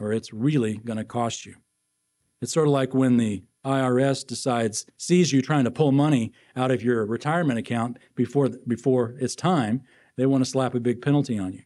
or 0.00 0.12
it's 0.12 0.32
really 0.32 0.76
going 0.78 0.98
to 0.98 1.04
cost 1.04 1.46
you. 1.46 1.54
It's 2.42 2.52
sort 2.52 2.66
of 2.66 2.72
like 2.72 2.92
when 2.92 3.16
the 3.16 3.44
IRS 3.66 4.26
decides 4.26 4.86
sees 4.96 5.32
you 5.32 5.42
trying 5.42 5.64
to 5.64 5.70
pull 5.70 5.92
money 5.92 6.32
out 6.54 6.70
of 6.70 6.82
your 6.82 7.04
retirement 7.04 7.58
account 7.58 7.98
before 8.14 8.48
before 8.66 9.14
it's 9.18 9.34
time, 9.34 9.82
they 10.16 10.24
want 10.24 10.44
to 10.44 10.50
slap 10.50 10.74
a 10.74 10.80
big 10.80 11.02
penalty 11.02 11.38
on 11.38 11.52
you. 11.52 11.62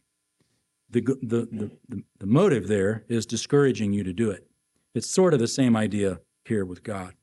The, 0.89 1.01
the, 1.01 1.47
the, 1.51 1.71
the, 1.87 2.03
the 2.19 2.25
motive 2.25 2.67
there 2.67 3.05
is 3.07 3.25
discouraging 3.25 3.93
you 3.93 4.03
to 4.03 4.11
do 4.11 4.29
it. 4.29 4.47
It's 4.93 5.09
sort 5.09 5.33
of 5.33 5.39
the 5.39 5.47
same 5.47 5.77
idea 5.77 6.19
here 6.43 6.65
with 6.65 6.83
God. 6.83 7.13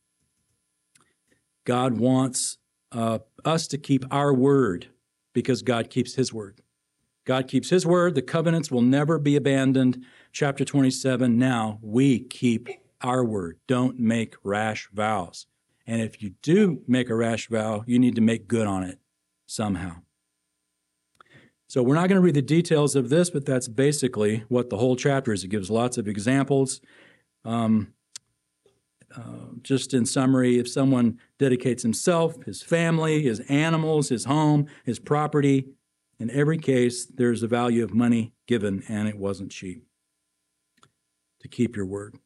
God 1.64 1.98
wants 1.98 2.56
uh, 2.92 3.18
us 3.44 3.66
to 3.66 3.76
keep 3.76 4.06
our 4.10 4.32
word 4.32 4.88
because 5.34 5.60
God 5.60 5.90
keeps 5.90 6.14
his 6.14 6.32
word. 6.32 6.62
God 7.26 7.46
keeps 7.46 7.68
his 7.68 7.84
word. 7.84 8.14
The 8.14 8.22
covenants 8.22 8.70
will 8.70 8.80
never 8.80 9.18
be 9.18 9.36
abandoned. 9.36 10.02
Chapter 10.32 10.64
27 10.64 11.38
now 11.38 11.78
we 11.82 12.20
keep 12.20 12.70
our 13.03 13.24
word. 13.24 13.59
Don't 13.66 13.99
make 13.99 14.34
rash 14.42 14.88
vows. 14.92 15.46
And 15.86 16.03
if 16.03 16.22
you 16.22 16.34
do 16.42 16.82
make 16.86 17.09
a 17.09 17.14
rash 17.14 17.49
vow, 17.49 17.84
you 17.86 17.99
need 17.99 18.14
to 18.16 18.20
make 18.20 18.46
good 18.46 18.66
on 18.66 18.82
it 18.82 18.99
somehow. 19.46 20.03
So 21.66 21.82
we're 21.82 21.94
not 21.94 22.09
going 22.09 22.16
to 22.16 22.24
read 22.24 22.34
the 22.34 22.42
details 22.42 22.96
of 22.96 23.09
this, 23.09 23.30
but 23.30 23.44
that's 23.44 23.68
basically 23.68 24.44
what 24.49 24.70
the 24.70 24.78
whole 24.78 24.96
chapter 24.96 25.32
is. 25.32 25.44
It 25.44 25.49
gives 25.49 25.70
lots 25.70 25.99
of 25.99 26.09
examples. 26.09 26.80
Um, 27.44 27.94
uh, 29.14 29.53
just 29.62 29.94
in 29.94 30.05
summary, 30.05 30.59
if 30.59 30.68
someone 30.68 31.18
dedicates 31.38 31.82
himself, 31.82 32.42
his 32.44 32.62
family, 32.62 33.22
his 33.22 33.40
animals, 33.49 34.11
his 34.11 34.26
home, 34.26 34.66
his 34.84 34.99
property, 34.99 35.68
in 36.18 36.30
every 36.30 36.59
case, 36.59 37.07
there's 37.07 37.42
a 37.42 37.49
value 37.49 37.84
of 37.84 37.94
money 37.94 38.34
given, 38.46 38.82
and 38.88 39.09
it 39.09 39.16
wasn't 39.16 39.51
cheap 39.51 39.84
to 41.40 41.49
keep 41.49 41.76
your 41.76 41.86
word 41.86 42.18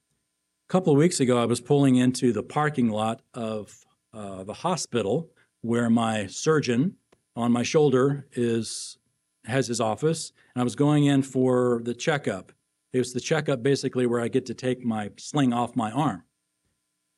couple 0.69 0.93
of 0.93 0.99
weeks 0.99 1.21
ago, 1.21 1.41
I 1.43 1.47
was 1.47 1.61
pulling 1.61 1.97
into 1.97 2.33
the 2.33 2.43
parking 2.43 2.89
lot 2.89 3.23
of 3.35 3.85
uh, 4.15 4.45
the 4.45 4.55
hospital 4.55 5.31
where 5.61 5.91
my 5.91 6.27
surgeon 6.27 6.97
on 7.37 7.53
my 7.53 7.63
shoulder 7.63 8.27
is 8.33 8.99
has 9.45 9.67
his 9.67 9.81
office, 9.81 10.33
and 10.55 10.61
I 10.61 10.65
was 10.65 10.77
going 10.77 11.05
in 11.05 11.23
for 11.23 11.81
the 11.85 11.95
checkup. 11.95 12.53
It 12.93 12.99
was 12.99 13.13
the 13.13 13.21
checkup 13.21 13.63
basically 13.63 14.07
where 14.07 14.21
I 14.21 14.29
get 14.29 14.47
to 14.47 14.55
take 14.55 14.85
my 14.85 15.11
sling 15.17 15.53
off 15.53 15.75
my 15.75 15.91
arm. 15.91 16.25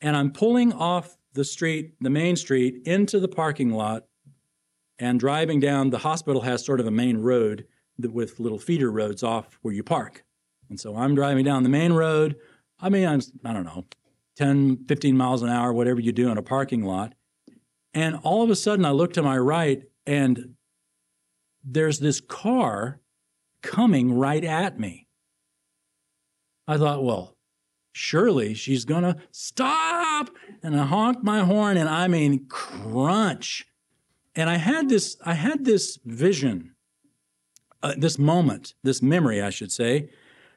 And 0.01 0.17
I'm 0.17 0.33
pulling 0.33 0.73
off 0.73 1.17
the 1.35 1.45
street, 1.45 1.95
the 2.01 2.11
main 2.11 2.37
street, 2.37 2.87
into 2.87 3.21
the 3.21 3.29
parking 3.29 3.71
lot 3.71 4.05
And 4.99 5.19
driving 5.19 5.61
down, 5.61 5.91
the 5.91 5.99
hospital 5.99 6.43
has 6.43 6.65
sort 6.65 6.81
of 6.81 6.87
a 6.87 6.91
main 6.91 7.19
road 7.19 7.67
with 7.99 8.39
little 8.39 8.59
feeder 8.59 8.91
roads 8.91 9.23
off 9.23 9.59
where 9.63 9.75
you 9.75 9.83
park. 9.83 10.25
And 10.71 10.79
so 10.79 10.97
I'm 10.97 11.15
driving 11.15 11.45
down 11.45 11.63
the 11.63 11.69
main 11.69 11.93
road. 11.93 12.37
I 12.85 12.91
mean, 12.91 13.09
I'm, 13.09 13.21
I 13.47 13.55
don't 13.55 13.65
know, 13.65 13.87
10, 14.37 14.85
15 14.87 15.17
miles 15.17 15.43
an 15.43 15.49
hour, 15.49 15.73
whatever 15.73 16.01
you 16.01 16.13
do 16.13 16.31
in 16.31 16.37
a 16.37 16.43
parking 16.43 16.85
lot. 16.85 17.15
And 17.95 18.17
all 18.23 18.43
of 18.43 18.51
a 18.51 18.57
sudden, 18.57 18.85
I 18.85 18.91
look 18.91 19.15
to 19.15 19.23
my 19.23 19.39
right 19.39 19.85
and 20.07 20.55
there's 21.65 21.99
this 21.99 22.21
car 22.21 23.01
coming 23.63 24.13
right 24.13 24.45
at 24.45 24.79
me. 24.79 25.09
I 26.69 26.77
thought, 26.77 27.03
well, 27.03 27.39
surely 27.93 28.53
she's 28.53 28.85
going 28.85 29.05
to 29.05 29.17
stop. 29.31 30.29
And 30.63 30.79
I 30.79 30.85
honked 30.85 31.25
my 31.25 31.41
horn 31.41 31.79
and 31.79 31.89
I 31.89 32.07
mean, 32.07 32.45
crunch. 32.49 33.65
And 34.35 34.51
I 34.51 34.57
had 34.57 34.91
this, 34.91 35.17
I 35.25 35.33
had 35.33 35.65
this 35.65 35.99
vision, 36.05 36.75
uh, 37.83 37.95
this 37.97 38.19
moment, 38.19 38.75
this 38.83 39.01
memory, 39.01 39.41
I 39.41 39.49
should 39.49 39.73
say. 39.73 40.11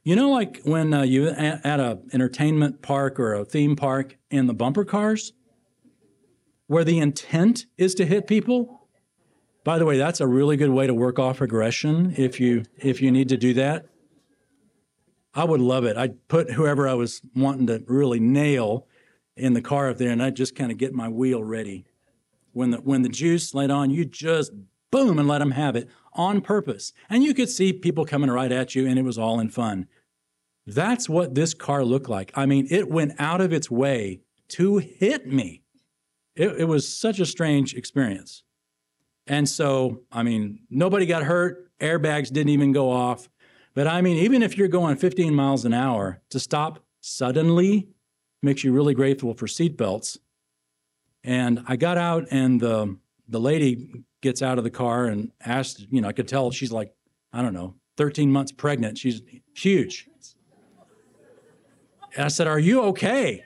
You 0.07 0.15
know, 0.15 0.29
like 0.29 0.61
when 0.63 0.93
uh, 0.93 1.01
you 1.01 1.27
at, 1.27 1.65
at 1.65 1.81
a 1.81 1.99
entertainment 2.13 2.81
park 2.81 3.19
or 3.19 3.33
a 3.33 3.43
theme 3.43 3.75
park 3.75 4.15
in 4.31 4.47
the 4.47 4.53
bumper 4.53 4.85
cars, 4.85 5.33
where 6.67 6.85
the 6.85 6.99
intent 6.99 7.65
is 7.77 7.93
to 7.95 8.05
hit 8.05 8.25
people. 8.25 8.87
By 9.65 9.77
the 9.77 9.85
way, 9.85 9.97
that's 9.97 10.21
a 10.21 10.25
really 10.27 10.55
good 10.55 10.69
way 10.69 10.87
to 10.87 10.93
work 10.93 11.19
off 11.19 11.41
aggression 11.41 12.13
if 12.15 12.39
you 12.39 12.63
if 12.77 13.01
you 13.01 13.11
need 13.11 13.27
to 13.27 13.35
do 13.35 13.53
that. 13.55 13.87
I 15.33 15.43
would 15.43 15.59
love 15.59 15.83
it. 15.83 15.97
I'd 15.97 16.25
put 16.29 16.51
whoever 16.51 16.87
I 16.87 16.93
was 16.93 17.21
wanting 17.35 17.67
to 17.67 17.83
really 17.85 18.21
nail 18.21 18.87
in 19.35 19.55
the 19.55 19.61
car 19.61 19.89
up 19.89 19.97
there, 19.97 20.11
and 20.11 20.23
I'd 20.23 20.37
just 20.37 20.55
kind 20.55 20.71
of 20.71 20.77
get 20.77 20.93
my 20.93 21.09
wheel 21.09 21.43
ready. 21.43 21.83
When 22.53 22.71
the 22.71 22.77
when 22.77 23.01
the 23.01 23.09
juice 23.09 23.53
laid 23.53 23.71
on, 23.71 23.89
you 23.89 24.05
just 24.05 24.53
boom 24.89 25.19
and 25.19 25.27
let 25.27 25.39
them 25.39 25.51
have 25.51 25.75
it 25.75 25.89
on 26.13 26.39
purpose. 26.39 26.93
And 27.09 27.25
you 27.25 27.33
could 27.33 27.49
see 27.49 27.73
people 27.73 28.05
coming 28.05 28.31
right 28.31 28.53
at 28.53 28.73
you, 28.73 28.87
and 28.87 28.97
it 28.97 29.03
was 29.03 29.17
all 29.17 29.41
in 29.41 29.49
fun. 29.49 29.87
That's 30.67 31.07
what 31.07 31.33
this 31.33 31.53
car 31.53 31.85
looked 31.85 32.09
like. 32.09 32.31
I 32.35 32.45
mean, 32.45 32.67
it 32.69 32.89
went 32.89 33.13
out 33.19 33.39
of 33.39 33.53
its 33.53 33.71
way 33.71 34.19
to 34.49 34.77
hit 34.77 35.25
me. 35.25 35.63
It, 36.35 36.59
it 36.59 36.65
was 36.65 36.87
such 36.87 37.19
a 37.19 37.25
strange 37.25 37.73
experience. 37.73 38.43
And 39.25 39.47
so, 39.47 40.01
I 40.11 40.23
mean, 40.23 40.59
nobody 40.69 41.05
got 41.05 41.23
hurt. 41.23 41.71
Airbags 41.79 42.31
didn't 42.31 42.49
even 42.49 42.73
go 42.73 42.91
off. 42.91 43.29
But 43.73 43.87
I 43.87 44.01
mean, 44.01 44.17
even 44.17 44.43
if 44.43 44.57
you're 44.57 44.67
going 44.67 44.97
15 44.97 45.33
miles 45.33 45.63
an 45.63 45.73
hour, 45.73 46.21
to 46.31 46.39
stop 46.39 46.83
suddenly 46.99 47.89
makes 48.41 48.63
you 48.63 48.73
really 48.73 48.93
grateful 48.93 49.33
for 49.33 49.45
seatbelts. 49.47 50.17
And 51.23 51.63
I 51.67 51.75
got 51.75 51.97
out, 51.97 52.27
and 52.31 52.59
the 52.59 52.97
the 53.27 53.39
lady 53.39 54.03
gets 54.21 54.41
out 54.41 54.57
of 54.57 54.63
the 54.63 54.69
car 54.69 55.05
and 55.05 55.31
asked, 55.43 55.85
you 55.91 56.01
know, 56.01 56.07
I 56.07 56.13
could 56.13 56.27
tell 56.27 56.49
she's 56.51 56.71
like, 56.71 56.93
I 57.33 57.41
don't 57.41 57.53
know, 57.53 57.75
13 57.97 58.31
months 58.31 58.51
pregnant. 58.51 58.97
She's 58.97 59.21
huge. 59.53 60.07
And 62.17 62.25
I 62.25 62.29
said, 62.29 62.47
Are 62.47 62.59
you 62.59 62.81
okay? 62.85 63.43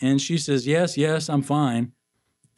And 0.00 0.20
she 0.20 0.36
says, 0.36 0.66
Yes, 0.66 0.98
yes, 0.98 1.30
I'm 1.30 1.42
fine. 1.42 1.92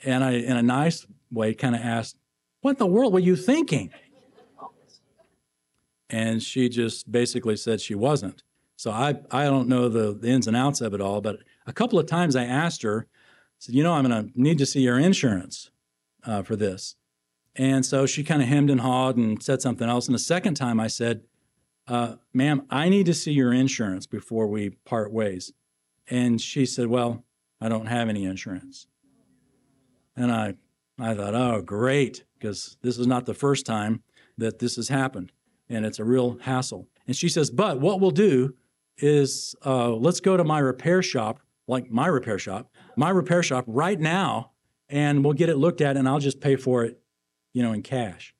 And 0.04 0.24
I, 0.24 0.32
in 0.32 0.56
a 0.56 0.62
nice 0.62 1.06
way, 1.30 1.52
kind 1.54 1.76
of 1.76 1.82
asked, 1.82 2.16
What 2.62 2.72
in 2.72 2.76
the 2.78 2.86
world 2.86 3.12
were 3.12 3.20
you 3.20 3.36
thinking? 3.36 3.90
And 6.08 6.42
she 6.42 6.70
just 6.70 7.12
basically 7.12 7.54
said 7.56 7.82
she 7.82 7.94
wasn't. 7.94 8.42
So 8.76 8.90
I, 8.90 9.16
I 9.30 9.44
don't 9.44 9.68
know 9.68 9.90
the, 9.90 10.14
the 10.14 10.28
ins 10.28 10.46
and 10.46 10.56
outs 10.56 10.80
of 10.80 10.94
it 10.94 11.02
all, 11.02 11.20
but 11.20 11.40
a 11.66 11.72
couple 11.72 11.98
of 11.98 12.06
times 12.06 12.34
I 12.34 12.44
asked 12.44 12.82
her, 12.82 13.06
said, 13.58 13.74
you 13.74 13.82
know, 13.82 13.92
I'm 13.92 14.08
going 14.08 14.24
to 14.24 14.40
need 14.40 14.56
to 14.58 14.66
see 14.66 14.80
your 14.80 14.98
insurance 14.98 15.70
uh, 16.24 16.42
for 16.42 16.56
this. 16.56 16.94
And 17.56 17.84
so 17.84 18.06
she 18.06 18.24
kind 18.24 18.40
of 18.40 18.48
hemmed 18.48 18.70
and 18.70 18.80
hawed 18.80 19.16
and 19.16 19.42
said 19.42 19.60
something 19.60 19.88
else. 19.88 20.06
And 20.06 20.14
the 20.14 20.20
second 20.20 20.54
time 20.54 20.80
I 20.80 20.86
said, 20.86 21.24
uh, 21.88 22.16
ma'am, 22.32 22.66
I 22.70 22.88
need 22.88 23.06
to 23.06 23.14
see 23.14 23.32
your 23.32 23.52
insurance 23.52 24.06
before 24.06 24.46
we 24.46 24.70
part 24.84 25.12
ways. 25.12 25.52
And 26.10 26.40
she 26.40 26.66
said, 26.66 26.86
well, 26.86 27.24
I 27.60 27.68
don't 27.68 27.86
have 27.86 28.08
any 28.08 28.24
insurance. 28.24 28.86
And 30.16 30.30
I, 30.30 30.54
I 30.98 31.14
thought, 31.14 31.34
oh, 31.34 31.62
great, 31.62 32.24
because 32.38 32.76
this 32.82 32.98
is 32.98 33.06
not 33.06 33.26
the 33.26 33.34
first 33.34 33.66
time 33.66 34.02
that 34.36 34.58
this 34.58 34.76
has 34.76 34.88
happened 34.88 35.32
and 35.68 35.84
it's 35.84 35.98
a 35.98 36.04
real 36.04 36.38
hassle. 36.42 36.86
And 37.06 37.16
she 37.16 37.28
says, 37.28 37.50
But 37.50 37.80
what 37.80 38.00
we'll 38.00 38.10
do 38.10 38.54
is 38.98 39.54
uh, 39.64 39.90
let's 39.90 40.20
go 40.20 40.36
to 40.36 40.44
my 40.44 40.58
repair 40.58 41.02
shop, 41.02 41.40
like 41.66 41.90
my 41.90 42.06
repair 42.06 42.38
shop, 42.38 42.70
my 42.96 43.10
repair 43.10 43.42
shop 43.42 43.64
right 43.66 43.98
now, 43.98 44.52
and 44.88 45.24
we'll 45.24 45.34
get 45.34 45.48
it 45.48 45.56
looked 45.56 45.80
at 45.80 45.96
and 45.96 46.08
I'll 46.08 46.18
just 46.18 46.40
pay 46.40 46.56
for 46.56 46.84
it, 46.84 47.00
you 47.52 47.62
know, 47.62 47.72
in 47.72 47.82
cash. 47.82 48.34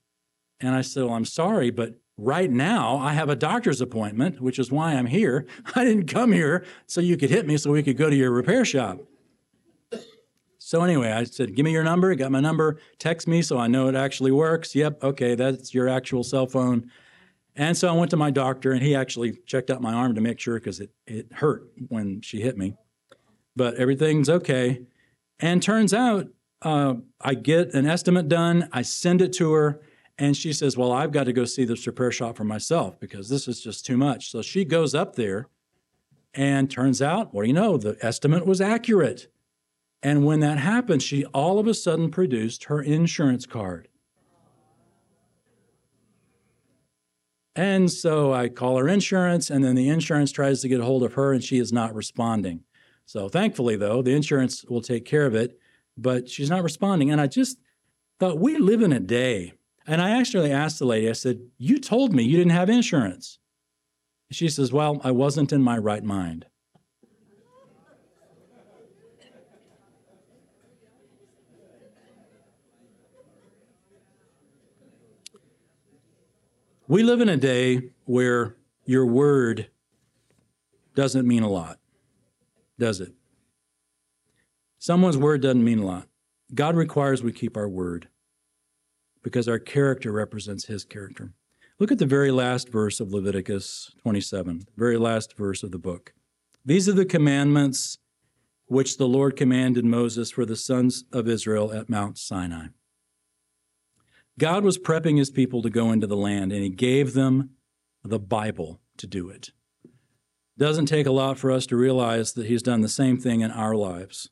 And 0.60 0.74
I 0.74 0.80
said, 0.80 1.04
Well, 1.04 1.14
I'm 1.14 1.24
sorry, 1.24 1.70
but 1.70 1.94
right 2.18 2.50
now 2.50 2.98
I 2.98 3.14
have 3.14 3.30
a 3.30 3.36
doctor's 3.36 3.80
appointment, 3.80 4.40
which 4.40 4.58
is 4.58 4.70
why 4.70 4.92
I'm 4.92 5.06
here. 5.06 5.46
I 5.74 5.84
didn't 5.84 6.08
come 6.08 6.32
here 6.32 6.66
so 6.86 7.00
you 7.00 7.16
could 7.16 7.30
hit 7.30 7.46
me 7.46 7.56
so 7.56 7.70
we 7.70 7.82
could 7.82 7.96
go 7.96 8.10
to 8.10 8.16
your 8.16 8.32
repair 8.32 8.64
shop. 8.64 8.98
So 10.58 10.82
anyway, 10.82 11.12
I 11.12 11.24
said, 11.24 11.54
"Give 11.54 11.64
me 11.64 11.72
your 11.72 11.84
number." 11.84 12.14
Got 12.14 12.30
my 12.30 12.40
number. 12.40 12.78
Text 12.98 13.26
me 13.26 13.40
so 13.40 13.56
I 13.56 13.68
know 13.68 13.88
it 13.88 13.94
actually 13.94 14.32
works. 14.32 14.74
Yep, 14.74 15.02
okay, 15.02 15.34
that's 15.34 15.72
your 15.72 15.88
actual 15.88 16.22
cell 16.22 16.46
phone. 16.46 16.90
And 17.56 17.74
so 17.74 17.88
I 17.88 17.92
went 17.92 18.10
to 18.10 18.18
my 18.18 18.30
doctor, 18.30 18.72
and 18.72 18.82
he 18.82 18.94
actually 18.94 19.38
checked 19.46 19.70
out 19.70 19.80
my 19.80 19.94
arm 19.94 20.14
to 20.14 20.20
make 20.20 20.38
sure 20.38 20.56
because 20.56 20.80
it, 20.80 20.90
it 21.06 21.32
hurt 21.32 21.70
when 21.88 22.20
she 22.20 22.42
hit 22.42 22.58
me. 22.58 22.74
But 23.56 23.76
everything's 23.76 24.28
okay. 24.28 24.82
And 25.40 25.62
turns 25.62 25.94
out 25.94 26.28
uh, 26.62 26.94
I 27.20 27.34
get 27.34 27.72
an 27.74 27.86
estimate 27.86 28.28
done, 28.28 28.68
I 28.72 28.82
send 28.82 29.22
it 29.22 29.32
to 29.34 29.52
her, 29.52 29.80
and 30.18 30.36
she 30.36 30.52
says, 30.52 30.76
Well, 30.76 30.92
I've 30.92 31.12
got 31.12 31.24
to 31.24 31.32
go 31.32 31.44
see 31.44 31.64
this 31.64 31.86
repair 31.86 32.10
shop 32.10 32.36
for 32.36 32.44
myself 32.44 32.98
because 32.98 33.28
this 33.28 33.48
is 33.48 33.60
just 33.60 33.86
too 33.86 33.96
much. 33.96 34.30
So 34.30 34.42
she 34.42 34.64
goes 34.64 34.94
up 34.94 35.16
there, 35.16 35.48
and 36.34 36.70
turns 36.70 37.02
out, 37.02 37.32
what 37.34 37.42
do 37.42 37.48
you 37.48 37.54
know, 37.54 37.76
the 37.76 37.96
estimate 38.00 38.46
was 38.46 38.60
accurate. 38.60 39.28
And 40.02 40.24
when 40.24 40.40
that 40.40 40.58
happened, 40.58 41.02
she 41.02 41.24
all 41.26 41.58
of 41.58 41.66
a 41.66 41.74
sudden 41.74 42.10
produced 42.10 42.64
her 42.64 42.80
insurance 42.80 43.46
card. 43.46 43.88
And 47.56 47.90
so 47.90 48.32
I 48.32 48.48
call 48.48 48.76
her 48.78 48.88
insurance, 48.88 49.50
and 49.50 49.64
then 49.64 49.74
the 49.74 49.88
insurance 49.88 50.30
tries 50.30 50.60
to 50.62 50.68
get 50.68 50.78
a 50.78 50.84
hold 50.84 51.02
of 51.02 51.14
her, 51.14 51.32
and 51.32 51.42
she 51.42 51.58
is 51.58 51.72
not 51.72 51.92
responding. 51.92 52.62
So 53.04 53.28
thankfully, 53.28 53.74
though, 53.74 54.00
the 54.00 54.14
insurance 54.14 54.64
will 54.66 54.82
take 54.82 55.04
care 55.04 55.26
of 55.26 55.34
it, 55.34 55.58
but 55.96 56.28
she's 56.28 56.50
not 56.50 56.62
responding. 56.62 57.10
And 57.10 57.20
I 57.20 57.26
just 57.26 57.58
thought, 58.20 58.38
we 58.38 58.58
live 58.58 58.82
in 58.82 58.92
a 58.92 59.00
day. 59.00 59.54
And 59.88 60.02
I 60.02 60.10
actually 60.10 60.52
asked 60.52 60.78
the 60.78 60.84
lady, 60.84 61.08
I 61.08 61.14
said, 61.14 61.40
You 61.56 61.78
told 61.78 62.12
me 62.12 62.22
you 62.22 62.36
didn't 62.36 62.52
have 62.52 62.68
insurance. 62.68 63.38
She 64.30 64.50
says, 64.50 64.70
Well, 64.70 65.00
I 65.02 65.12
wasn't 65.12 65.50
in 65.50 65.62
my 65.62 65.78
right 65.78 66.04
mind. 66.04 66.44
We 76.86 77.02
live 77.02 77.22
in 77.22 77.30
a 77.30 77.36
day 77.38 77.90
where 78.04 78.56
your 78.84 79.06
word 79.06 79.68
doesn't 80.94 81.26
mean 81.26 81.42
a 81.42 81.48
lot, 81.48 81.78
does 82.78 83.00
it? 83.00 83.14
Someone's 84.78 85.16
word 85.16 85.40
doesn't 85.40 85.64
mean 85.64 85.78
a 85.78 85.86
lot. 85.86 86.08
God 86.54 86.76
requires 86.76 87.22
we 87.22 87.32
keep 87.32 87.56
our 87.56 87.68
word 87.68 88.08
because 89.22 89.48
our 89.48 89.58
character 89.58 90.12
represents 90.12 90.66
his 90.66 90.84
character. 90.84 91.32
Look 91.78 91.92
at 91.92 91.98
the 91.98 92.06
very 92.06 92.32
last 92.32 92.68
verse 92.68 92.98
of 92.98 93.12
Leviticus 93.12 93.92
27, 94.02 94.66
very 94.76 94.96
last 94.96 95.36
verse 95.36 95.62
of 95.62 95.70
the 95.70 95.78
book. 95.78 96.12
These 96.64 96.88
are 96.88 96.92
the 96.92 97.04
commandments 97.04 97.98
which 98.66 98.98
the 98.98 99.06
Lord 99.08 99.36
commanded 99.36 99.84
Moses 99.84 100.30
for 100.30 100.44
the 100.44 100.56
sons 100.56 101.04
of 101.12 101.28
Israel 101.28 101.72
at 101.72 101.88
Mount 101.88 102.18
Sinai. 102.18 102.66
God 104.38 104.64
was 104.64 104.76
prepping 104.76 105.18
his 105.18 105.30
people 105.30 105.62
to 105.62 105.70
go 105.70 105.92
into 105.92 106.06
the 106.06 106.16
land, 106.16 106.52
and 106.52 106.62
he 106.62 106.68
gave 106.68 107.14
them 107.14 107.50
the 108.04 108.18
Bible 108.18 108.80
to 108.96 109.06
do 109.06 109.28
it. 109.28 109.50
Doesn't 110.58 110.86
take 110.86 111.06
a 111.06 111.12
lot 111.12 111.38
for 111.38 111.52
us 111.52 111.66
to 111.66 111.76
realize 111.76 112.32
that 112.32 112.46
he's 112.46 112.62
done 112.62 112.80
the 112.80 112.88
same 112.88 113.18
thing 113.18 113.40
in 113.40 113.52
our 113.52 113.76
lives. 113.76 114.30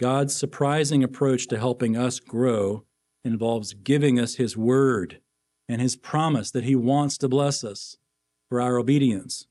God's 0.00 0.34
surprising 0.34 1.04
approach 1.04 1.46
to 1.48 1.58
helping 1.58 1.94
us 1.94 2.20
grow 2.20 2.85
involves 3.26 3.74
giving 3.74 4.18
us 4.18 4.36
his 4.36 4.56
word 4.56 5.20
and 5.68 5.82
his 5.82 5.96
promise 5.96 6.50
that 6.52 6.64
he 6.64 6.76
wants 6.76 7.18
to 7.18 7.28
bless 7.28 7.64
us 7.64 7.96
for 8.48 8.60
our 8.60 8.78
obedience. 8.78 9.46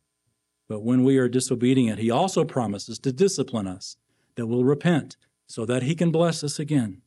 But 0.68 0.82
when 0.82 1.04
we 1.04 1.18
are 1.18 1.28
disobedient, 1.28 2.00
he 2.00 2.10
also 2.10 2.46
promises 2.46 2.98
to 3.00 3.12
discipline 3.12 3.68
us, 3.68 3.98
that 4.36 4.48
we'll 4.48 4.64
repent 4.64 5.18
so 5.48 5.66
that 5.66 5.84
he 5.84 5.94
can 5.94 6.12
bless 6.12 6.44
us 6.44 6.58
again. 6.58 7.02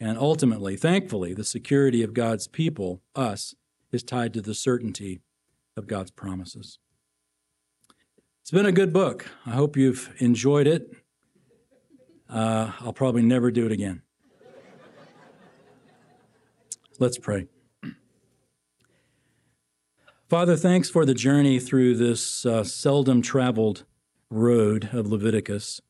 And 0.00 0.16
ultimately, 0.16 0.76
thankfully, 0.76 1.34
the 1.34 1.44
security 1.44 2.02
of 2.02 2.14
God's 2.14 2.48
people, 2.48 3.02
us, 3.14 3.54
is 3.90 4.02
tied 4.02 4.32
to 4.34 4.40
the 4.40 4.54
certainty 4.54 5.20
of 5.76 5.86
God's 5.86 6.10
promises. 6.10 6.78
It's 8.40 8.50
been 8.50 8.66
a 8.66 8.72
good 8.72 8.92
book. 8.92 9.30
I 9.46 9.50
hope 9.50 9.76
you've 9.76 10.12
enjoyed 10.18 10.66
it. 10.66 10.90
Uh, 12.28 12.72
I'll 12.80 12.92
probably 12.92 13.22
never 13.22 13.50
do 13.50 13.66
it 13.66 13.72
again. 13.72 14.02
Let's 16.98 17.18
pray. 17.18 17.46
Father, 20.28 20.56
thanks 20.56 20.88
for 20.88 21.04
the 21.04 21.14
journey 21.14 21.58
through 21.58 21.96
this 21.96 22.46
uh, 22.46 22.64
seldom 22.64 23.20
traveled 23.20 23.84
road 24.30 24.88
of 24.92 25.06
Leviticus. 25.06 25.80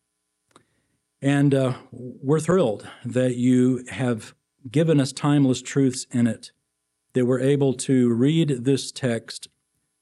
And 1.21 1.55
uh, 1.55 1.75
we're 1.93 2.41
thrilled 2.41 2.89
that 3.05 3.37
you 3.37 3.85
have 3.91 4.35
given 4.69 5.01
us 5.01 5.13
timeless 5.13 5.63
truths 5.63 6.07
in 6.11 6.27
it, 6.27 6.51
that 7.13 7.27
we're 7.27 7.41
able 7.41 7.75
to 7.75 8.13
read 8.13 8.65
this 8.65 8.91
text, 8.91 9.49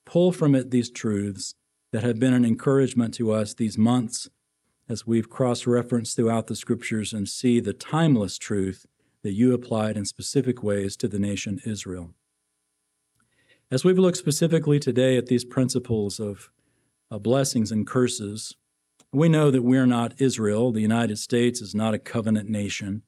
pull 0.06 0.32
from 0.32 0.54
it 0.54 0.70
these 0.70 0.90
truths 0.90 1.54
that 1.92 2.02
have 2.02 2.18
been 2.18 2.32
an 2.32 2.44
encouragement 2.44 3.12
to 3.14 3.32
us 3.32 3.52
these 3.52 3.76
months 3.76 4.28
as 4.88 5.06
we've 5.06 5.28
cross 5.28 5.66
referenced 5.66 6.16
throughout 6.16 6.46
the 6.46 6.56
scriptures 6.56 7.12
and 7.12 7.28
see 7.28 7.60
the 7.60 7.72
timeless 7.72 8.38
truth 8.38 8.86
that 9.22 9.32
you 9.32 9.52
applied 9.52 9.96
in 9.96 10.04
specific 10.04 10.62
ways 10.62 10.96
to 10.96 11.08
the 11.08 11.18
nation 11.18 11.60
Israel. 11.64 12.14
As 13.70 13.84
we've 13.84 13.98
looked 13.98 14.16
specifically 14.16 14.80
today 14.80 15.16
at 15.16 15.26
these 15.26 15.44
principles 15.44 16.18
of 16.18 16.50
uh, 17.10 17.18
blessings 17.18 17.70
and 17.70 17.86
curses, 17.86 18.56
we 19.12 19.28
know 19.28 19.50
that 19.50 19.62
we're 19.62 19.86
not 19.86 20.20
Israel. 20.20 20.72
The 20.72 20.80
United 20.80 21.18
States 21.18 21.60
is 21.60 21.74
not 21.74 21.94
a 21.94 21.98
covenant 21.98 22.48
nation. 22.48 23.02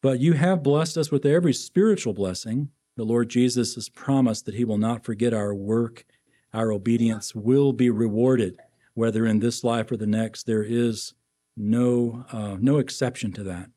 But 0.00 0.20
you 0.20 0.34
have 0.34 0.62
blessed 0.62 0.96
us 0.96 1.10
with 1.10 1.26
every 1.26 1.52
spiritual 1.52 2.12
blessing. 2.12 2.70
The 2.96 3.04
Lord 3.04 3.28
Jesus 3.28 3.74
has 3.74 3.88
promised 3.88 4.46
that 4.46 4.54
He 4.54 4.64
will 4.64 4.78
not 4.78 5.04
forget 5.04 5.34
our 5.34 5.54
work. 5.54 6.04
Our 6.52 6.72
obedience 6.72 7.34
will 7.34 7.72
be 7.72 7.90
rewarded, 7.90 8.58
whether 8.94 9.26
in 9.26 9.40
this 9.40 9.64
life 9.64 9.90
or 9.90 9.96
the 9.96 10.06
next. 10.06 10.46
There 10.46 10.62
is 10.62 11.14
no, 11.56 12.24
uh, 12.32 12.56
no 12.60 12.78
exception 12.78 13.32
to 13.32 13.42
that. 13.44 13.70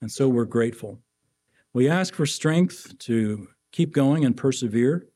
And 0.00 0.10
so 0.10 0.28
we're 0.28 0.44
grateful. 0.44 1.00
We 1.72 1.88
ask 1.88 2.14
for 2.14 2.26
strength 2.26 2.98
to 3.00 3.48
keep 3.72 3.92
going 3.92 4.24
and 4.24 4.36
persevere. 4.36 5.06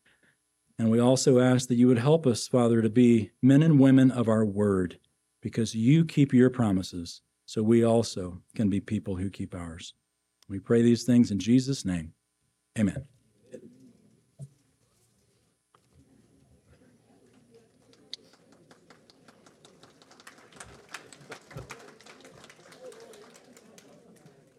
And 0.79 0.91
we 0.91 0.99
also 0.99 1.39
ask 1.39 1.69
that 1.69 1.75
you 1.75 1.89
would 1.89 1.99
help 1.99 2.27
us, 2.27 2.49
Father, 2.49 2.81
to 2.81 2.89
be 2.89 3.31
men 3.43 3.63
and 3.63 3.79
women 3.79 4.11
of 4.11 4.29
our 4.29 4.45
word, 4.45 4.99
because 5.43 5.75
you 5.75 6.05
keep 6.05 6.33
your 6.33 6.51
promises, 6.51 7.23
so 7.47 7.63
we 7.63 7.85
also 7.85 8.43
can 8.55 8.71
be 8.71 8.81
people 8.81 9.17
who 9.17 9.29
keep 9.29 9.55
ours. 9.55 9.95
We 10.49 10.59
pray 10.59 10.83
these 10.83 11.05
things 11.05 11.31
in 11.31 11.39
Jesus' 11.39 11.85
name. 11.85 12.15
Amen. 12.79 13.05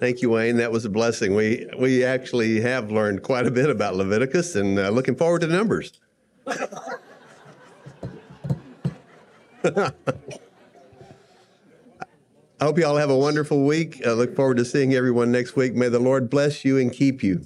Thank 0.02 0.22
you, 0.24 0.32
Wayne. 0.32 0.58
That 0.58 0.72
was 0.72 0.84
a 0.84 0.90
blessing. 0.90 1.36
We 1.36 1.68
we 1.78 2.04
actually 2.04 2.60
have 2.62 2.92
learned 2.92 3.22
quite 3.22 3.46
a 3.46 3.52
bit 3.52 3.70
about 3.70 3.96
Leviticus, 3.96 4.56
and 4.56 4.80
uh, 4.80 4.90
looking 4.90 5.16
forward 5.16 5.42
to 5.42 5.48
Numbers. 5.48 6.00
I 6.48 6.68
hope 12.60 12.80
you 12.80 12.86
all 12.88 12.98
have 12.98 13.12
a 13.12 13.16
wonderful 13.16 13.64
week. 13.64 14.02
I 14.04 14.14
look 14.14 14.36
forward 14.36 14.58
to 14.58 14.66
seeing 14.66 14.96
everyone 14.96 15.32
next 15.32 15.56
week. 15.56 15.76
May 15.76 15.88
the 15.88 16.00
Lord 16.00 16.32
bless 16.32 16.66
you 16.66 16.80
and 16.80 16.92
keep 16.92 17.22
you. 17.22 17.46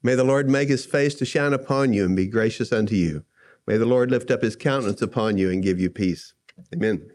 May 0.00 0.14
the 0.14 0.22
Lord 0.22 0.48
make 0.48 0.68
his 0.68 0.86
face 0.86 1.16
to 1.16 1.24
shine 1.24 1.52
upon 1.52 1.92
you 1.92 2.04
and 2.04 2.14
be 2.14 2.28
gracious 2.28 2.72
unto 2.72 2.94
you. 2.94 3.24
May 3.66 3.76
the 3.76 3.86
Lord 3.86 4.12
lift 4.12 4.30
up 4.30 4.42
his 4.42 4.54
countenance 4.54 5.02
upon 5.02 5.36
you 5.36 5.50
and 5.50 5.64
give 5.64 5.80
you 5.80 5.90
peace. 5.90 6.32
Amen. 6.72 7.10